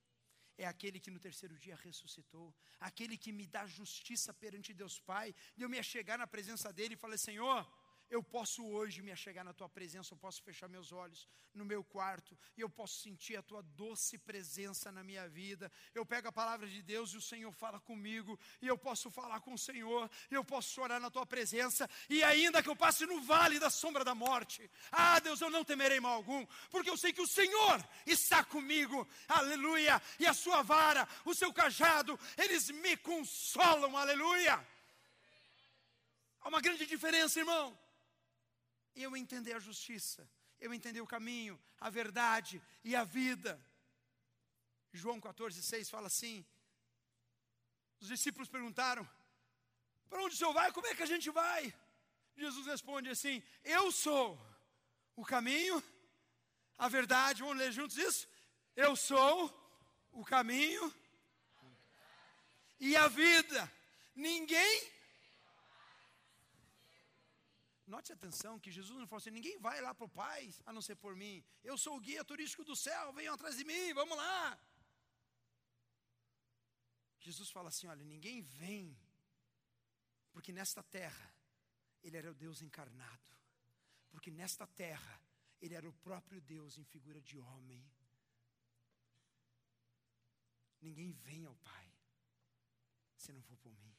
É 0.57 0.65
aquele 0.65 0.99
que 0.99 1.11
no 1.11 1.19
terceiro 1.19 1.57
dia 1.59 1.75
ressuscitou, 1.75 2.55
aquele 2.79 3.17
que 3.17 3.31
me 3.31 3.45
dá 3.45 3.65
justiça 3.65 4.33
perante 4.33 4.73
Deus 4.73 4.97
Pai, 4.99 5.35
de 5.55 5.63
eu 5.63 5.69
me 5.69 5.81
chegar 5.83 6.17
na 6.17 6.27
presença 6.35 6.71
dele 6.71 6.93
e 6.93 6.97
falar: 6.97 7.17
Senhor, 7.17 7.59
eu 8.09 8.21
posso 8.21 8.63
hoje 8.65 9.01
me 9.01 9.11
achegar 9.11 9.43
na 9.43 9.53
tua 9.53 9.67
presença, 9.67 10.13
eu 10.13 10.17
posso 10.17 10.41
fechar 10.43 10.67
meus 10.67 10.91
olhos 10.91 11.27
no 11.53 11.65
meu 11.65 11.83
quarto 11.83 12.37
e 12.55 12.61
eu 12.61 12.69
posso 12.69 13.01
sentir 13.01 13.35
a 13.35 13.41
tua 13.41 13.61
doce 13.61 14.17
presença 14.17 14.91
na 14.91 15.03
minha 15.03 15.27
vida. 15.27 15.71
Eu 15.93 16.05
pego 16.05 16.27
a 16.27 16.31
palavra 16.31 16.67
de 16.67 16.81
Deus 16.81 17.11
e 17.11 17.17
o 17.17 17.21
Senhor 17.21 17.51
fala 17.51 17.79
comigo, 17.79 18.39
e 18.61 18.67
eu 18.67 18.77
posso 18.77 19.09
falar 19.09 19.39
com 19.39 19.53
o 19.53 19.57
Senhor, 19.57 20.09
eu 20.29 20.43
posso 20.43 20.71
chorar 20.71 20.99
na 20.99 21.09
tua 21.09 21.25
presença, 21.25 21.89
e 22.09 22.23
ainda 22.23 22.61
que 22.61 22.69
eu 22.69 22.75
passe 22.75 23.05
no 23.05 23.21
vale 23.21 23.59
da 23.59 23.69
sombra 23.69 24.03
da 24.03 24.13
morte, 24.13 24.69
ah, 24.91 25.19
Deus, 25.19 25.41
eu 25.41 25.49
não 25.49 25.63
temerei 25.63 25.99
mal 25.99 26.13
algum, 26.13 26.45
porque 26.69 26.89
eu 26.89 26.97
sei 26.97 27.11
que 27.11 27.21
o 27.21 27.27
Senhor 27.27 27.83
está 28.05 28.43
comigo, 28.43 29.07
aleluia, 29.27 30.01
e 30.19 30.27
a 30.27 30.33
sua 30.33 30.61
vara, 30.61 31.07
o 31.23 31.33
seu 31.33 31.51
cajado, 31.51 32.19
eles 32.37 32.69
me 32.69 32.95
consolam, 32.97 33.97
aleluia. 33.97 34.65
Há 36.41 36.49
uma 36.49 36.61
grande 36.61 36.85
diferença, 36.85 37.39
irmão 37.39 37.84
eu 38.95 39.15
entender 39.15 39.53
a 39.53 39.59
justiça, 39.59 40.29
eu 40.59 40.73
entender 40.73 41.01
o 41.01 41.07
caminho, 41.07 41.61
a 41.79 41.89
verdade 41.89 42.61
e 42.83 42.95
a 42.95 43.03
vida. 43.03 43.59
João 44.93 45.19
14, 45.19 45.61
6 45.61 45.89
fala 45.89 46.07
assim: 46.07 46.45
os 47.99 48.07
discípulos 48.07 48.47
perguntaram: 48.47 49.07
para 50.09 50.23
onde 50.23 50.35
o 50.35 50.37
senhor 50.37 50.53
vai? 50.53 50.71
Como 50.71 50.87
é 50.87 50.95
que 50.95 51.03
a 51.03 51.11
gente 51.13 51.29
vai? 51.29 51.73
Jesus 52.37 52.65
responde 52.65 53.09
assim: 53.09 53.43
Eu 53.63 53.91
sou 53.91 54.39
o 55.15 55.25
caminho, 55.25 55.83
a 56.77 56.87
verdade. 56.87 57.41
Vamos 57.41 57.57
ler 57.57 57.71
juntos 57.71 57.97
isso? 57.97 58.27
Eu 58.75 58.95
sou 58.95 59.35
o 60.11 60.23
caminho 60.23 60.93
e 62.79 62.95
a 62.95 63.07
vida. 63.07 63.71
Ninguém 64.15 64.94
Note 67.87 68.11
atenção 68.11 68.59
que 68.59 68.71
Jesus 68.71 68.97
não 68.99 69.07
falou 69.07 69.19
assim: 69.19 69.31
ninguém 69.31 69.59
vai 69.59 69.79
lá 69.79 69.93
para 69.93 70.05
o 70.05 70.09
Pai 70.09 70.51
a 70.65 70.73
não 70.73 70.81
ser 70.81 70.95
por 70.95 71.15
mim. 71.15 71.43
Eu 71.63 71.77
sou 71.77 71.95
o 71.95 71.99
guia 71.99 72.23
turístico 72.23 72.63
do 72.63 72.75
céu, 72.75 73.13
venham 73.13 73.35
atrás 73.35 73.57
de 73.57 73.63
mim, 73.63 73.93
vamos 73.93 74.17
lá. 74.17 74.59
Jesus 77.19 77.49
fala 77.49 77.69
assim: 77.69 77.87
olha, 77.87 78.03
ninguém 78.03 78.41
vem, 78.41 78.97
porque 80.31 80.51
nesta 80.51 80.81
terra 80.81 81.33
ele 82.03 82.17
era 82.17 82.31
o 82.31 82.35
Deus 82.35 82.61
encarnado, 82.61 83.31
porque 84.09 84.31
nesta 84.31 84.65
terra 84.65 85.21
ele 85.61 85.75
era 85.75 85.87
o 85.87 85.93
próprio 85.93 86.41
Deus 86.41 86.77
em 86.77 86.83
figura 86.83 87.21
de 87.21 87.37
homem. 87.37 87.83
Ninguém 90.81 91.11
vem 91.11 91.45
ao 91.45 91.55
Pai 91.55 91.91
se 93.15 93.31
não 93.31 93.41
for 93.41 93.57
por 93.57 93.75
mim. 93.77 93.94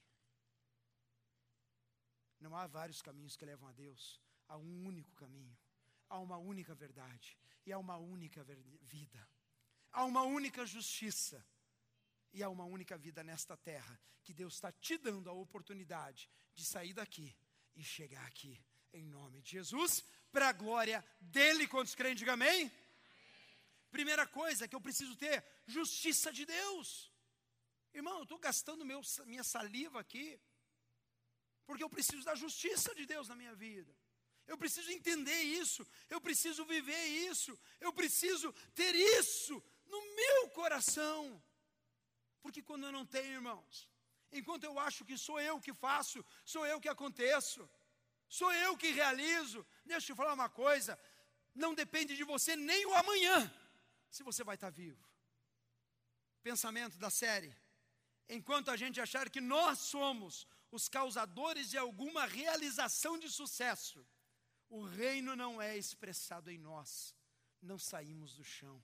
Não 2.46 2.56
há 2.56 2.64
vários 2.68 3.02
caminhos 3.02 3.37
que 3.37 3.44
levam 3.44 3.68
a 3.68 3.72
Deus, 3.72 4.20
há 4.46 4.56
um 4.56 4.87
único 4.87 5.12
caminho, 5.16 5.59
há 6.09 6.20
uma 6.20 6.37
única 6.37 6.76
verdade 6.76 7.37
e 7.66 7.72
há 7.72 7.78
uma 7.78 7.96
única 7.96 8.44
vida. 8.82 9.28
Há 9.90 10.04
uma 10.04 10.22
única 10.22 10.64
justiça 10.64 11.44
e 12.32 12.44
há 12.44 12.48
uma 12.48 12.64
única 12.64 12.96
vida 12.96 13.24
nesta 13.24 13.56
terra 13.56 13.98
que 14.22 14.32
Deus 14.32 14.54
está 14.54 14.70
te 14.70 14.96
dando 14.96 15.28
a 15.28 15.32
oportunidade 15.32 16.30
de 16.54 16.64
sair 16.64 16.92
daqui 16.92 17.37
e 17.74 17.82
chegar 17.82 18.24
aqui 18.26 18.64
em 18.92 19.04
nome 19.04 19.42
de 19.42 19.50
Jesus, 19.50 20.04
para 20.30 20.48
a 20.48 20.52
glória 20.52 21.04
dele. 21.20 21.66
Quantos 21.66 21.96
creem, 21.96 22.14
diga 22.14 22.35
amém? 22.35 22.70
Primeira 23.90 24.24
coisa 24.24 24.68
que 24.68 24.76
eu 24.76 24.80
preciso 24.80 25.16
ter: 25.16 25.44
justiça 25.66 26.32
de 26.32 26.46
Deus. 26.46 27.11
Irmão, 27.92 28.18
eu 28.18 28.22
estou 28.22 28.38
gastando 28.38 28.85
meu, 28.85 29.00
minha 29.24 29.42
saliva 29.42 29.98
aqui 29.98 30.40
porque 31.66 31.85
eu 31.85 31.90
preciso 31.90 32.24
da 32.24 32.35
justiça 32.35 32.94
de 32.94 33.05
Deus 33.05 33.29
na 33.29 33.35
minha 33.35 33.55
vida. 33.55 33.92
Eu 34.46 34.57
preciso 34.57 34.90
entender 34.90 35.40
isso, 35.42 35.85
eu 36.09 36.20
preciso 36.20 36.64
viver 36.64 37.05
isso, 37.31 37.59
eu 37.81 37.92
preciso 37.92 38.52
ter 38.74 38.94
isso 38.94 39.55
no 39.87 40.00
meu 40.14 40.48
coração. 40.50 41.42
Porque 42.40 42.62
quando 42.62 42.85
eu 42.85 42.92
não 42.92 43.05
tenho, 43.05 43.33
irmãos, 43.40 43.88
enquanto 44.31 44.64
eu 44.64 44.79
acho 44.79 45.05
que 45.05 45.18
sou 45.18 45.40
eu 45.40 45.61
que 45.61 45.74
faço, 45.74 46.24
sou 46.44 46.64
eu 46.64 46.81
que 46.81 46.88
aconteço, 46.88 47.68
sou 48.29 48.52
eu 48.52 48.76
que 48.76 48.90
realizo, 48.92 49.66
deixa 49.85 50.12
eu 50.12 50.14
te 50.14 50.18
falar 50.18 50.35
uma 50.35 50.48
coisa: 50.48 50.96
não 51.52 51.74
depende 51.74 52.14
de 52.14 52.22
você 52.22 52.55
nem 52.55 52.87
o 52.87 52.94
amanhã, 52.94 53.52
se 54.09 54.22
você 54.22 54.44
vai 54.44 54.55
estar 54.55 54.70
vivo. 54.70 55.05
Pensamento 56.44 56.96
da 56.98 57.11
série: 57.11 57.52
enquanto 58.29 58.70
a 58.70 58.76
gente 58.76 59.00
achar 59.00 59.29
que 59.29 59.40
nós 59.40 59.81
somos 59.81 60.46
os 60.77 60.89
causadores 60.89 61.71
de 61.71 61.79
alguma 61.79 62.27
realização 62.27 63.19
de 63.19 63.29
sucesso, 63.31 64.07
o 64.69 64.85
reino 64.85 65.35
não 65.35 65.61
é 65.61 65.77
expressado 65.77 66.51
em 66.51 66.59
nós, 66.59 67.17
não 67.62 67.79
saímos 67.79 68.35
do 68.35 68.45
chão. 68.45 68.83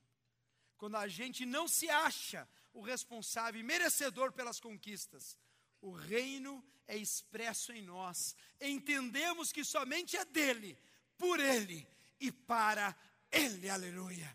Quando 0.79 0.97
a 0.97 1.07
gente 1.07 1.45
não 1.45 1.69
se 1.69 1.89
acha 1.91 2.49
o 2.73 2.81
responsável 2.81 3.61
e 3.61 3.65
merecedor 3.65 4.33
pelas 4.33 4.59
conquistas, 4.59 5.39
o 5.81 5.93
reino 5.93 6.65
é 6.89 6.97
expresso 6.97 7.73
em 7.73 7.83
nós. 7.83 8.35
Entendemos 8.61 9.53
que 9.53 9.65
somente 9.65 10.17
é 10.17 10.25
dele, 10.25 10.79
por 11.19 11.39
ele 11.39 11.87
e 12.19 12.33
para 12.33 12.97
ele. 13.31 13.69
Aleluia. 13.69 14.35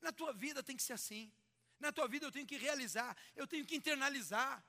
Na 0.00 0.10
tua 0.12 0.32
vida 0.32 0.62
tem 0.62 0.76
que 0.76 0.82
ser 0.82 0.94
assim. 0.94 1.32
Na 1.78 1.92
tua 1.92 2.08
vida 2.08 2.26
eu 2.26 2.32
tenho 2.32 2.46
que 2.46 2.56
realizar, 2.56 3.16
eu 3.36 3.46
tenho 3.46 3.64
que 3.64 3.76
internalizar 3.76 4.62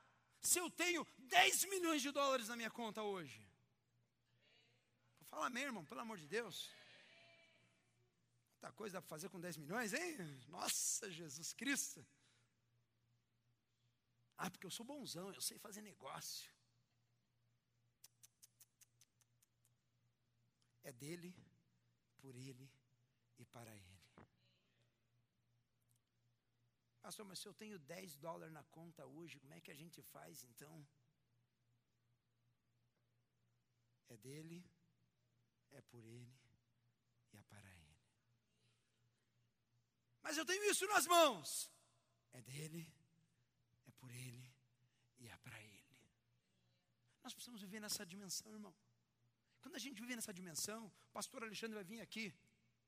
se 0.43 0.59
eu 0.59 0.69
tenho 0.69 1.07
10 1.17 1.65
milhões 1.65 2.01
de 2.01 2.11
dólares 2.11 2.49
na 2.49 2.55
minha 2.55 2.69
conta 2.69 3.01
hoje? 3.01 3.41
Fala 5.29 5.47
amém, 5.47 5.63
irmão, 5.63 5.85
pelo 5.85 6.01
amor 6.01 6.17
de 6.17 6.27
Deus. 6.27 6.69
Muita 8.51 8.71
coisa 8.73 8.93
dá 8.93 9.01
para 9.01 9.09
fazer 9.09 9.29
com 9.29 9.39
10 9.39 9.57
milhões, 9.57 9.93
hein? 9.93 10.17
Nossa, 10.49 11.09
Jesus 11.09 11.53
Cristo. 11.53 12.05
Ah, 14.37 14.49
porque 14.51 14.65
eu 14.65 14.71
sou 14.71 14.85
bonzão, 14.85 15.33
eu 15.33 15.41
sei 15.41 15.57
fazer 15.57 15.81
negócio. 15.81 16.51
É 20.83 20.91
dele, 20.91 21.33
por 22.17 22.35
ele 22.35 22.69
e 23.37 23.45
para 23.45 23.73
ele. 23.75 23.92
Pastor, 27.05 27.25
mas 27.29 27.39
se 27.39 27.47
eu 27.49 27.53
tenho 27.61 27.77
10 27.77 28.15
dólares 28.25 28.53
na 28.53 28.63
conta 28.75 29.05
hoje, 29.05 29.37
como 29.37 29.53
é 29.53 29.59
que 29.59 29.69
a 29.69 29.75
gente 29.75 30.01
faz 30.01 30.43
então? 30.45 30.75
É 34.07 34.15
dele, 34.25 34.59
é 35.71 35.81
por 35.81 36.03
ele 36.05 36.33
e 37.33 37.37
é 37.37 37.43
para 37.43 37.69
ele. 37.81 37.97
Mas 40.21 40.37
eu 40.37 40.45
tenho 40.45 40.63
isso 40.71 40.87
nas 40.87 41.05
mãos. 41.05 41.69
É 42.31 42.41
dele, 42.41 42.83
é 43.85 43.91
por 43.99 44.09
ele 44.09 44.45
e 45.19 45.27
é 45.27 45.37
para 45.39 45.61
ele. 45.61 45.97
Nós 47.21 47.33
precisamos 47.33 47.61
viver 47.61 47.81
nessa 47.81 48.05
dimensão, 48.05 48.49
irmão. 48.53 48.73
Quando 49.61 49.75
a 49.75 49.79
gente 49.79 49.99
vive 49.99 50.15
nessa 50.15 50.33
dimensão, 50.33 50.85
o 50.85 51.11
pastor 51.11 51.43
Alexandre 51.43 51.75
vai 51.75 51.83
vir 51.83 51.99
aqui. 51.99 52.33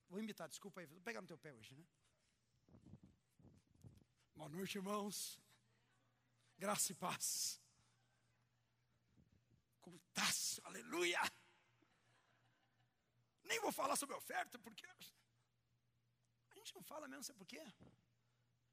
Vou 0.07 0.19
imitar, 0.21 0.47
desculpa 0.47 0.79
aí, 0.79 0.85
vou 0.85 1.01
pegar 1.01 1.21
no 1.21 1.27
teu 1.27 1.37
pé 1.37 1.53
hoje, 1.53 1.75
né? 1.75 1.85
Boa 4.35 4.49
noite, 4.49 4.77
irmãos. 4.77 5.39
Graça 6.57 6.91
e 6.91 6.95
paz. 6.95 7.61
Cultaço, 9.79 10.61
aleluia. 10.65 11.21
Nem 13.43 13.61
vou 13.61 13.71
falar 13.71 13.95
sobre 13.95 14.13
oferta, 14.13 14.59
porque 14.59 14.85
a 14.85 16.55
gente 16.57 16.75
não 16.75 16.83
fala 16.83 17.07
mesmo, 17.07 17.23
sabe 17.23 17.39
por 17.39 17.47
quê? 17.47 17.63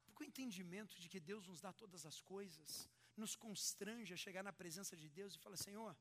Porque 0.05 0.23
o 0.23 0.27
entendimento 0.27 0.99
de 0.99 1.07
que 1.07 1.19
Deus 1.19 1.47
nos 1.47 1.61
dá 1.61 1.71
todas 1.71 2.05
as 2.05 2.19
coisas 2.19 2.89
nos 3.15 3.33
constrange 3.35 4.13
a 4.13 4.17
chegar 4.17 4.43
na 4.43 4.51
presença 4.51 4.97
de 4.97 5.07
Deus 5.07 5.33
e 5.33 5.39
falar: 5.39 5.55
Senhor, 5.55 5.95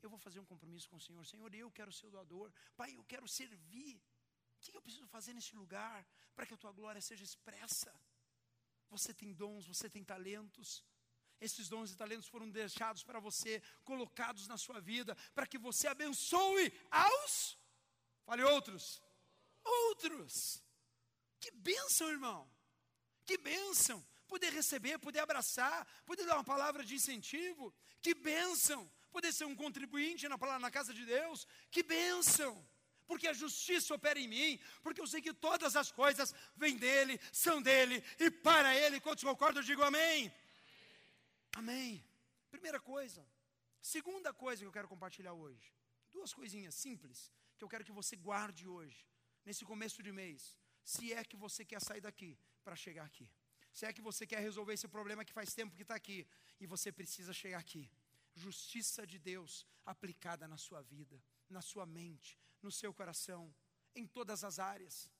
eu 0.00 0.08
vou 0.08 0.18
fazer 0.18 0.40
um 0.40 0.46
compromisso 0.46 0.88
com 0.88 0.96
o 0.96 1.00
Senhor. 1.00 1.26
Senhor, 1.26 1.54
eu 1.54 1.70
quero 1.70 1.92
ser 1.92 2.08
doador. 2.08 2.50
Pai, 2.76 2.96
eu 2.96 3.04
quero 3.04 3.28
servir. 3.28 4.00
O 4.56 4.60
que 4.62 4.76
eu 4.76 4.82
preciso 4.82 5.06
fazer 5.06 5.34
nesse 5.34 5.54
lugar 5.54 6.06
para 6.34 6.46
que 6.46 6.54
a 6.54 6.56
tua 6.56 6.72
glória 6.72 7.02
seja 7.02 7.24
expressa? 7.24 7.92
Você 8.90 9.14
tem 9.14 9.32
dons, 9.32 9.66
você 9.66 9.88
tem 9.88 10.04
talentos. 10.04 10.84
Esses 11.40 11.68
dons 11.68 11.90
e 11.90 11.96
talentos 11.96 12.28
foram 12.28 12.50
deixados 12.50 13.02
para 13.02 13.18
você, 13.18 13.62
colocados 13.84 14.46
na 14.46 14.58
sua 14.58 14.80
vida, 14.80 15.16
para 15.34 15.46
que 15.46 15.58
você 15.58 15.88
abençoe 15.88 16.70
aos. 16.90 17.56
Fale 18.26 18.42
outros. 18.42 19.00
Outros. 19.64 20.62
Que 21.40 21.50
bênção, 21.52 22.10
irmão. 22.10 22.50
Que 23.24 23.38
bênção. 23.38 24.04
poder 24.28 24.52
receber, 24.52 24.96
poder 24.98 25.18
abraçar, 25.20 25.84
poder 26.04 26.24
dar 26.24 26.36
uma 26.36 26.44
palavra 26.44 26.84
de 26.84 26.94
incentivo. 26.94 27.74
Que 28.00 28.14
bênção! 28.14 28.88
Poder 29.10 29.32
ser 29.32 29.44
um 29.44 29.56
contribuinte 29.56 30.28
na, 30.28 30.36
na 30.58 30.70
casa 30.70 30.94
de 30.94 31.04
Deus. 31.04 31.46
Que 31.70 31.82
bênção! 31.82 32.64
Porque 33.10 33.26
a 33.30 33.38
justiça 33.44 33.92
opera 33.98 34.18
em 34.24 34.28
mim, 34.34 34.50
porque 34.84 35.00
eu 35.04 35.06
sei 35.12 35.20
que 35.20 35.32
todas 35.46 35.74
as 35.80 35.88
coisas 36.00 36.28
vêm 36.62 36.76
dele, 36.84 37.14
são 37.44 37.56
dele 37.68 37.96
e 38.24 38.30
para 38.30 38.70
ele. 38.82 39.00
Quantos 39.06 39.24
concordam, 39.30 39.64
digo 39.70 39.82
amém. 39.82 40.32
Amém. 41.60 41.88
Primeira 42.54 42.78
coisa. 42.92 43.20
Segunda 43.94 44.30
coisa 44.32 44.62
que 44.62 44.68
eu 44.70 44.76
quero 44.76 44.92
compartilhar 44.94 45.32
hoje. 45.32 45.66
Duas 46.16 46.32
coisinhas 46.32 46.76
simples 46.84 47.18
que 47.56 47.64
eu 47.64 47.70
quero 47.72 47.84
que 47.88 47.98
você 48.00 48.14
guarde 48.28 48.64
hoje, 48.76 49.00
nesse 49.44 49.64
começo 49.64 50.00
de 50.06 50.12
mês. 50.12 50.56
Se 50.84 51.12
é 51.12 51.24
que 51.30 51.36
você 51.44 51.64
quer 51.64 51.80
sair 51.88 52.02
daqui 52.08 52.38
para 52.62 52.76
chegar 52.76 53.06
aqui. 53.10 53.28
Se 53.72 53.86
é 53.86 53.92
que 53.92 54.00
você 54.10 54.24
quer 54.24 54.40
resolver 54.40 54.74
esse 54.74 54.86
problema 54.86 55.24
que 55.24 55.32
faz 55.32 55.52
tempo 55.52 55.74
que 55.74 55.82
está 55.82 55.96
aqui 55.96 56.20
e 56.60 56.66
você 56.74 56.92
precisa 56.92 57.32
chegar 57.32 57.58
aqui. 57.58 57.90
Justiça 58.36 59.04
de 59.04 59.18
Deus 59.18 59.66
aplicada 59.84 60.46
na 60.46 60.56
sua 60.66 60.80
vida, 60.80 61.20
na 61.48 61.60
sua 61.60 61.84
mente, 61.84 62.38
no 62.62 62.70
seu 62.70 62.92
coração, 62.92 63.54
em 63.94 64.06
todas 64.06 64.44
as 64.44 64.58
áreas. 64.58 65.10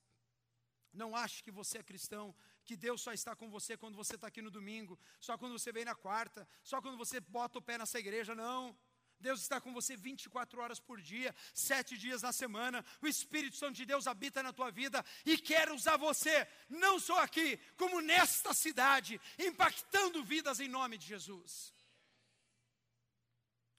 Não 0.92 1.14
ache 1.14 1.42
que 1.42 1.50
você 1.50 1.78
é 1.78 1.82
cristão, 1.82 2.34
que 2.64 2.76
Deus 2.76 3.00
só 3.00 3.12
está 3.12 3.36
com 3.36 3.48
você 3.50 3.76
quando 3.76 3.96
você 3.96 4.16
está 4.16 4.26
aqui 4.26 4.42
no 4.42 4.50
domingo, 4.50 4.98
só 5.20 5.38
quando 5.38 5.58
você 5.58 5.72
vem 5.72 5.84
na 5.84 5.94
quarta, 5.94 6.48
só 6.62 6.80
quando 6.80 6.98
você 6.98 7.20
bota 7.20 7.58
o 7.58 7.62
pé 7.62 7.78
nessa 7.78 7.98
igreja, 7.98 8.34
não. 8.34 8.76
Deus 9.20 9.40
está 9.42 9.60
com 9.60 9.72
você 9.72 9.96
24 9.96 10.60
horas 10.60 10.80
por 10.80 11.00
dia, 11.00 11.34
sete 11.52 11.96
dias 11.96 12.22
na 12.22 12.32
semana. 12.32 12.84
O 13.02 13.06
Espírito 13.06 13.56
Santo 13.56 13.74
de 13.74 13.84
Deus 13.84 14.06
habita 14.06 14.42
na 14.42 14.52
tua 14.52 14.70
vida 14.70 15.04
e 15.26 15.36
quer 15.36 15.70
usar 15.70 15.96
você, 15.96 16.48
não 16.68 16.98
só 16.98 17.18
aqui, 17.22 17.58
como 17.76 18.00
nesta 18.00 18.54
cidade, 18.54 19.20
impactando 19.38 20.24
vidas 20.24 20.58
em 20.58 20.68
nome 20.68 20.96
de 20.96 21.06
Jesus. 21.06 21.74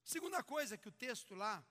Segunda 0.03 0.43
coisa 0.43 0.77
que 0.77 0.89
o 0.89 0.91
texto 0.91 1.33
lá, 1.33 1.65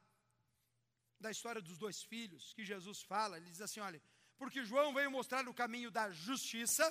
da 1.21 1.31
história 1.31 1.61
dos 1.61 1.79
dois 1.79 2.03
filhos, 2.03 2.53
que 2.55 2.65
Jesus 2.65 3.03
fala, 3.03 3.37
ele 3.37 3.51
diz 3.51 3.61
assim: 3.61 3.81
olha, 3.81 4.03
porque 4.39 4.65
João 4.65 4.95
veio 4.95 5.11
mostrar 5.11 5.47
o 5.49 5.55
caminho 5.55 5.91
da 5.91 6.11
justiça 6.11 6.85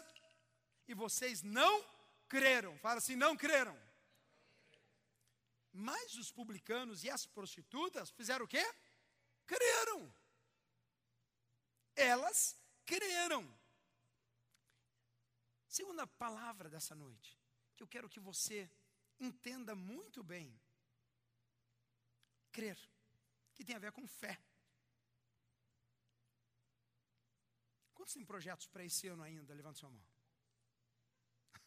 e 0.87 0.93
vocês 0.93 1.41
não 1.41 1.83
creram. 2.27 2.77
Fala 2.77 2.99
assim: 2.99 3.15
não 3.15 3.35
creram. 3.35 3.77
Mas 5.71 6.15
os 6.15 6.31
publicanos 6.31 7.03
e 7.03 7.09
as 7.09 7.25
prostitutas 7.25 8.11
fizeram 8.11 8.45
o 8.45 8.47
quê? 8.47 8.63
Creram. 9.45 10.13
Elas 11.95 12.57
creram. 12.85 13.43
Segunda 15.67 16.05
palavra 16.07 16.69
dessa 16.69 16.95
noite, 16.95 17.37
que 17.75 17.83
eu 17.83 17.87
quero 17.87 18.09
que 18.09 18.19
você 18.19 18.69
entenda 19.19 19.75
muito 19.75 20.23
bem. 20.23 20.59
Crer, 22.51 22.79
que 23.59 23.65
tem 23.65 23.75
a 23.75 23.79
ver 23.79 23.91
com 23.91 24.07
fé. 24.07 24.41
Quantos 27.93 28.13
têm 28.13 28.25
projetos 28.25 28.67
para 28.67 28.85
esse 28.85 29.05
ano 29.09 29.21
ainda? 29.21 29.53
Levante 29.53 29.79
sua 29.79 29.89
mão. 29.89 30.01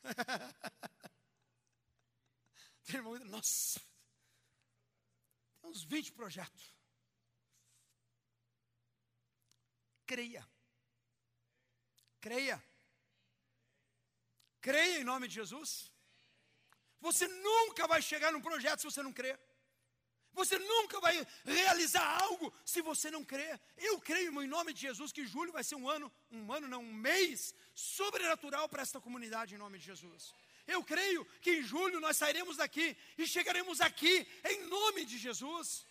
Tem 2.85 2.97
irmão, 2.97 3.17
nossa, 3.27 3.79
tem 5.61 5.71
uns 5.71 5.85
20 5.85 6.13
projetos. 6.13 6.75
Creia. 10.05 10.45
Creia. 12.21 12.61
Creia 14.61 14.99
em 14.99 15.05
nome 15.05 15.29
de 15.29 15.35
Jesus. 15.35 15.93
Você 16.99 17.29
nunca 17.29 17.87
vai 17.87 18.03
chegar 18.03 18.33
num 18.33 18.43
projeto 18.43 18.81
se 18.81 18.91
você 18.91 19.01
não 19.01 19.13
crer. 19.13 19.39
Você 20.35 20.59
nunca 20.59 20.99
vai 21.01 21.27
realizar 21.45 22.05
algo 22.23 22.53
se 22.65 22.81
você 22.81 23.11
não 23.11 23.25
crer. 23.25 23.61
Eu 23.77 24.01
creio 24.01 24.43
em 24.43 24.47
nome 24.47 24.73
de 24.73 24.81
Jesus 24.81 25.13
que 25.13 25.27
julho 25.27 25.53
vai 25.53 25.65
ser 25.65 25.75
um 25.75 25.89
ano, 25.89 26.11
um 26.31 26.53
ano 26.53 26.69
não, 26.69 26.83
um 26.83 26.95
mês 26.95 27.55
sobrenatural 27.75 28.69
para 28.69 28.83
esta 28.83 29.01
comunidade 29.01 29.55
em 29.55 29.59
nome 29.59 29.79
de 29.79 29.85
Jesus. 29.85 30.35
Eu 30.67 30.83
creio 30.85 31.25
que 31.41 31.53
em 31.57 31.63
julho 31.63 32.01
nós 32.01 32.17
sairemos 32.17 32.57
daqui 32.57 32.97
e 33.19 33.27
chegaremos 33.27 33.81
aqui 33.81 34.27
em 34.45 34.65
nome 34.67 35.05
de 35.05 35.19
Jesus. 35.19 35.87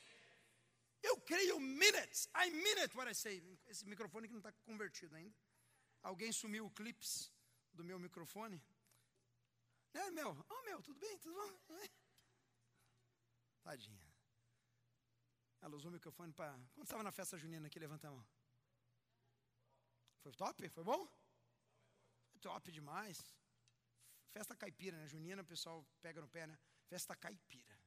Eu 1.04 1.18
creio 1.22 1.60
minutes, 1.60 2.30
I 2.36 2.52
it 2.80 2.96
what 2.96 3.10
I 3.10 3.16
say. 3.16 3.44
Esse 3.68 3.86
microfone 3.86 4.28
que 4.28 4.34
não 4.34 4.40
está 4.40 4.52
convertido 4.64 5.16
ainda. 5.16 5.36
Alguém 6.02 6.32
sumiu 6.32 6.66
o 6.66 6.72
clips 6.72 7.32
do 7.74 7.84
meu 7.84 8.00
microfone. 8.00 8.62
É, 9.94 10.10
meu, 10.12 10.36
oh, 10.50 10.64
meu, 10.64 10.82
tudo 10.82 11.00
bem, 11.00 11.18
tudo 11.20 11.36
bom? 11.36 11.78
Tadinha. 13.64 14.11
Ela 15.62 15.76
usou 15.76 15.90
o 15.90 15.94
microfone 15.94 16.34
para. 16.34 16.54
Quando 16.74 16.86
estava 16.86 17.04
na 17.04 17.12
festa 17.12 17.38
junina 17.38 17.68
aqui, 17.68 17.78
levanta 17.80 18.08
a 18.08 18.12
mão. 18.12 18.26
Foi 20.22 20.32
top? 20.34 20.68
Foi 20.70 20.84
bom? 20.84 21.08
Foi 22.32 22.40
top 22.42 22.72
demais. 22.72 23.36
Festa 24.32 24.56
caipira, 24.56 24.98
né? 24.98 25.08
Junina, 25.08 25.42
o 25.42 25.46
pessoal 25.46 25.86
pega 26.02 26.20
no 26.22 26.28
pé, 26.28 26.48
né? 26.48 26.58
Festa 26.88 27.16
caipira. 27.16 27.78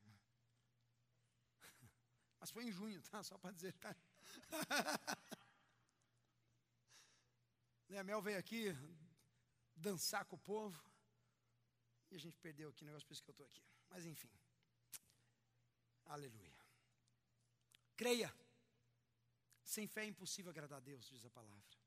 Mas 2.38 2.50
foi 2.50 2.64
em 2.64 2.72
junho, 2.72 3.02
tá? 3.02 3.22
Só 3.22 3.36
para 3.38 3.50
dizer. 3.50 3.74
né, 7.88 7.98
a 7.98 8.04
Mel 8.04 8.22
veio 8.22 8.38
aqui 8.38 8.66
dançar 9.74 10.24
com 10.26 10.36
o 10.36 10.38
povo. 10.38 10.80
E 12.10 12.14
a 12.14 12.18
gente 12.18 12.38
perdeu 12.38 12.70
aqui 12.70 12.84
o 12.84 12.86
negócio, 12.86 13.06
por 13.06 13.14
isso 13.14 13.22
que 13.22 13.30
eu 13.30 13.32
estou 13.32 13.46
aqui. 13.46 13.62
Mas 13.88 14.04
enfim. 14.04 14.30
Aleluia. 16.04 16.53
Creia. 17.96 18.32
Sem 19.64 19.86
fé 19.86 20.02
é 20.04 20.08
impossível 20.08 20.50
agradar 20.50 20.78
a 20.78 20.86
Deus, 20.90 21.06
diz 21.06 21.24
a 21.24 21.30
palavra. 21.30 21.78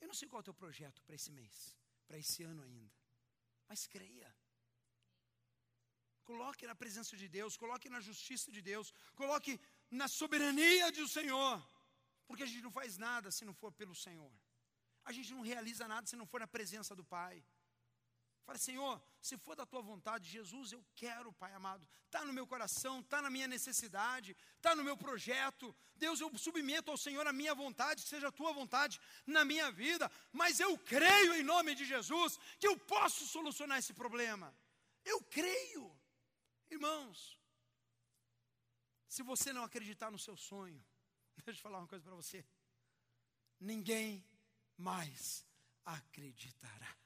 Eu 0.00 0.08
não 0.08 0.14
sei 0.14 0.28
qual 0.28 0.40
é 0.40 0.42
o 0.42 0.48
teu 0.50 0.54
projeto 0.54 1.02
para 1.02 1.14
esse 1.14 1.30
mês, 1.30 1.76
para 2.06 2.18
esse 2.18 2.42
ano 2.42 2.62
ainda. 2.62 2.92
Mas 3.68 3.86
creia. 3.86 4.30
Coloque 6.30 6.66
na 6.70 6.74
presença 6.82 7.16
de 7.16 7.28
Deus, 7.28 7.56
coloque 7.56 7.88
na 7.88 8.00
justiça 8.00 8.50
de 8.56 8.62
Deus, 8.70 8.92
coloque 9.14 9.60
na 9.90 10.06
soberania 10.08 10.90
do 10.92 11.06
Senhor. 11.08 11.56
Porque 12.26 12.44
a 12.44 12.46
gente 12.46 12.62
não 12.62 12.70
faz 12.70 12.96
nada 12.96 13.30
se 13.30 13.44
não 13.44 13.54
for 13.54 13.72
pelo 13.72 13.94
Senhor. 13.94 14.32
A 15.04 15.12
gente 15.12 15.32
não 15.34 15.42
realiza 15.42 15.88
nada 15.88 16.06
se 16.06 16.16
não 16.20 16.26
for 16.26 16.40
na 16.40 16.46
presença 16.46 16.94
do 16.94 17.04
Pai. 17.04 17.44
Fale, 18.44 18.58
Senhor, 18.58 19.00
se 19.20 19.38
for 19.38 19.54
da 19.54 19.64
tua 19.64 19.80
vontade, 19.80 20.28
Jesus, 20.28 20.72
eu 20.72 20.84
quero, 20.94 21.32
Pai 21.32 21.52
amado. 21.54 21.86
Está 22.06 22.24
no 22.24 22.32
meu 22.32 22.46
coração, 22.46 23.00
está 23.00 23.22
na 23.22 23.30
minha 23.30 23.46
necessidade, 23.46 24.36
está 24.56 24.74
no 24.74 24.82
meu 24.82 24.96
projeto. 24.96 25.74
Deus, 25.94 26.20
eu 26.20 26.36
submeto 26.36 26.90
ao 26.90 26.96
Senhor 26.96 27.24
a 27.26 27.32
minha 27.32 27.54
vontade, 27.54 28.02
seja 28.02 28.28
a 28.28 28.32
tua 28.32 28.52
vontade 28.52 29.00
na 29.26 29.44
minha 29.44 29.70
vida. 29.70 30.10
Mas 30.32 30.58
eu 30.58 30.76
creio 30.78 31.34
em 31.34 31.42
nome 31.42 31.74
de 31.74 31.84
Jesus 31.84 32.38
que 32.58 32.66
eu 32.66 32.76
posso 32.78 33.26
solucionar 33.26 33.78
esse 33.78 33.94
problema. 33.94 34.54
Eu 35.04 35.22
creio. 35.22 35.96
Irmãos, 36.70 37.38
se 39.08 39.22
você 39.22 39.52
não 39.52 39.62
acreditar 39.62 40.10
no 40.10 40.18
seu 40.18 40.36
sonho, 40.36 40.84
deixa 41.44 41.60
eu 41.60 41.62
falar 41.62 41.78
uma 41.78 41.88
coisa 41.88 42.04
para 42.04 42.14
você. 42.14 42.44
Ninguém 43.60 44.26
mais 44.76 45.46
acreditará. 45.84 47.01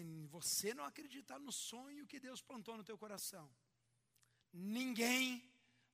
Se 0.00 0.26
você 0.28 0.72
não 0.72 0.84
acreditar 0.84 1.38
no 1.38 1.52
sonho 1.52 2.06
que 2.06 2.18
Deus 2.18 2.40
plantou 2.40 2.74
no 2.76 2.84
teu 2.90 2.96
coração, 2.96 3.46
ninguém 4.50 5.24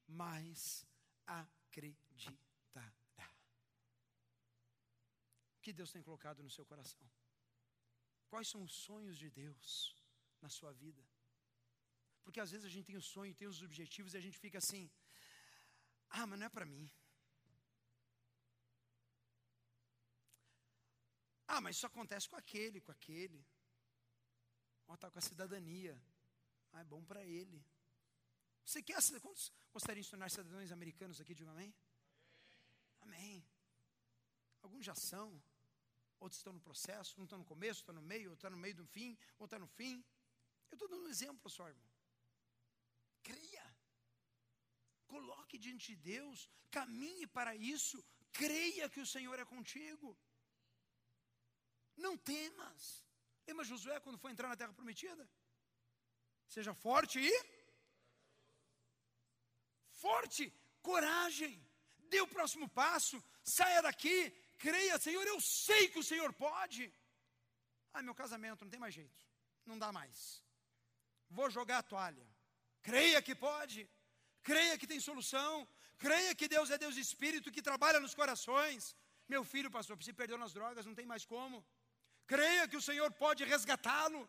mais 0.06 0.86
acreditará. 1.26 2.36
O 5.56 5.60
que 5.60 5.72
Deus 5.72 5.90
tem 5.90 6.04
colocado 6.08 6.40
no 6.40 6.50
seu 6.56 6.64
coração? 6.64 7.04
Quais 8.28 8.48
são 8.48 8.62
os 8.62 8.74
sonhos 8.86 9.18
de 9.18 9.28
Deus 9.28 9.96
na 10.40 10.48
sua 10.48 10.72
vida? 10.72 11.04
Porque 12.22 12.38
às 12.38 12.52
vezes 12.52 12.66
a 12.66 12.68
gente 12.68 12.86
tem 12.86 12.96
o 12.96 13.02
sonho, 13.02 13.34
tem 13.34 13.48
os 13.48 13.60
objetivos 13.62 14.14
e 14.14 14.18
a 14.18 14.20
gente 14.20 14.38
fica 14.38 14.58
assim: 14.58 14.88
ah, 16.10 16.26
mas 16.28 16.38
não 16.38 16.46
é 16.46 16.48
para 16.48 16.64
mim. 16.64 16.88
Ah, 21.48 21.60
mas 21.60 21.74
isso 21.76 21.86
acontece 21.86 22.28
com 22.28 22.36
aquele, 22.36 22.80
com 22.80 22.92
aquele. 22.92 23.44
Ó, 24.88 24.94
está 24.94 25.10
com 25.10 25.18
a 25.18 25.22
cidadania. 25.22 26.00
Ah, 26.72 26.80
é 26.80 26.84
bom 26.84 27.04
para 27.04 27.24
ele. 27.24 27.64
Você 28.64 28.82
quer 28.82 29.00
Quantos 29.20 29.52
gostariam 29.72 30.02
de 30.02 30.10
tornar 30.10 30.30
cidadãos 30.30 30.72
americanos 30.72 31.20
aqui? 31.20 31.34
Diga 31.34 31.50
amém. 31.50 31.74
Amém. 33.00 33.46
Alguns 34.62 34.84
já 34.84 34.94
são. 34.94 35.40
Outros 36.18 36.38
estão 36.40 36.52
no 36.52 36.60
processo. 36.60 37.20
Um 37.20 37.24
está 37.24 37.38
no 37.38 37.44
começo, 37.44 37.80
está 37.80 37.92
no 37.92 38.02
meio, 38.02 38.30
outro 38.30 38.46
está 38.46 38.50
no 38.50 38.56
meio 38.56 38.74
do 38.74 38.84
fim, 38.84 39.16
outro 39.38 39.56
está 39.56 39.58
no 39.58 39.68
fim. 39.68 40.04
Eu 40.70 40.74
estou 40.74 40.88
dando 40.88 41.04
um 41.04 41.08
exemplo 41.08 41.48
só, 41.48 41.68
irmão. 41.68 41.88
Creia. 43.22 43.76
Coloque 45.06 45.58
diante 45.58 45.94
de 45.94 45.96
Deus. 45.96 46.48
Caminhe 46.70 47.26
para 47.26 47.54
isso. 47.54 48.04
Creia 48.32 48.88
que 48.90 49.00
o 49.00 49.06
Senhor 49.06 49.38
é 49.38 49.44
contigo. 49.44 50.18
Não 51.96 52.16
temas. 52.18 53.05
Lembra 53.48 53.64
Josué 53.64 53.98
quando 54.04 54.18
foi 54.22 54.30
entrar 54.32 54.48
na 54.48 54.56
terra 54.60 54.72
prometida? 54.72 55.24
Seja 56.54 56.72
forte 56.74 57.18
e 57.30 57.32
forte, 60.04 60.52
coragem. 60.82 61.54
Dê 62.12 62.20
o 62.20 62.32
próximo 62.36 62.66
passo, 62.68 63.16
saia 63.42 63.80
daqui, 63.86 64.18
creia, 64.64 64.98
Senhor, 65.06 65.24
eu 65.26 65.38
sei 65.40 65.88
que 65.88 65.98
o 66.02 66.08
Senhor 66.10 66.32
pode. 66.32 66.82
Ah, 67.92 68.02
meu 68.08 68.14
casamento 68.22 68.64
não 68.64 68.72
tem 68.74 68.84
mais 68.84 68.94
jeito, 68.94 69.20
não 69.70 69.78
dá 69.84 69.90
mais. 69.98 70.18
Vou 71.38 71.48
jogar 71.50 71.78
a 71.78 71.88
toalha. 71.92 72.26
Creia 72.82 73.20
que 73.26 73.34
pode, 73.34 73.88
creia 74.50 74.78
que 74.78 74.86
tem 74.86 75.00
solução, 75.00 75.52
creia 75.98 76.34
que 76.34 76.46
Deus 76.54 76.70
é 76.70 76.78
Deus 76.78 76.96
Espírito 76.96 77.50
que 77.54 77.66
trabalha 77.70 77.98
nos 78.04 78.14
corações. 78.14 78.94
Meu 79.34 79.42
filho, 79.52 79.70
pastor, 79.76 80.00
se 80.08 80.12
perdeu 80.12 80.38
nas 80.38 80.52
drogas, 80.52 80.86
não 80.86 80.94
tem 80.94 81.06
mais 81.12 81.24
como. 81.24 81.64
Creia 82.26 82.68
que 82.68 82.76
o 82.76 82.82
Senhor 82.82 83.10
pode 83.12 83.44
resgatá-lo. 83.44 84.28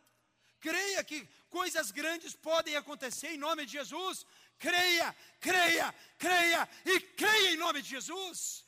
Creia 0.60 1.04
que 1.04 1.26
coisas 1.50 1.92
grandes 1.92 2.36
podem 2.36 2.76
acontecer 2.76 3.30
em 3.30 3.38
nome 3.38 3.66
de 3.66 3.74
Jesus. 3.74 4.26
Creia, 4.58 5.14
creia, 5.40 5.94
creia 6.18 6.68
e 6.86 7.00
creia 7.00 7.52
em 7.52 7.58
nome 7.58 7.82
de 7.82 7.90
Jesus. 7.90 8.66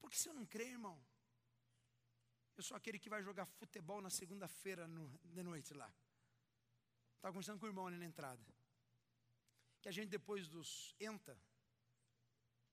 Porque 0.00 0.16
se 0.16 0.28
eu 0.28 0.34
não 0.34 0.46
crer, 0.46 0.68
irmão, 0.68 0.98
eu 2.56 2.62
sou 2.62 2.76
aquele 2.76 2.98
que 2.98 3.08
vai 3.08 3.22
jogar 3.22 3.46
futebol 3.46 4.00
na 4.00 4.10
segunda-feira 4.10 4.88
de 5.24 5.42
noite 5.42 5.72
lá. 5.74 5.92
Estava 7.16 7.32
conversando 7.32 7.58
com 7.58 7.66
o 7.66 7.68
irmão 7.68 7.86
ali 7.86 7.96
na 7.96 8.04
entrada. 8.04 8.44
Que 9.80 9.88
a 9.88 9.92
gente 9.92 10.08
depois 10.08 10.48
dos 10.48 10.94
entra, 10.98 11.38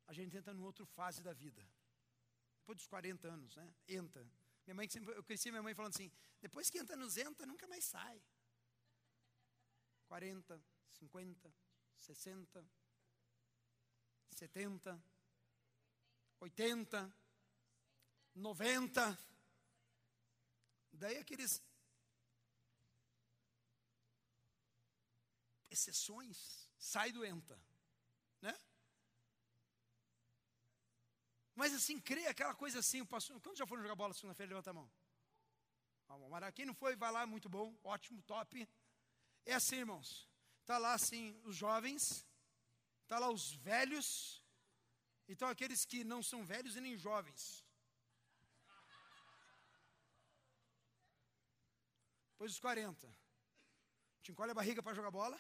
a 0.08 0.14
gente 0.14 0.36
entra 0.36 0.54
numa 0.54 0.66
outra 0.66 0.86
fase 0.86 1.22
da 1.22 1.34
vida. 1.34 1.64
Depois 2.60 2.78
dos 2.78 2.88
40 2.88 3.28
anos, 3.28 3.56
né? 3.56 3.72
Entra. 3.88 4.26
Minha 4.66 4.76
mãe, 4.76 4.88
eu 5.16 5.24
cresci 5.24 5.51
minha 5.51 5.61
mãe 5.61 5.76
falando 5.76 5.93
assim, 5.93 6.11
depois 6.41 6.70
que 6.70 6.80
entra 6.80 6.95
nos 6.95 7.18
entra, 7.18 7.45
nunca 7.45 7.68
mais 7.68 7.86
sai. 7.86 8.22
40, 10.07 10.63
50, 10.89 11.53
60, 11.97 12.70
70, 14.32 15.03
80, 16.39 17.16
90. 18.36 19.20
Daí 20.93 21.18
aqueles 21.18 21.61
exceções, 25.70 26.70
sai 26.78 27.11
do 27.11 27.26
enta, 27.26 27.59
né? 28.41 28.57
Mas 31.56 31.74
assim, 31.74 31.99
crê 31.99 32.28
aquela 32.28 32.53
coisa 32.53 32.80
assim, 32.80 33.01
o 33.01 33.06
pastor, 33.06 33.39
quando 33.41 33.58
já 33.58 33.66
foram 33.66 33.82
jogar 33.82 33.95
bola 33.95 34.14
segunda-feira, 34.14 34.49
levanta 34.49 34.72
a 34.72 34.74
mão. 34.74 34.91
Vamos, 36.08 36.30
quem 36.53 36.66
não 36.66 36.74
foi, 36.74 36.95
vai 36.95 37.12
lá, 37.12 37.26
muito 37.26 37.49
bom, 37.49 37.76
ótimo, 37.84 38.22
top. 38.24 38.68
É 39.45 39.53
assim, 39.53 39.78
irmãos. 39.78 40.30
Está 40.62 40.78
lá 40.78 40.93
assim 40.93 41.39
os 41.43 41.56
jovens, 41.56 42.26
está 43.03 43.20
lá 43.20 43.30
os 43.30 43.53
velhos, 43.53 44.43
então 45.28 45.47
aqueles 45.47 45.86
que 45.86 46.03
não 46.03 46.22
são 46.24 46.43
velhos 46.43 46.76
e 46.76 46.82
nem 46.82 46.97
jovens. 46.97 47.64
Depois 52.32 52.51
os 52.51 52.60
40. 52.60 53.16
Te 54.22 54.32
encolhe 54.32 54.51
a 54.51 54.56
barriga 54.56 54.82
para 54.84 54.93
jogar 54.93 55.12
bola. 55.12 55.39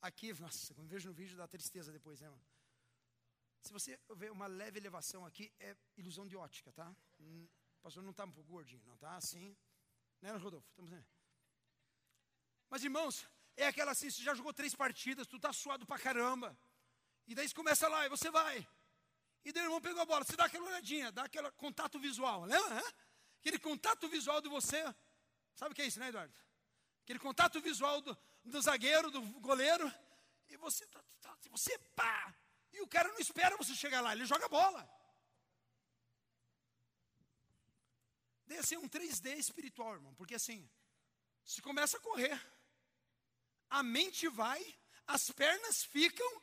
Aqui, 0.00 0.32
nossa, 0.40 0.74
quando 0.74 0.88
vejo 0.88 1.08
no 1.08 1.14
vídeo 1.14 1.36
dá 1.36 1.48
tristeza 1.48 1.90
depois, 1.90 2.20
né, 2.20 2.28
mano? 2.28 2.55
Se 3.62 3.72
você 3.72 3.98
ver 4.16 4.30
uma 4.30 4.46
leve 4.46 4.78
elevação 4.78 5.26
aqui, 5.26 5.52
é 5.58 5.76
ilusão 5.96 6.26
de 6.26 6.36
ótica, 6.36 6.72
tá? 6.72 6.94
Hum, 7.20 7.48
o 7.78 7.82
pastor 7.82 8.02
não 8.02 8.10
está 8.10 8.24
um 8.24 8.32
pouco 8.32 8.50
gordinho, 8.50 8.82
não 8.86 8.94
está 8.94 9.16
assim. 9.16 9.56
Né, 10.20 10.32
Rodolfo? 10.36 10.68
Estamos... 10.70 11.04
Mas, 12.68 12.84
irmãos, 12.84 13.26
é 13.56 13.66
aquela 13.66 13.92
assim, 13.92 14.10
você 14.10 14.22
já 14.22 14.34
jogou 14.34 14.52
três 14.52 14.74
partidas, 14.74 15.26
tu 15.26 15.38
tá 15.38 15.52
suado 15.52 15.86
pra 15.86 15.98
caramba. 15.98 16.56
E 17.26 17.34
daí 17.34 17.48
você 17.48 17.54
começa 17.54 17.88
lá, 17.88 18.06
e 18.06 18.08
você 18.08 18.30
vai. 18.30 18.66
E 19.44 19.52
daí 19.52 19.62
o 19.62 19.66
irmão 19.66 19.80
pegou 19.80 20.02
a 20.02 20.06
bola, 20.06 20.24
você 20.24 20.36
dá 20.36 20.44
aquela 20.44 20.66
olhadinha, 20.66 21.12
dá 21.12 21.24
aquele 21.24 21.50
contato 21.52 21.98
visual, 21.98 22.44
lembra? 22.44 22.82
Aquele 23.40 23.58
contato 23.58 24.08
visual 24.08 24.40
de 24.40 24.48
você. 24.48 24.82
Sabe 25.54 25.72
o 25.72 25.74
que 25.74 25.82
é 25.82 25.86
isso, 25.86 26.00
né, 26.00 26.08
Eduardo? 26.08 26.34
Aquele 27.04 27.18
contato 27.18 27.60
visual 27.60 28.00
do, 28.00 28.16
do 28.44 28.60
zagueiro, 28.60 29.10
do 29.10 29.22
goleiro. 29.40 29.90
E 30.48 30.56
você, 30.56 30.86
tá, 30.88 31.02
tá, 31.20 31.36
tá 31.36 31.48
você 31.50 31.78
pá! 31.94 32.34
Não 33.16 33.22
espera 33.22 33.56
você 33.56 33.74
chegar 33.74 34.02
lá, 34.02 34.12
ele 34.12 34.26
joga 34.26 34.46
bola. 34.46 34.86
Deve 38.46 38.62
ser 38.66 38.76
um 38.76 38.88
3D 38.88 39.38
espiritual, 39.38 39.94
irmão, 39.94 40.14
porque 40.14 40.34
assim, 40.34 40.68
se 41.42 41.62
começa 41.62 41.96
a 41.96 42.00
correr 42.00 42.38
a 43.70 43.82
mente 43.82 44.28
vai, 44.28 44.62
as 45.06 45.30
pernas 45.30 45.84
ficam. 45.84 46.42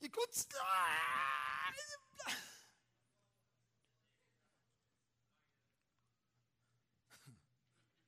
E 0.00 0.08
quando. 0.08 0.32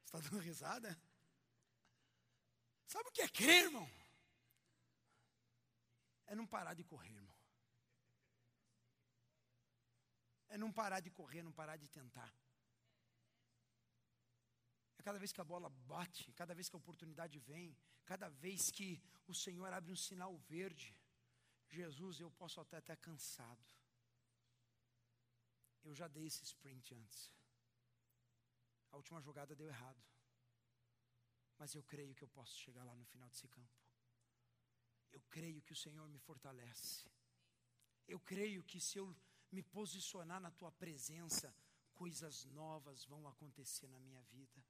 Está 0.05 0.19
dando 0.21 0.39
risada? 0.39 1.04
Sabe 2.95 3.09
o 3.09 3.13
que 3.13 3.23
é 3.23 3.29
crer, 3.29 3.65
irmão? 3.65 3.91
É 6.27 6.35
não 6.37 6.47
parar 6.47 6.75
de 6.75 6.85
correr, 6.85 7.13
irmão. 7.13 7.35
É 10.49 10.57
não 10.57 10.71
parar 10.73 11.01
de 11.01 11.11
correr, 11.11 11.43
não 11.43 11.51
parar 11.51 11.77
de 11.77 11.89
tentar. 11.89 12.33
É 14.97 15.03
cada 15.03 15.19
vez 15.19 15.33
que 15.33 15.41
a 15.41 15.51
bola 15.53 15.69
bate, 15.93 16.33
cada 16.35 16.55
vez 16.55 16.69
que 16.69 16.77
a 16.77 16.83
oportunidade 16.85 17.37
vem, 17.41 17.77
cada 18.05 18.29
vez 18.29 18.71
que 18.71 19.03
o 19.27 19.35
Senhor 19.35 19.73
abre 19.73 19.91
um 19.91 19.97
sinal 19.97 20.33
verde. 20.55 20.97
Jesus, 21.69 22.21
eu 22.21 22.31
posso 22.31 22.61
até 22.61 22.79
estar 22.79 22.97
cansado. 22.99 23.67
Eu 25.83 25.97
já 25.97 26.07
dei 26.07 26.27
esse 26.27 26.45
sprint 26.45 26.95
antes. 26.95 27.29
A 28.93 28.97
última 28.97 29.21
jogada 29.21 29.57
deu 29.57 29.67
errado. 29.67 30.01
Mas 31.59 31.75
eu 31.75 31.83
creio 31.83 32.15
que 32.15 32.25
eu 32.25 32.29
posso 32.29 32.57
chegar 32.59 32.85
lá 32.85 32.95
no 32.95 33.05
final 33.05 33.29
desse 33.29 33.49
campo. 33.49 33.79
Eu 35.13 35.23
creio 35.31 35.63
que 35.63 35.73
o 35.73 35.77
Senhor 35.77 36.09
me 36.09 36.19
fortalece. 36.19 37.09
Eu 38.07 38.21
creio 38.21 38.63
que 38.65 38.81
se 38.81 38.99
eu 38.99 39.17
me 39.51 39.63
posicionar 39.63 40.41
na 40.41 40.51
tua 40.51 40.73
presença, 40.73 41.55
coisas 41.95 42.45
novas 42.47 43.05
vão 43.05 43.27
acontecer 43.29 43.89
na 43.89 44.01
minha 44.01 44.23
vida. 44.23 44.65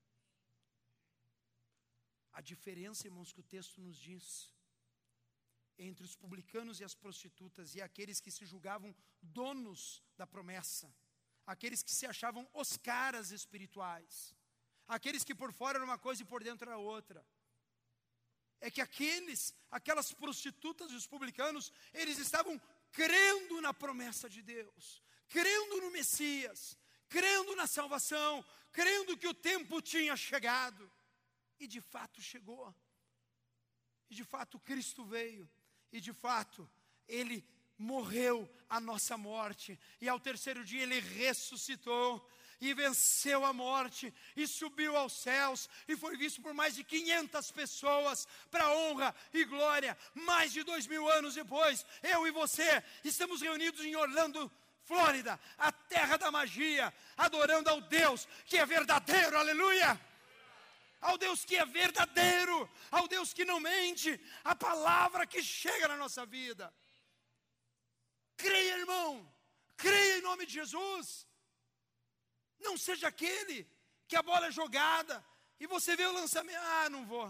A 2.32 2.40
diferença, 2.40 3.06
irmãos, 3.06 3.32
que 3.32 3.40
o 3.40 3.50
texto 3.54 3.80
nos 3.80 3.96
diz 3.96 4.52
entre 5.78 6.04
os 6.04 6.14
publicanos 6.14 6.80
e 6.80 6.84
as 6.84 6.94
prostitutas 6.94 7.74
e 7.74 7.80
aqueles 7.80 8.20
que 8.20 8.30
se 8.30 8.44
julgavam 8.44 8.94
donos 9.22 10.02
da 10.16 10.26
promessa, 10.26 10.94
aqueles 11.46 11.82
que 11.82 11.92
se 11.92 12.06
achavam 12.06 12.48
os 12.52 12.76
caras 12.76 13.30
espirituais, 13.30 14.34
aqueles 14.88 15.24
que 15.24 15.34
por 15.34 15.52
fora 15.52 15.78
era 15.78 15.84
uma 15.84 15.98
coisa 15.98 16.22
e 16.22 16.26
por 16.26 16.42
dentro 16.42 16.68
era 16.68 16.78
outra. 16.78 17.24
É 18.60 18.70
que 18.70 18.80
aqueles, 18.80 19.54
aquelas 19.70 20.12
prostitutas 20.12 20.90
e 20.90 20.94
os 20.94 21.06
publicanos, 21.06 21.72
eles 21.92 22.18
estavam 22.18 22.60
crendo 22.92 23.60
na 23.60 23.74
promessa 23.74 24.28
de 24.28 24.40
Deus, 24.42 25.02
crendo 25.28 25.80
no 25.80 25.90
Messias, 25.90 26.78
crendo 27.08 27.54
na 27.56 27.66
salvação, 27.66 28.44
crendo 28.72 29.16
que 29.16 29.28
o 29.28 29.34
tempo 29.34 29.82
tinha 29.82 30.16
chegado. 30.16 30.90
E 31.58 31.66
de 31.66 31.80
fato 31.80 32.20
chegou. 32.20 32.74
E 34.10 34.14
de 34.14 34.24
fato 34.24 34.58
Cristo 34.58 35.04
veio. 35.04 35.48
E 35.92 36.00
de 36.00 36.12
fato 36.12 36.68
ele 37.06 37.46
morreu 37.78 38.48
a 38.68 38.80
nossa 38.80 39.16
morte. 39.16 39.78
E 40.00 40.08
ao 40.08 40.18
terceiro 40.18 40.64
dia 40.64 40.82
ele 40.82 41.00
ressuscitou 41.00 42.28
e 42.60 42.72
venceu 42.74 43.44
a 43.44 43.52
morte 43.52 44.12
e 44.36 44.46
subiu 44.46 44.96
aos 44.96 45.12
céus 45.12 45.68
e 45.86 45.96
foi 45.96 46.16
visto 46.16 46.40
por 46.42 46.54
mais 46.54 46.74
de 46.74 46.84
500 46.84 47.50
pessoas 47.50 48.26
para 48.50 48.72
honra 48.72 49.14
e 49.32 49.44
glória. 49.44 49.96
Mais 50.14 50.52
de 50.52 50.62
dois 50.62 50.86
mil 50.86 51.08
anos 51.08 51.34
depois, 51.34 51.84
eu 52.02 52.26
e 52.26 52.30
você 52.30 52.82
estamos 53.02 53.40
reunidos 53.40 53.84
em 53.84 53.96
Orlando, 53.96 54.50
Flórida, 54.84 55.40
a 55.56 55.72
terra 55.72 56.16
da 56.16 56.30
magia, 56.30 56.92
adorando 57.16 57.70
ao 57.70 57.80
Deus 57.80 58.28
que 58.44 58.58
é 58.58 58.66
verdadeiro, 58.66 59.36
aleluia! 59.36 59.98
Ao 61.00 61.18
Deus 61.18 61.44
que 61.44 61.56
é 61.56 61.66
verdadeiro, 61.66 62.70
ao 62.90 63.06
Deus 63.06 63.32
que 63.34 63.44
não 63.44 63.60
mente, 63.60 64.18
a 64.42 64.54
palavra 64.54 65.26
que 65.26 65.42
chega 65.42 65.86
na 65.86 65.98
nossa 65.98 66.24
vida. 66.24 66.72
Creia, 68.36 68.78
irmão, 68.78 69.30
creia 69.76 70.18
em 70.18 70.22
nome 70.22 70.46
de 70.46 70.54
Jesus. 70.54 71.26
Não 72.66 72.76
seja 72.86 73.06
aquele 73.08 73.58
que 74.08 74.16
a 74.16 74.22
bola 74.22 74.46
é 74.48 74.58
jogada 74.60 75.24
e 75.60 75.66
você 75.66 75.96
vê 75.96 76.06
o 76.06 76.12
lançamento, 76.20 76.58
ah, 76.58 76.88
não 76.90 77.06
vou. 77.06 77.28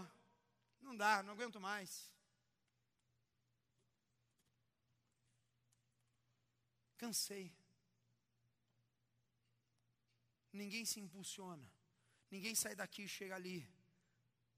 Não 0.81 0.95
dá, 0.95 1.23
não 1.23 1.33
aguento 1.33 1.59
mais. 1.59 2.11
Cansei. 6.97 7.47
Ninguém 10.51 10.85
se 10.85 10.99
impulsiona. 10.99 11.69
Ninguém 12.31 12.55
sai 12.55 12.75
daqui 12.75 13.03
e 13.03 13.13
chega 13.17 13.35
ali 13.35 13.57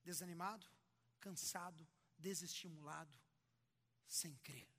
desanimado, 0.04 0.66
cansado, 1.20 1.86
desestimulado, 2.18 3.16
sem 4.08 4.36
crer. 4.38 4.70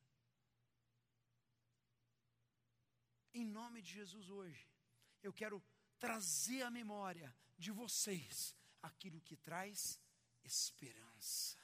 Em 3.34 3.44
nome 3.44 3.82
de 3.82 3.92
Jesus 3.92 4.30
hoje, 4.30 4.66
eu 5.22 5.32
quero 5.32 5.62
trazer 5.98 6.62
à 6.62 6.70
memória 6.70 7.34
de 7.58 7.70
vocês 7.70 8.54
aquilo 8.82 9.20
que 9.20 9.36
traz 9.36 10.00
esperança. 10.44 11.58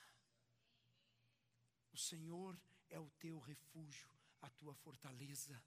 O 1.93 1.97
Senhor 1.97 2.61
é 2.91 2.99
o 2.99 3.11
teu 3.19 3.39
refúgio, 3.39 4.11
a 4.43 4.51
tua 4.51 4.75
fortaleza. 4.75 5.63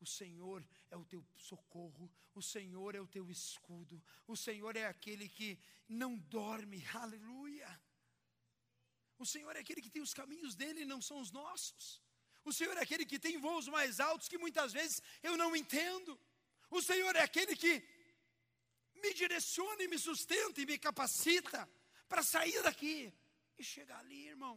O 0.00 0.06
Senhor 0.06 0.66
é 0.90 0.96
o 0.96 1.04
teu 1.04 1.24
socorro, 1.36 2.10
o 2.34 2.42
Senhor 2.42 2.94
é 2.94 3.00
o 3.00 3.06
teu 3.06 3.30
escudo, 3.30 4.02
o 4.26 4.36
Senhor 4.36 4.76
é 4.76 4.86
aquele 4.86 5.28
que 5.28 5.58
não 5.88 6.16
dorme, 6.18 6.84
aleluia. 6.94 7.80
O 9.18 9.26
Senhor 9.26 9.54
é 9.54 9.60
aquele 9.60 9.80
que 9.80 9.90
tem 9.90 10.02
os 10.02 10.14
caminhos 10.14 10.56
dele 10.56 10.80
e 10.82 10.84
não 10.84 11.00
são 11.00 11.20
os 11.20 11.30
nossos. 11.30 12.02
O 12.44 12.52
Senhor 12.52 12.76
é 12.76 12.82
aquele 12.82 13.06
que 13.06 13.18
tem 13.18 13.38
voos 13.38 13.68
mais 13.68 14.00
altos 14.00 14.28
que 14.28 14.38
muitas 14.38 14.72
vezes 14.72 15.00
eu 15.22 15.36
não 15.36 15.54
entendo. 15.54 16.18
O 16.68 16.82
Senhor 16.82 17.14
é 17.14 17.20
aquele 17.20 17.54
que 17.54 17.80
me 19.02 19.12
direciona 19.12 19.82
e 19.82 19.88
me 19.88 19.98
sustenta 19.98 20.60
e 20.60 20.66
me 20.66 20.78
capacita 20.78 21.68
para 22.08 22.22
sair 22.22 22.62
daqui 22.62 23.12
e 23.58 23.64
chegar 23.64 23.98
ali, 23.98 24.28
irmão. 24.28 24.56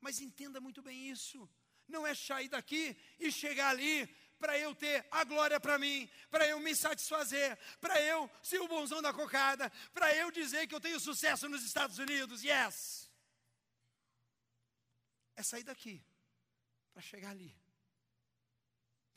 Mas 0.00 0.20
entenda 0.20 0.60
muito 0.60 0.82
bem 0.82 1.10
isso. 1.10 1.48
Não 1.88 2.06
é 2.06 2.14
sair 2.14 2.48
daqui 2.48 2.96
e 3.18 3.32
chegar 3.32 3.70
ali 3.70 4.06
para 4.38 4.58
eu 4.58 4.74
ter 4.74 5.06
a 5.10 5.22
glória 5.24 5.60
para 5.60 5.78
mim, 5.78 6.08
para 6.30 6.46
eu 6.48 6.58
me 6.60 6.74
satisfazer, 6.74 7.58
para 7.78 8.00
eu 8.00 8.30
ser 8.42 8.60
o 8.60 8.68
bonzão 8.68 9.02
da 9.02 9.12
cocada, 9.12 9.70
para 9.92 10.14
eu 10.16 10.30
dizer 10.30 10.66
que 10.66 10.74
eu 10.74 10.80
tenho 10.80 10.98
sucesso 10.98 11.48
nos 11.48 11.62
Estados 11.62 11.98
Unidos, 11.98 12.42
yes. 12.42 13.10
É 15.36 15.42
sair 15.42 15.64
daqui 15.64 16.02
para 16.92 17.02
chegar 17.02 17.30
ali, 17.30 17.54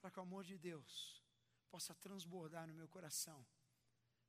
para 0.01 0.11
que 0.11 0.19
o 0.19 0.23
amor 0.23 0.43
de 0.43 0.57
Deus 0.57 1.23
possa 1.69 1.95
transbordar 1.95 2.67
no 2.67 2.73
meu 2.73 2.87
coração, 2.87 3.45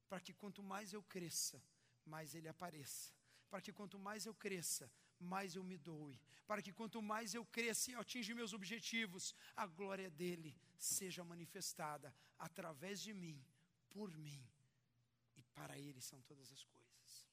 para 0.09 0.21
que 0.21 0.33
quanto 0.33 0.63
mais 0.63 0.93
eu 0.93 1.03
cresça, 1.03 1.63
mais 2.05 2.35
Ele 2.35 2.49
apareça, 2.49 3.13
para 3.51 3.61
que 3.61 3.73
quanto 3.73 3.99
mais 3.99 4.27
eu 4.27 4.35
cresça, 4.35 4.91
mais 5.19 5.55
eu 5.55 5.63
me 5.63 5.77
doe, 5.77 6.21
para 6.47 6.63
que 6.63 6.73
quanto 6.73 7.01
mais 7.01 7.35
eu 7.35 7.45
cresça 7.47 7.91
e 7.91 7.95
atinja 7.95 8.35
meus 8.35 8.53
objetivos, 8.53 9.35
a 9.57 9.67
glória 9.67 10.11
dele 10.11 10.57
seja 10.79 11.25
manifestada 11.25 12.15
através 12.39 13.01
de 13.01 13.13
mim, 13.13 13.43
por 13.91 14.11
mim 14.11 14.45
e 15.37 15.43
para 15.43 15.79
ele 15.79 16.01
são 16.01 16.21
todas 16.23 16.51
as 16.53 16.65
coisas. 16.65 17.27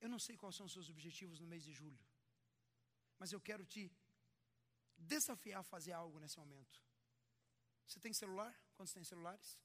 Eu 0.00 0.08
não 0.08 0.18
sei 0.18 0.36
quais 0.36 0.54
são 0.54 0.66
os 0.66 0.72
seus 0.72 0.88
objetivos 0.88 1.40
no 1.40 1.46
mês 1.46 1.64
de 1.64 1.72
julho, 1.72 2.04
mas 3.18 3.32
eu 3.32 3.40
quero 3.40 3.64
te 3.64 3.90
desafiar 4.96 5.60
a 5.60 5.70
fazer 5.72 5.92
algo 5.92 6.18
nesse 6.18 6.38
momento. 6.38 6.80
Você 7.86 7.98
tem 7.98 8.12
celular? 8.12 8.54
Quantos 8.74 8.92
têm 8.92 9.02
celulares? 9.02 9.58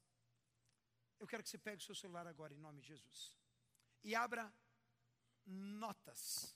Eu 1.23 1.27
quero 1.27 1.41
que 1.41 1.49
você 1.49 1.57
pegue 1.57 1.81
o 1.81 1.85
seu 1.85 1.95
celular 1.95 2.27
agora, 2.27 2.53
em 2.53 2.57
nome 2.57 2.81
de 2.81 2.87
Jesus. 2.87 3.33
E 4.03 4.13
abra 4.13 4.53
notas. 5.45 6.53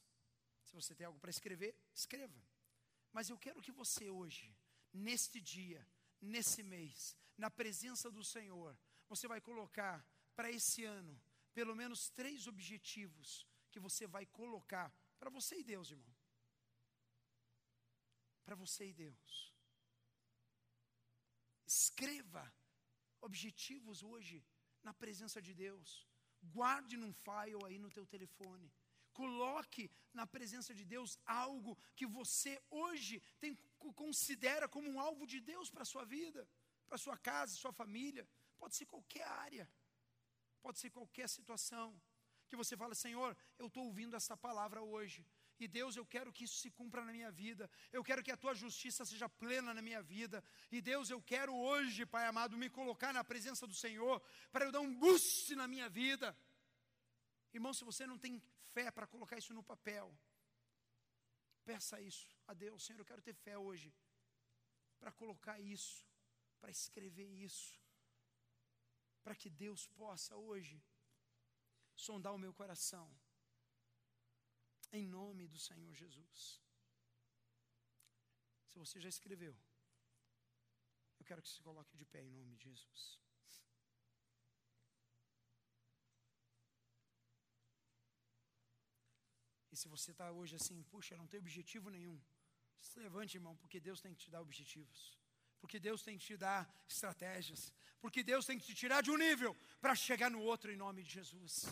Se 0.65 0.73
você 0.73 0.93
tem 0.93 1.07
algo 1.07 1.21
para 1.21 1.29
escrever, 1.29 1.73
escreva. 1.93 2.37
Mas 3.13 3.29
eu 3.29 3.37
quero 3.37 3.61
que 3.61 3.71
você 3.71 4.09
hoje, 4.09 4.53
neste 4.91 5.39
dia, 5.39 5.87
nesse 6.19 6.63
mês, 6.63 7.15
na 7.37 7.49
presença 7.49 8.11
do 8.11 8.25
Senhor, 8.25 8.77
você 9.07 9.25
vai 9.25 9.39
colocar 9.39 10.05
para 10.35 10.51
esse 10.51 10.83
ano 10.83 11.17
pelo 11.53 11.73
menos 11.73 12.09
três 12.09 12.45
objetivos 12.45 13.47
que 13.71 13.79
você 13.79 14.05
vai 14.05 14.25
colocar 14.25 14.93
para 15.17 15.29
você 15.29 15.59
e 15.59 15.63
Deus, 15.63 15.91
irmão. 15.91 16.13
Para 18.43 18.55
você 18.55 18.89
e 18.89 18.93
Deus. 18.93 19.53
Escreva 21.65 22.53
objetivos 23.21 24.03
hoje 24.03 24.45
na 24.87 24.93
presença 25.03 25.39
de 25.47 25.53
Deus. 25.65 25.89
Guarde 26.57 26.95
num 27.01 27.13
file 27.25 27.61
aí 27.67 27.77
no 27.85 27.91
teu 27.97 28.05
telefone. 28.13 28.67
Coloque 29.21 29.83
na 30.19 30.25
presença 30.35 30.71
de 30.79 30.85
Deus 30.93 31.11
algo 31.25 31.71
que 31.97 32.05
você 32.17 32.53
hoje 32.69 33.15
tem, 33.41 33.51
considera 34.03 34.65
como 34.75 34.87
um 34.93 34.99
alvo 35.07 35.25
de 35.33 35.39
Deus 35.51 35.69
para 35.73 35.83
a 35.85 35.91
sua 35.93 36.05
vida, 36.17 36.41
para 36.87 36.95
a 36.99 37.03
sua 37.05 37.17
casa, 37.29 37.61
sua 37.63 37.73
família. 37.81 38.23
Pode 38.61 38.75
ser 38.77 38.85
qualquer 38.93 39.27
área, 39.45 39.65
pode 40.61 40.79
ser 40.79 40.91
qualquer 40.97 41.27
situação. 41.37 41.89
Que 42.49 42.59
você 42.61 42.77
fala, 42.81 42.95
Senhor, 42.95 43.31
eu 43.59 43.67
estou 43.67 43.83
ouvindo 43.89 44.15
essa 44.15 44.37
palavra 44.47 44.81
hoje. 44.81 45.25
E 45.59 45.67
Deus, 45.67 45.95
eu 45.95 46.05
quero 46.05 46.31
que 46.31 46.43
isso 46.43 46.57
se 46.63 46.69
cumpra 46.69 47.03
na 47.03 47.11
minha 47.11 47.31
vida. 47.31 47.69
Eu 47.91 48.03
quero 48.03 48.23
que 48.23 48.31
a 48.31 48.37
tua 48.37 48.53
justiça 48.53 49.05
seja 49.05 49.27
plena 49.27 49.73
na 49.73 49.81
minha 49.81 50.01
vida. 50.01 50.43
E 50.71 50.81
Deus, 50.81 51.09
eu 51.09 51.21
quero 51.21 51.55
hoje, 51.55 52.05
Pai 52.05 52.25
amado, 52.27 52.57
me 52.57 52.69
colocar 52.69 53.11
na 53.11 53.23
presença 53.23 53.65
do 53.65 53.73
Senhor 53.73 54.21
para 54.51 54.65
eu 54.65 54.71
dar 54.71 54.81
um 54.81 54.93
boost 54.93 55.55
na 55.55 55.67
minha 55.67 55.89
vida. 55.89 56.37
Irmão, 57.53 57.73
se 57.73 57.83
você 57.83 58.05
não 58.05 58.17
tem 58.17 58.41
fé 58.73 58.91
para 58.91 59.07
colocar 59.07 59.37
isso 59.37 59.53
no 59.53 59.63
papel, 59.63 60.15
peça 61.65 61.99
isso 61.99 62.27
a 62.47 62.53
Deus, 62.53 62.85
Senhor, 62.85 62.99
eu 62.99 63.05
quero 63.05 63.21
ter 63.21 63.33
fé 63.33 63.57
hoje 63.57 63.93
para 64.99 65.11
colocar 65.11 65.59
isso, 65.59 66.05
para 66.59 66.69
escrever 66.69 67.29
isso, 67.47 67.79
para 69.23 69.35
que 69.35 69.49
Deus 69.49 69.87
possa 69.87 70.35
hoje 70.35 70.81
sondar 71.95 72.33
o 72.33 72.37
meu 72.37 72.53
coração, 72.53 73.07
em 74.91 75.07
nome 75.07 75.47
do 75.47 75.59
Senhor 75.59 75.93
Jesus. 75.93 76.61
Se 78.67 78.77
você 78.77 78.99
já 78.99 79.09
escreveu, 79.09 79.55
eu 81.19 81.25
quero 81.25 81.41
que 81.41 81.49
se 81.49 81.61
coloque 81.61 81.95
de 81.97 82.05
pé 82.05 82.23
em 82.23 82.29
nome 82.29 82.55
de 82.55 82.63
Jesus. 82.63 83.19
E 89.71 89.75
se 89.75 89.87
você 89.87 90.11
está 90.11 90.31
hoje 90.31 90.55
assim, 90.55 90.81
puxa, 90.83 91.15
não 91.17 91.27
tem 91.27 91.39
objetivo 91.39 91.89
nenhum, 91.89 92.19
se 92.77 92.99
levante, 92.99 93.37
irmão, 93.37 93.55
porque 93.55 93.79
Deus 93.79 94.01
tem 94.01 94.13
que 94.13 94.23
te 94.23 94.31
dar 94.31 94.41
objetivos. 94.41 95.17
Porque 95.59 95.79
Deus 95.79 96.03
tem 96.03 96.17
que 96.17 96.25
te 96.25 96.37
dar 96.37 96.71
estratégias. 96.87 97.73
Porque 97.99 98.23
Deus 98.23 98.45
tem 98.45 98.57
que 98.59 98.65
te 98.65 98.75
tirar 98.75 99.01
de 99.01 99.11
um 99.11 99.17
nível 99.17 99.55
para 99.81 99.95
chegar 99.95 100.29
no 100.29 100.41
outro 100.41 100.71
em 100.71 100.77
nome 100.77 101.03
de 101.03 101.09
Jesus. 101.09 101.65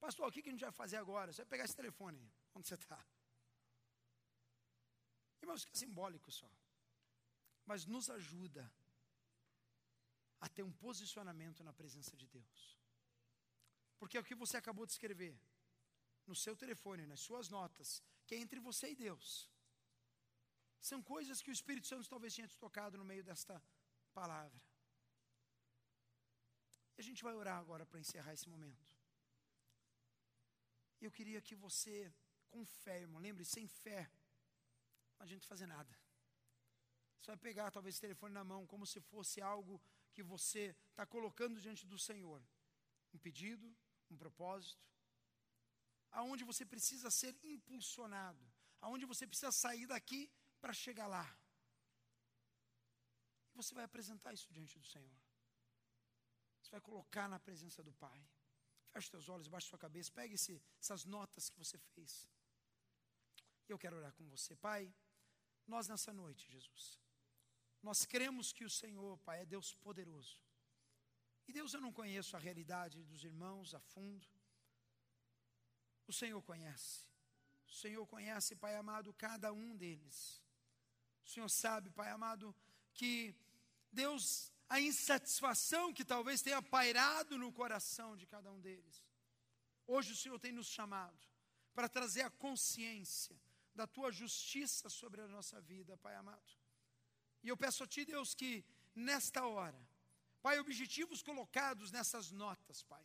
Pastor, 0.00 0.26
o 0.26 0.32
que 0.32 0.40
a 0.40 0.52
gente 0.52 0.66
vai 0.68 0.72
fazer 0.72 0.96
agora? 0.96 1.30
Você 1.30 1.42
vai 1.42 1.50
pegar 1.50 1.64
esse 1.64 1.76
telefone 1.76 2.20
onde 2.54 2.66
você 2.66 2.74
está. 2.74 3.00
Irmãos, 5.42 5.60
isso 5.60 5.68
é 5.72 5.78
simbólico 5.78 6.32
só. 6.32 6.50
Mas 7.66 7.84
nos 7.84 8.08
ajuda 8.08 8.70
a 10.40 10.48
ter 10.48 10.62
um 10.62 10.72
posicionamento 10.72 11.62
na 11.62 11.72
presença 11.72 12.16
de 12.16 12.26
Deus. 12.26 12.78
Porque 13.98 14.16
é 14.16 14.20
o 14.20 14.24
que 14.24 14.34
você 14.34 14.56
acabou 14.56 14.86
de 14.86 14.92
escrever 14.92 15.38
no 16.26 16.34
seu 16.34 16.56
telefone, 16.56 17.06
nas 17.06 17.20
suas 17.20 17.50
notas, 17.50 18.02
que 18.26 18.34
é 18.34 18.38
entre 18.38 18.58
você 18.58 18.90
e 18.92 18.96
Deus. 18.96 19.50
São 20.80 21.02
coisas 21.02 21.42
que 21.42 21.50
o 21.50 21.52
Espírito 21.52 21.86
Santo 21.86 22.08
talvez 22.08 22.34
tenha 22.34 22.48
te 22.48 22.56
tocado 22.56 22.96
no 22.96 23.04
meio 23.04 23.22
desta 23.22 23.62
palavra. 24.14 24.62
E 26.96 27.00
a 27.02 27.04
gente 27.04 27.22
vai 27.22 27.34
orar 27.34 27.58
agora 27.58 27.84
para 27.84 28.00
encerrar 28.00 28.32
esse 28.32 28.48
momento. 28.48 28.88
Eu 31.00 31.10
queria 31.10 31.40
que 31.40 31.54
você, 31.54 32.12
com 32.50 32.64
fé, 32.64 33.00
irmão, 33.00 33.20
lembre, 33.20 33.44
sem 33.44 33.66
fé, 33.66 34.10
não 35.18 35.24
adianta 35.24 35.46
fazer 35.46 35.66
nada. 35.66 35.92
Você 37.20 37.30
vai 37.30 37.36
pegar 37.36 37.70
talvez 37.70 37.94
esse 37.94 38.00
telefone 38.00 38.32
na 38.34 38.44
mão 38.44 38.66
como 38.66 38.86
se 38.86 39.00
fosse 39.00 39.40
algo 39.40 39.80
que 40.12 40.22
você 40.22 40.76
está 40.90 41.06
colocando 41.06 41.60
diante 41.60 41.86
do 41.86 41.98
Senhor. 41.98 42.42
Um 43.12 43.18
pedido, 43.18 43.76
um 44.10 44.16
propósito, 44.16 44.82
aonde 46.10 46.44
você 46.44 46.64
precisa 46.64 47.10
ser 47.10 47.36
impulsionado, 47.42 48.44
aonde 48.80 49.04
você 49.04 49.26
precisa 49.26 49.52
sair 49.52 49.86
daqui 49.86 50.30
para 50.60 50.72
chegar 50.72 51.06
lá. 51.06 51.26
E 53.52 53.56
você 53.56 53.74
vai 53.74 53.84
apresentar 53.84 54.32
isso 54.32 54.52
diante 54.52 54.78
do 54.78 54.86
Senhor. 54.86 55.20
Você 56.62 56.70
vai 56.70 56.80
colocar 56.80 57.28
na 57.28 57.38
presença 57.38 57.82
do 57.82 57.92
Pai. 57.92 58.26
Feche 58.92 59.08
seus 59.08 59.28
olhos, 59.28 59.48
baixe 59.48 59.68
sua 59.68 59.78
cabeça, 59.78 60.10
pegue 60.12 60.34
esse, 60.34 60.60
essas 60.80 61.04
notas 61.04 61.48
que 61.48 61.58
você 61.58 61.78
fez. 61.94 62.28
E 63.68 63.72
eu 63.72 63.78
quero 63.78 63.96
orar 63.96 64.12
com 64.14 64.28
você, 64.28 64.56
Pai. 64.56 64.92
Nós 65.66 65.86
nessa 65.86 66.12
noite, 66.12 66.50
Jesus, 66.50 66.98
nós 67.82 68.04
cremos 68.04 68.52
que 68.52 68.64
o 68.64 68.70
Senhor, 68.70 69.16
Pai, 69.18 69.42
é 69.42 69.46
Deus 69.46 69.74
poderoso. 69.74 70.42
E 71.46 71.52
Deus, 71.52 71.72
eu 71.72 71.80
não 71.80 71.92
conheço 71.92 72.36
a 72.36 72.40
realidade 72.40 73.04
dos 73.04 73.24
irmãos 73.24 73.74
a 73.74 73.80
fundo. 73.80 74.26
O 76.06 76.12
Senhor 76.12 76.42
conhece. 76.42 77.06
O 77.68 77.72
Senhor 77.72 78.04
conhece, 78.06 78.56
Pai 78.56 78.74
amado, 78.76 79.14
cada 79.14 79.52
um 79.52 79.76
deles. 79.76 80.42
O 81.24 81.28
Senhor 81.28 81.48
sabe, 81.48 81.90
Pai 81.90 82.10
amado, 82.10 82.54
que 82.92 83.34
Deus, 83.92 84.52
a 84.70 84.80
insatisfação 84.80 85.92
que 85.92 86.04
talvez 86.04 86.40
tenha 86.40 86.62
pairado 86.62 87.36
no 87.36 87.52
coração 87.52 88.16
de 88.16 88.24
cada 88.24 88.52
um 88.52 88.60
deles. 88.60 89.04
Hoje 89.84 90.12
o 90.12 90.16
Senhor 90.16 90.38
tem 90.38 90.52
nos 90.52 90.68
chamado 90.68 91.20
para 91.74 91.88
trazer 91.88 92.22
a 92.22 92.30
consciência 92.30 93.36
da 93.74 93.86
tua 93.86 94.12
justiça 94.12 94.88
sobre 94.88 95.20
a 95.22 95.26
nossa 95.26 95.60
vida, 95.60 95.96
Pai 95.96 96.14
amado. 96.14 96.52
E 97.42 97.48
eu 97.48 97.56
peço 97.56 97.82
a 97.82 97.86
Ti, 97.86 98.04
Deus, 98.04 98.32
que 98.32 98.64
nesta 98.94 99.44
hora, 99.44 99.80
Pai, 100.40 100.60
objetivos 100.60 101.20
colocados 101.20 101.90
nessas 101.90 102.30
notas, 102.30 102.84
Pai, 102.84 103.04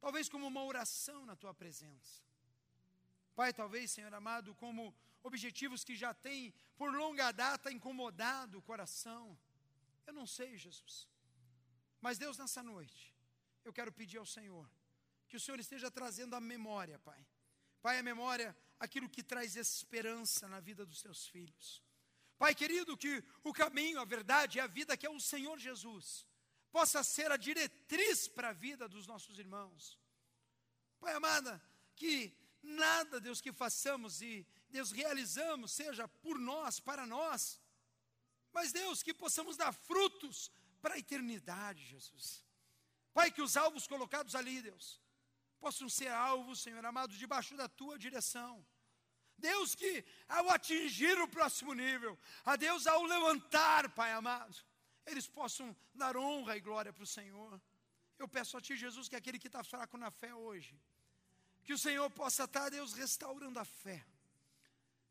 talvez 0.00 0.28
como 0.28 0.48
uma 0.48 0.64
oração 0.64 1.24
na 1.24 1.36
Tua 1.36 1.54
presença. 1.54 2.24
Pai, 3.36 3.52
talvez, 3.52 3.92
Senhor 3.92 4.12
amado, 4.12 4.52
como 4.56 4.92
objetivos 5.22 5.84
que 5.84 5.94
já 5.94 6.12
têm 6.12 6.52
por 6.76 6.92
longa 6.92 7.30
data 7.30 7.70
incomodado 7.70 8.58
o 8.58 8.62
coração. 8.62 9.38
Eu 10.06 10.12
não 10.12 10.26
sei, 10.26 10.56
Jesus. 10.56 11.08
Mas 12.00 12.18
Deus, 12.18 12.36
nessa 12.38 12.62
noite, 12.62 13.14
eu 13.64 13.72
quero 13.72 13.92
pedir 13.92 14.18
ao 14.18 14.26
Senhor 14.26 14.68
que 15.28 15.36
o 15.36 15.40
Senhor 15.40 15.58
esteja 15.58 15.90
trazendo 15.90 16.36
a 16.36 16.40
memória, 16.40 16.98
Pai. 16.98 17.26
Pai, 17.80 17.98
a 17.98 18.02
memória, 18.02 18.56
aquilo 18.78 19.08
que 19.08 19.22
traz 19.22 19.56
esperança 19.56 20.48
na 20.48 20.60
vida 20.60 20.86
dos 20.86 21.00
seus 21.00 21.26
filhos. 21.26 21.82
Pai 22.38 22.54
querido, 22.54 22.96
que 22.96 23.22
o 23.42 23.52
caminho, 23.52 24.00
a 24.00 24.04
verdade 24.04 24.58
e 24.58 24.60
a 24.60 24.66
vida 24.66 24.96
que 24.96 25.06
é 25.06 25.10
o 25.10 25.20
Senhor 25.20 25.58
Jesus 25.58 26.26
possa 26.70 27.04
ser 27.04 27.30
a 27.30 27.36
diretriz 27.36 28.26
para 28.26 28.48
a 28.48 28.52
vida 28.52 28.88
dos 28.88 29.06
nossos 29.06 29.38
irmãos. 29.38 29.98
Pai 30.98 31.14
amada, 31.14 31.62
que 31.94 32.36
nada, 32.62 33.20
Deus, 33.20 33.40
que 33.40 33.52
façamos 33.52 34.20
e 34.20 34.46
Deus 34.68 34.90
realizamos 34.90 35.72
seja 35.72 36.08
por 36.08 36.38
nós, 36.38 36.80
para 36.80 37.06
nós, 37.06 37.60
mas 38.54 38.72
Deus, 38.72 39.02
que 39.02 39.12
possamos 39.12 39.56
dar 39.56 39.72
frutos 39.72 40.50
para 40.80 40.94
a 40.94 40.98
eternidade, 40.98 41.84
Jesus. 41.84 42.42
Pai, 43.12 43.30
que 43.30 43.42
os 43.42 43.56
alvos 43.56 43.86
colocados 43.86 44.34
ali, 44.34 44.62
Deus, 44.62 45.00
possam 45.58 45.88
ser 45.88 46.08
alvos, 46.08 46.60
Senhor 46.60 46.84
amado, 46.84 47.16
debaixo 47.16 47.56
da 47.56 47.68
tua 47.68 47.98
direção. 47.98 48.64
Deus 49.36 49.74
que 49.74 50.04
ao 50.28 50.48
atingir 50.50 51.18
o 51.20 51.26
próximo 51.26 51.74
nível, 51.74 52.16
a 52.44 52.54
Deus 52.54 52.86
ao 52.86 53.02
levantar, 53.02 53.90
Pai 53.90 54.12
amado, 54.12 54.56
eles 55.04 55.26
possam 55.26 55.76
dar 55.92 56.16
honra 56.16 56.56
e 56.56 56.60
glória 56.60 56.92
para 56.92 57.02
o 57.02 57.12
Senhor. 57.18 57.60
Eu 58.16 58.28
peço 58.28 58.56
a 58.56 58.60
Ti, 58.60 58.76
Jesus, 58.76 59.08
que 59.08 59.16
aquele 59.16 59.40
que 59.40 59.48
está 59.48 59.64
fraco 59.64 59.98
na 59.98 60.12
fé 60.12 60.32
hoje, 60.32 60.80
que 61.64 61.72
o 61.72 61.78
Senhor 61.78 62.08
possa 62.10 62.44
estar, 62.44 62.68
Deus, 62.68 62.92
restaurando 62.92 63.58
a 63.58 63.64
fé. 63.64 64.06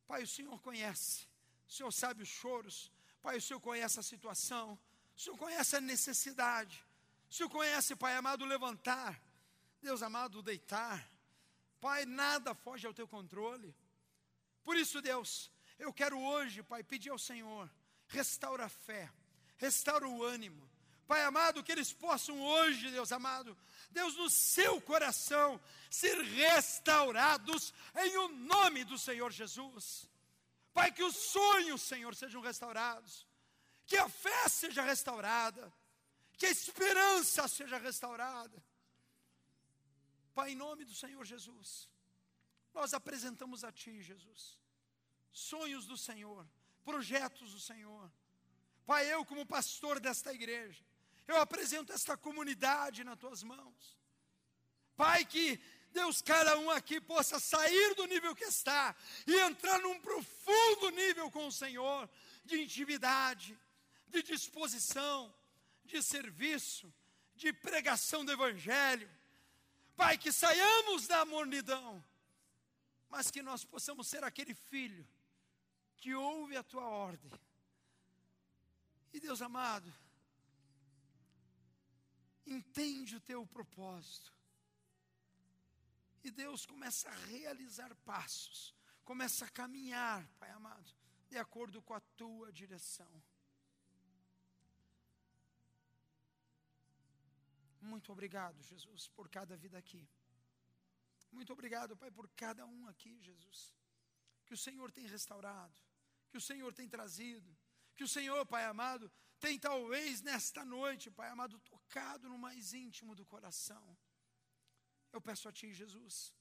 Pai, 0.08 0.24
o 0.24 0.28
Senhor 0.28 0.62
conhece, 0.62 1.28
o 1.68 1.72
Senhor 1.72 1.92
sabe 1.92 2.24
os 2.24 2.30
choros, 2.30 2.93
Pai, 3.24 3.38
o 3.38 3.42
Senhor 3.42 3.62
conhece 3.62 3.98
a 4.02 4.04
situação, 4.04 4.78
o 5.16 5.20
Senhor 5.20 5.38
conhece 5.38 5.78
a 5.78 5.82
necessidade, 5.82 6.86
o 7.32 7.34
Senhor 7.34 7.50
conhece, 7.50 7.96
Pai 7.96 8.14
amado, 8.18 8.44
levantar, 8.44 9.18
Deus 9.82 10.04
amado, 10.04 10.42
deitar. 10.42 11.10
Pai, 11.80 12.06
nada 12.06 12.54
foge 12.54 12.86
ao 12.86 12.94
teu 12.94 13.08
controle. 13.08 13.74
Por 14.62 14.76
isso, 14.76 15.02
Deus, 15.02 15.50
eu 15.80 15.94
quero 15.94 16.20
hoje, 16.20 16.62
Pai, 16.64 16.84
pedir 16.84 17.12
ao 17.12 17.18
Senhor, 17.18 17.72
restaura 18.08 18.66
a 18.66 18.70
fé, 18.70 19.10
restaura 19.56 20.06
o 20.06 20.22
ânimo. 20.22 20.70
Pai 21.08 21.24
amado, 21.24 21.64
que 21.64 21.72
eles 21.72 21.94
possam 21.94 22.42
hoje, 22.42 22.92
Deus 22.92 23.14
amado, 23.14 23.58
Deus, 23.90 24.18
no 24.18 24.30
seu 24.30 24.82
coração, 24.82 25.62
ser 25.90 26.18
restaurados 26.24 27.74
em 27.96 28.18
o 28.18 28.28
nome 28.28 28.84
do 28.84 28.98
Senhor 28.98 29.32
Jesus. 29.32 30.10
Pai, 30.74 30.92
que 30.92 31.04
os 31.04 31.16
sonhos, 31.16 31.82
Senhor, 31.82 32.16
sejam 32.16 32.42
restaurados, 32.42 33.28
que 33.86 33.96
a 33.98 34.10
fé 34.10 34.50
seja 34.50 34.82
restaurada, 34.82 35.72
que 36.38 36.46
a 36.46 36.52
esperança 36.52 37.48
seja 37.48 37.78
restaurada. 37.78 38.64
Pai, 40.34 40.52
em 40.52 40.56
nome 40.56 40.84
do 40.84 40.96
Senhor 40.96 41.24
Jesus, 41.24 41.88
nós 42.74 42.94
apresentamos 42.94 43.64
a 43.64 43.72
Ti, 43.72 44.02
Jesus, 44.02 44.60
sonhos 45.32 45.86
do 45.86 45.96
Senhor, 45.96 46.48
projetos 46.84 47.52
do 47.52 47.60
Senhor. 47.60 48.12
Pai, 48.86 49.14
eu, 49.14 49.24
como 49.26 49.46
pastor 49.46 50.00
desta 50.00 50.34
igreja, 50.34 50.84
eu 51.28 51.38
apresento 51.38 51.94
esta 51.94 52.18
comunidade 52.18 53.04
nas 53.04 53.20
Tuas 53.20 53.44
mãos. 53.44 53.98
Pai, 54.96 55.24
que 55.24 55.60
Deus, 55.94 56.22
cada 56.22 56.58
um 56.58 56.70
aqui 56.70 57.00
possa 57.00 57.40
sair 57.40 57.96
do 57.96 58.06
nível 58.06 58.36
que 58.36 58.46
está 58.46 58.96
e 59.26 59.36
entrar 59.40 59.80
num 59.80 60.00
profundo 60.00 60.90
nível 60.90 61.32
com 61.32 61.48
o 61.48 61.52
Senhor, 61.52 62.10
de 62.44 62.62
intimidade, 62.62 63.58
de 64.08 64.24
disposição, 64.24 65.34
de 65.86 66.02
serviço, 66.02 66.92
de 67.36 67.54
pregação 67.54 68.26
do 68.26 68.32
Evangelho. 68.32 69.10
Pai, 69.96 70.18
que 70.18 70.32
saiamos 70.32 71.08
da 71.08 71.24
mornidão 71.24 72.04
mas 73.14 73.30
que 73.30 73.44
nós 73.44 73.64
possamos 73.64 74.08
ser 74.08 74.24
aquele 74.24 74.56
filho 74.56 75.08
que 75.98 76.16
ouve 76.16 76.58
a 76.58 76.64
tua 76.64 76.84
ordem. 76.84 77.32
E 79.14 79.20
Deus 79.20 79.40
amado, 79.40 79.94
entende 82.44 83.16
o 83.16 83.22
teu 83.22 83.46
propósito. 83.46 84.34
E 86.24 86.32
Deus 86.32 86.66
começa 86.66 87.10
a 87.10 87.16
realizar 87.26 87.94
passos, 87.98 88.74
começa 89.04 89.46
a 89.46 89.50
caminhar, 89.50 90.26
Pai 90.40 90.50
amado, 90.52 90.90
de 91.30 91.38
acordo 91.38 91.82
com 91.82 91.94
a 91.94 92.00
tua 92.00 92.52
direção. 92.52 93.22
Muito 97.82 98.12
obrigado, 98.12 98.62
Jesus, 98.64 99.10
por 99.10 99.28
cada 99.30 99.58
vida 99.58 99.78
aqui. 99.78 100.08
Muito 101.32 101.52
obrigado, 101.52 101.98
Pai, 101.98 102.10
por 102.10 102.30
cada 102.30 102.66
um 102.66 102.88
aqui, 102.88 103.20
Jesus. 103.20 103.76
Que 104.46 104.54
o 104.54 104.58
Senhor 104.58 104.92
tem 104.92 105.06
restaurado, 105.06 105.76
que 106.30 106.38
o 106.38 106.42
Senhor 106.42 106.74
tem 106.74 106.88
trazido, 106.88 107.58
que 107.96 108.04
o 108.04 108.08
Senhor, 108.08 108.46
Pai 108.46 108.64
amado, 108.64 109.12
tem 109.40 109.60
talvez 109.60 110.22
nesta 110.22 110.64
noite, 110.64 111.12
Pai 111.12 111.30
amado, 111.30 111.60
tocado 111.60 112.30
no 112.30 112.38
mais 112.38 112.74
íntimo 112.74 113.14
do 113.14 113.26
coração. 113.26 113.98
Eu 115.14 115.22
peço 115.22 115.48
a 115.48 115.52
Ti, 115.52 115.72
Jesus, 115.72 116.34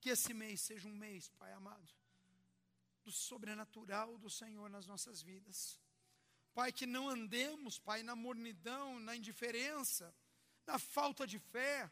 que 0.00 0.10
esse 0.10 0.34
mês 0.34 0.60
seja 0.60 0.88
um 0.88 0.96
mês, 1.06 1.30
Pai 1.40 1.52
amado, 1.52 1.92
do 3.04 3.12
sobrenatural 3.12 4.18
do 4.18 4.28
Senhor 4.28 4.68
nas 4.68 4.86
nossas 4.92 5.22
vidas. 5.22 5.58
Pai, 6.52 6.72
que 6.72 6.86
não 6.86 7.08
andemos, 7.08 7.78
Pai, 7.78 8.02
na 8.02 8.16
mornidão, 8.16 8.98
na 8.98 9.14
indiferença, 9.14 10.12
na 10.66 10.78
falta 10.78 11.26
de 11.26 11.38
fé, 11.38 11.90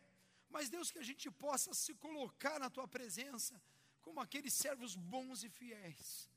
mas, 0.54 0.68
Deus, 0.68 0.90
que 0.90 0.98
a 0.98 1.08
gente 1.10 1.30
possa 1.30 1.72
se 1.74 1.92
colocar 1.94 2.58
na 2.58 2.70
tua 2.70 2.86
presença 2.86 3.60
como 4.02 4.20
aqueles 4.20 4.54
servos 4.54 4.94
bons 4.94 5.42
e 5.42 5.48
fiéis. 5.48 6.28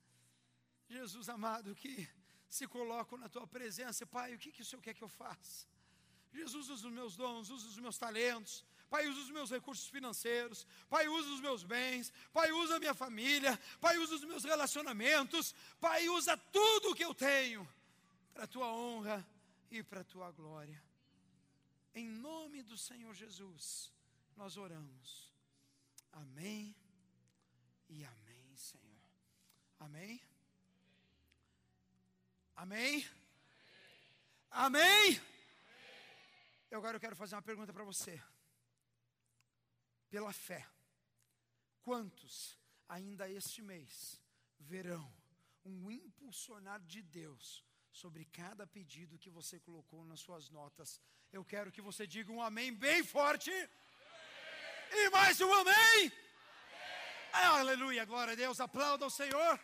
Jesus 0.90 1.28
amado, 1.30 1.76
que 1.76 2.08
se 2.50 2.68
colocam 2.68 3.18
na 3.18 3.30
tua 3.30 3.46
presença, 3.46 4.06
Pai, 4.06 4.34
o 4.34 4.40
que, 4.40 4.52
que 4.52 4.62
o 4.62 4.66
Senhor 4.66 4.82
quer 4.82 4.94
que 4.94 5.04
eu 5.04 5.10
faça? 5.10 5.68
Jesus, 6.34 6.70
usa 6.70 6.88
os 6.88 6.94
meus 6.94 7.16
dons, 7.16 7.50
usa 7.50 7.68
os 7.68 7.78
meus 7.78 7.98
talentos, 7.98 8.64
Pai, 8.90 9.08
usa 9.08 9.20
os 9.20 9.30
meus 9.30 9.52
recursos 9.52 9.88
financeiros, 9.88 10.66
Pai, 10.90 11.08
usa 11.08 11.30
os 11.30 11.42
meus 11.42 11.64
bens, 11.64 12.12
Pai, 12.32 12.52
usa 12.52 12.78
a 12.78 12.80
minha 12.80 12.94
família, 12.94 13.60
Pai, 13.82 13.98
usa 13.98 14.16
os 14.16 14.24
meus 14.24 14.44
relacionamentos, 14.44 15.54
Pai, 15.80 16.08
usa 16.10 16.38
tudo 16.38 16.92
o 16.92 16.96
que 16.96 17.04
eu 17.04 17.14
tenho 17.14 17.68
para 18.34 18.46
a 18.46 18.48
tua 18.48 18.68
honra 18.68 19.28
e 19.70 19.84
para 19.84 20.02
a 20.02 20.04
tua 20.06 20.32
glória. 20.32 20.82
Em 21.94 22.08
nome 22.08 22.64
do 22.64 22.78
Senhor 22.78 23.14
Jesus 23.14 23.92
nós 24.36 24.56
oramos. 24.56 25.34
Amém 26.12 26.76
e 27.90 28.06
amém, 28.06 28.56
Senhor. 28.56 28.86
Amém? 29.80 30.22
Amém? 32.56 33.06
Amém? 34.50 35.22
E 36.72 36.76
agora 36.76 36.96
eu 36.96 37.02
quero 37.02 37.16
fazer 37.16 37.36
uma 37.36 37.42
pergunta 37.42 37.74
para 37.74 37.84
você. 37.84 38.22
Pela 40.10 40.32
fé, 40.32 40.66
quantos 41.82 42.58
ainda 42.88 43.30
este 43.30 43.62
mês 43.62 44.20
verão 44.60 45.12
um 45.66 45.92
impulsionar 45.92 46.80
de 46.82 47.02
Deus 47.02 47.64
sobre 47.92 48.24
cada 48.26 48.66
pedido 48.66 49.20
que 49.20 49.30
você 49.30 49.60
colocou 49.60 50.06
nas 50.06 50.22
suas 50.22 50.50
notas? 50.50 51.02
Eu 51.32 51.44
quero 51.44 51.72
que 51.72 51.82
você 51.82 52.08
diga 52.08 52.32
um 52.32 52.42
amém 52.42 52.74
bem 52.74 53.04
forte. 53.04 53.52
E 54.92 55.10
mais 55.10 55.42
um 55.42 55.54
amém. 55.54 55.74
amém. 55.74 56.12
Aleluia, 57.34 58.06
glória 58.06 58.32
a 58.34 58.36
Deus. 58.36 58.62
Aplauda 58.62 59.06
o 59.06 59.10
Senhor. 59.10 59.60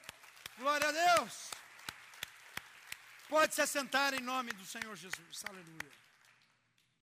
Glória 0.58 0.90
a 0.90 0.92
Deus. 0.92 1.52
Pode 3.30 3.56
se 3.56 3.62
assentar 3.62 4.14
em 4.14 4.20
nome 4.20 4.52
do 4.52 4.66
Senhor 4.66 4.96
Jesus. 4.96 5.46
Aleluia. 5.46 6.03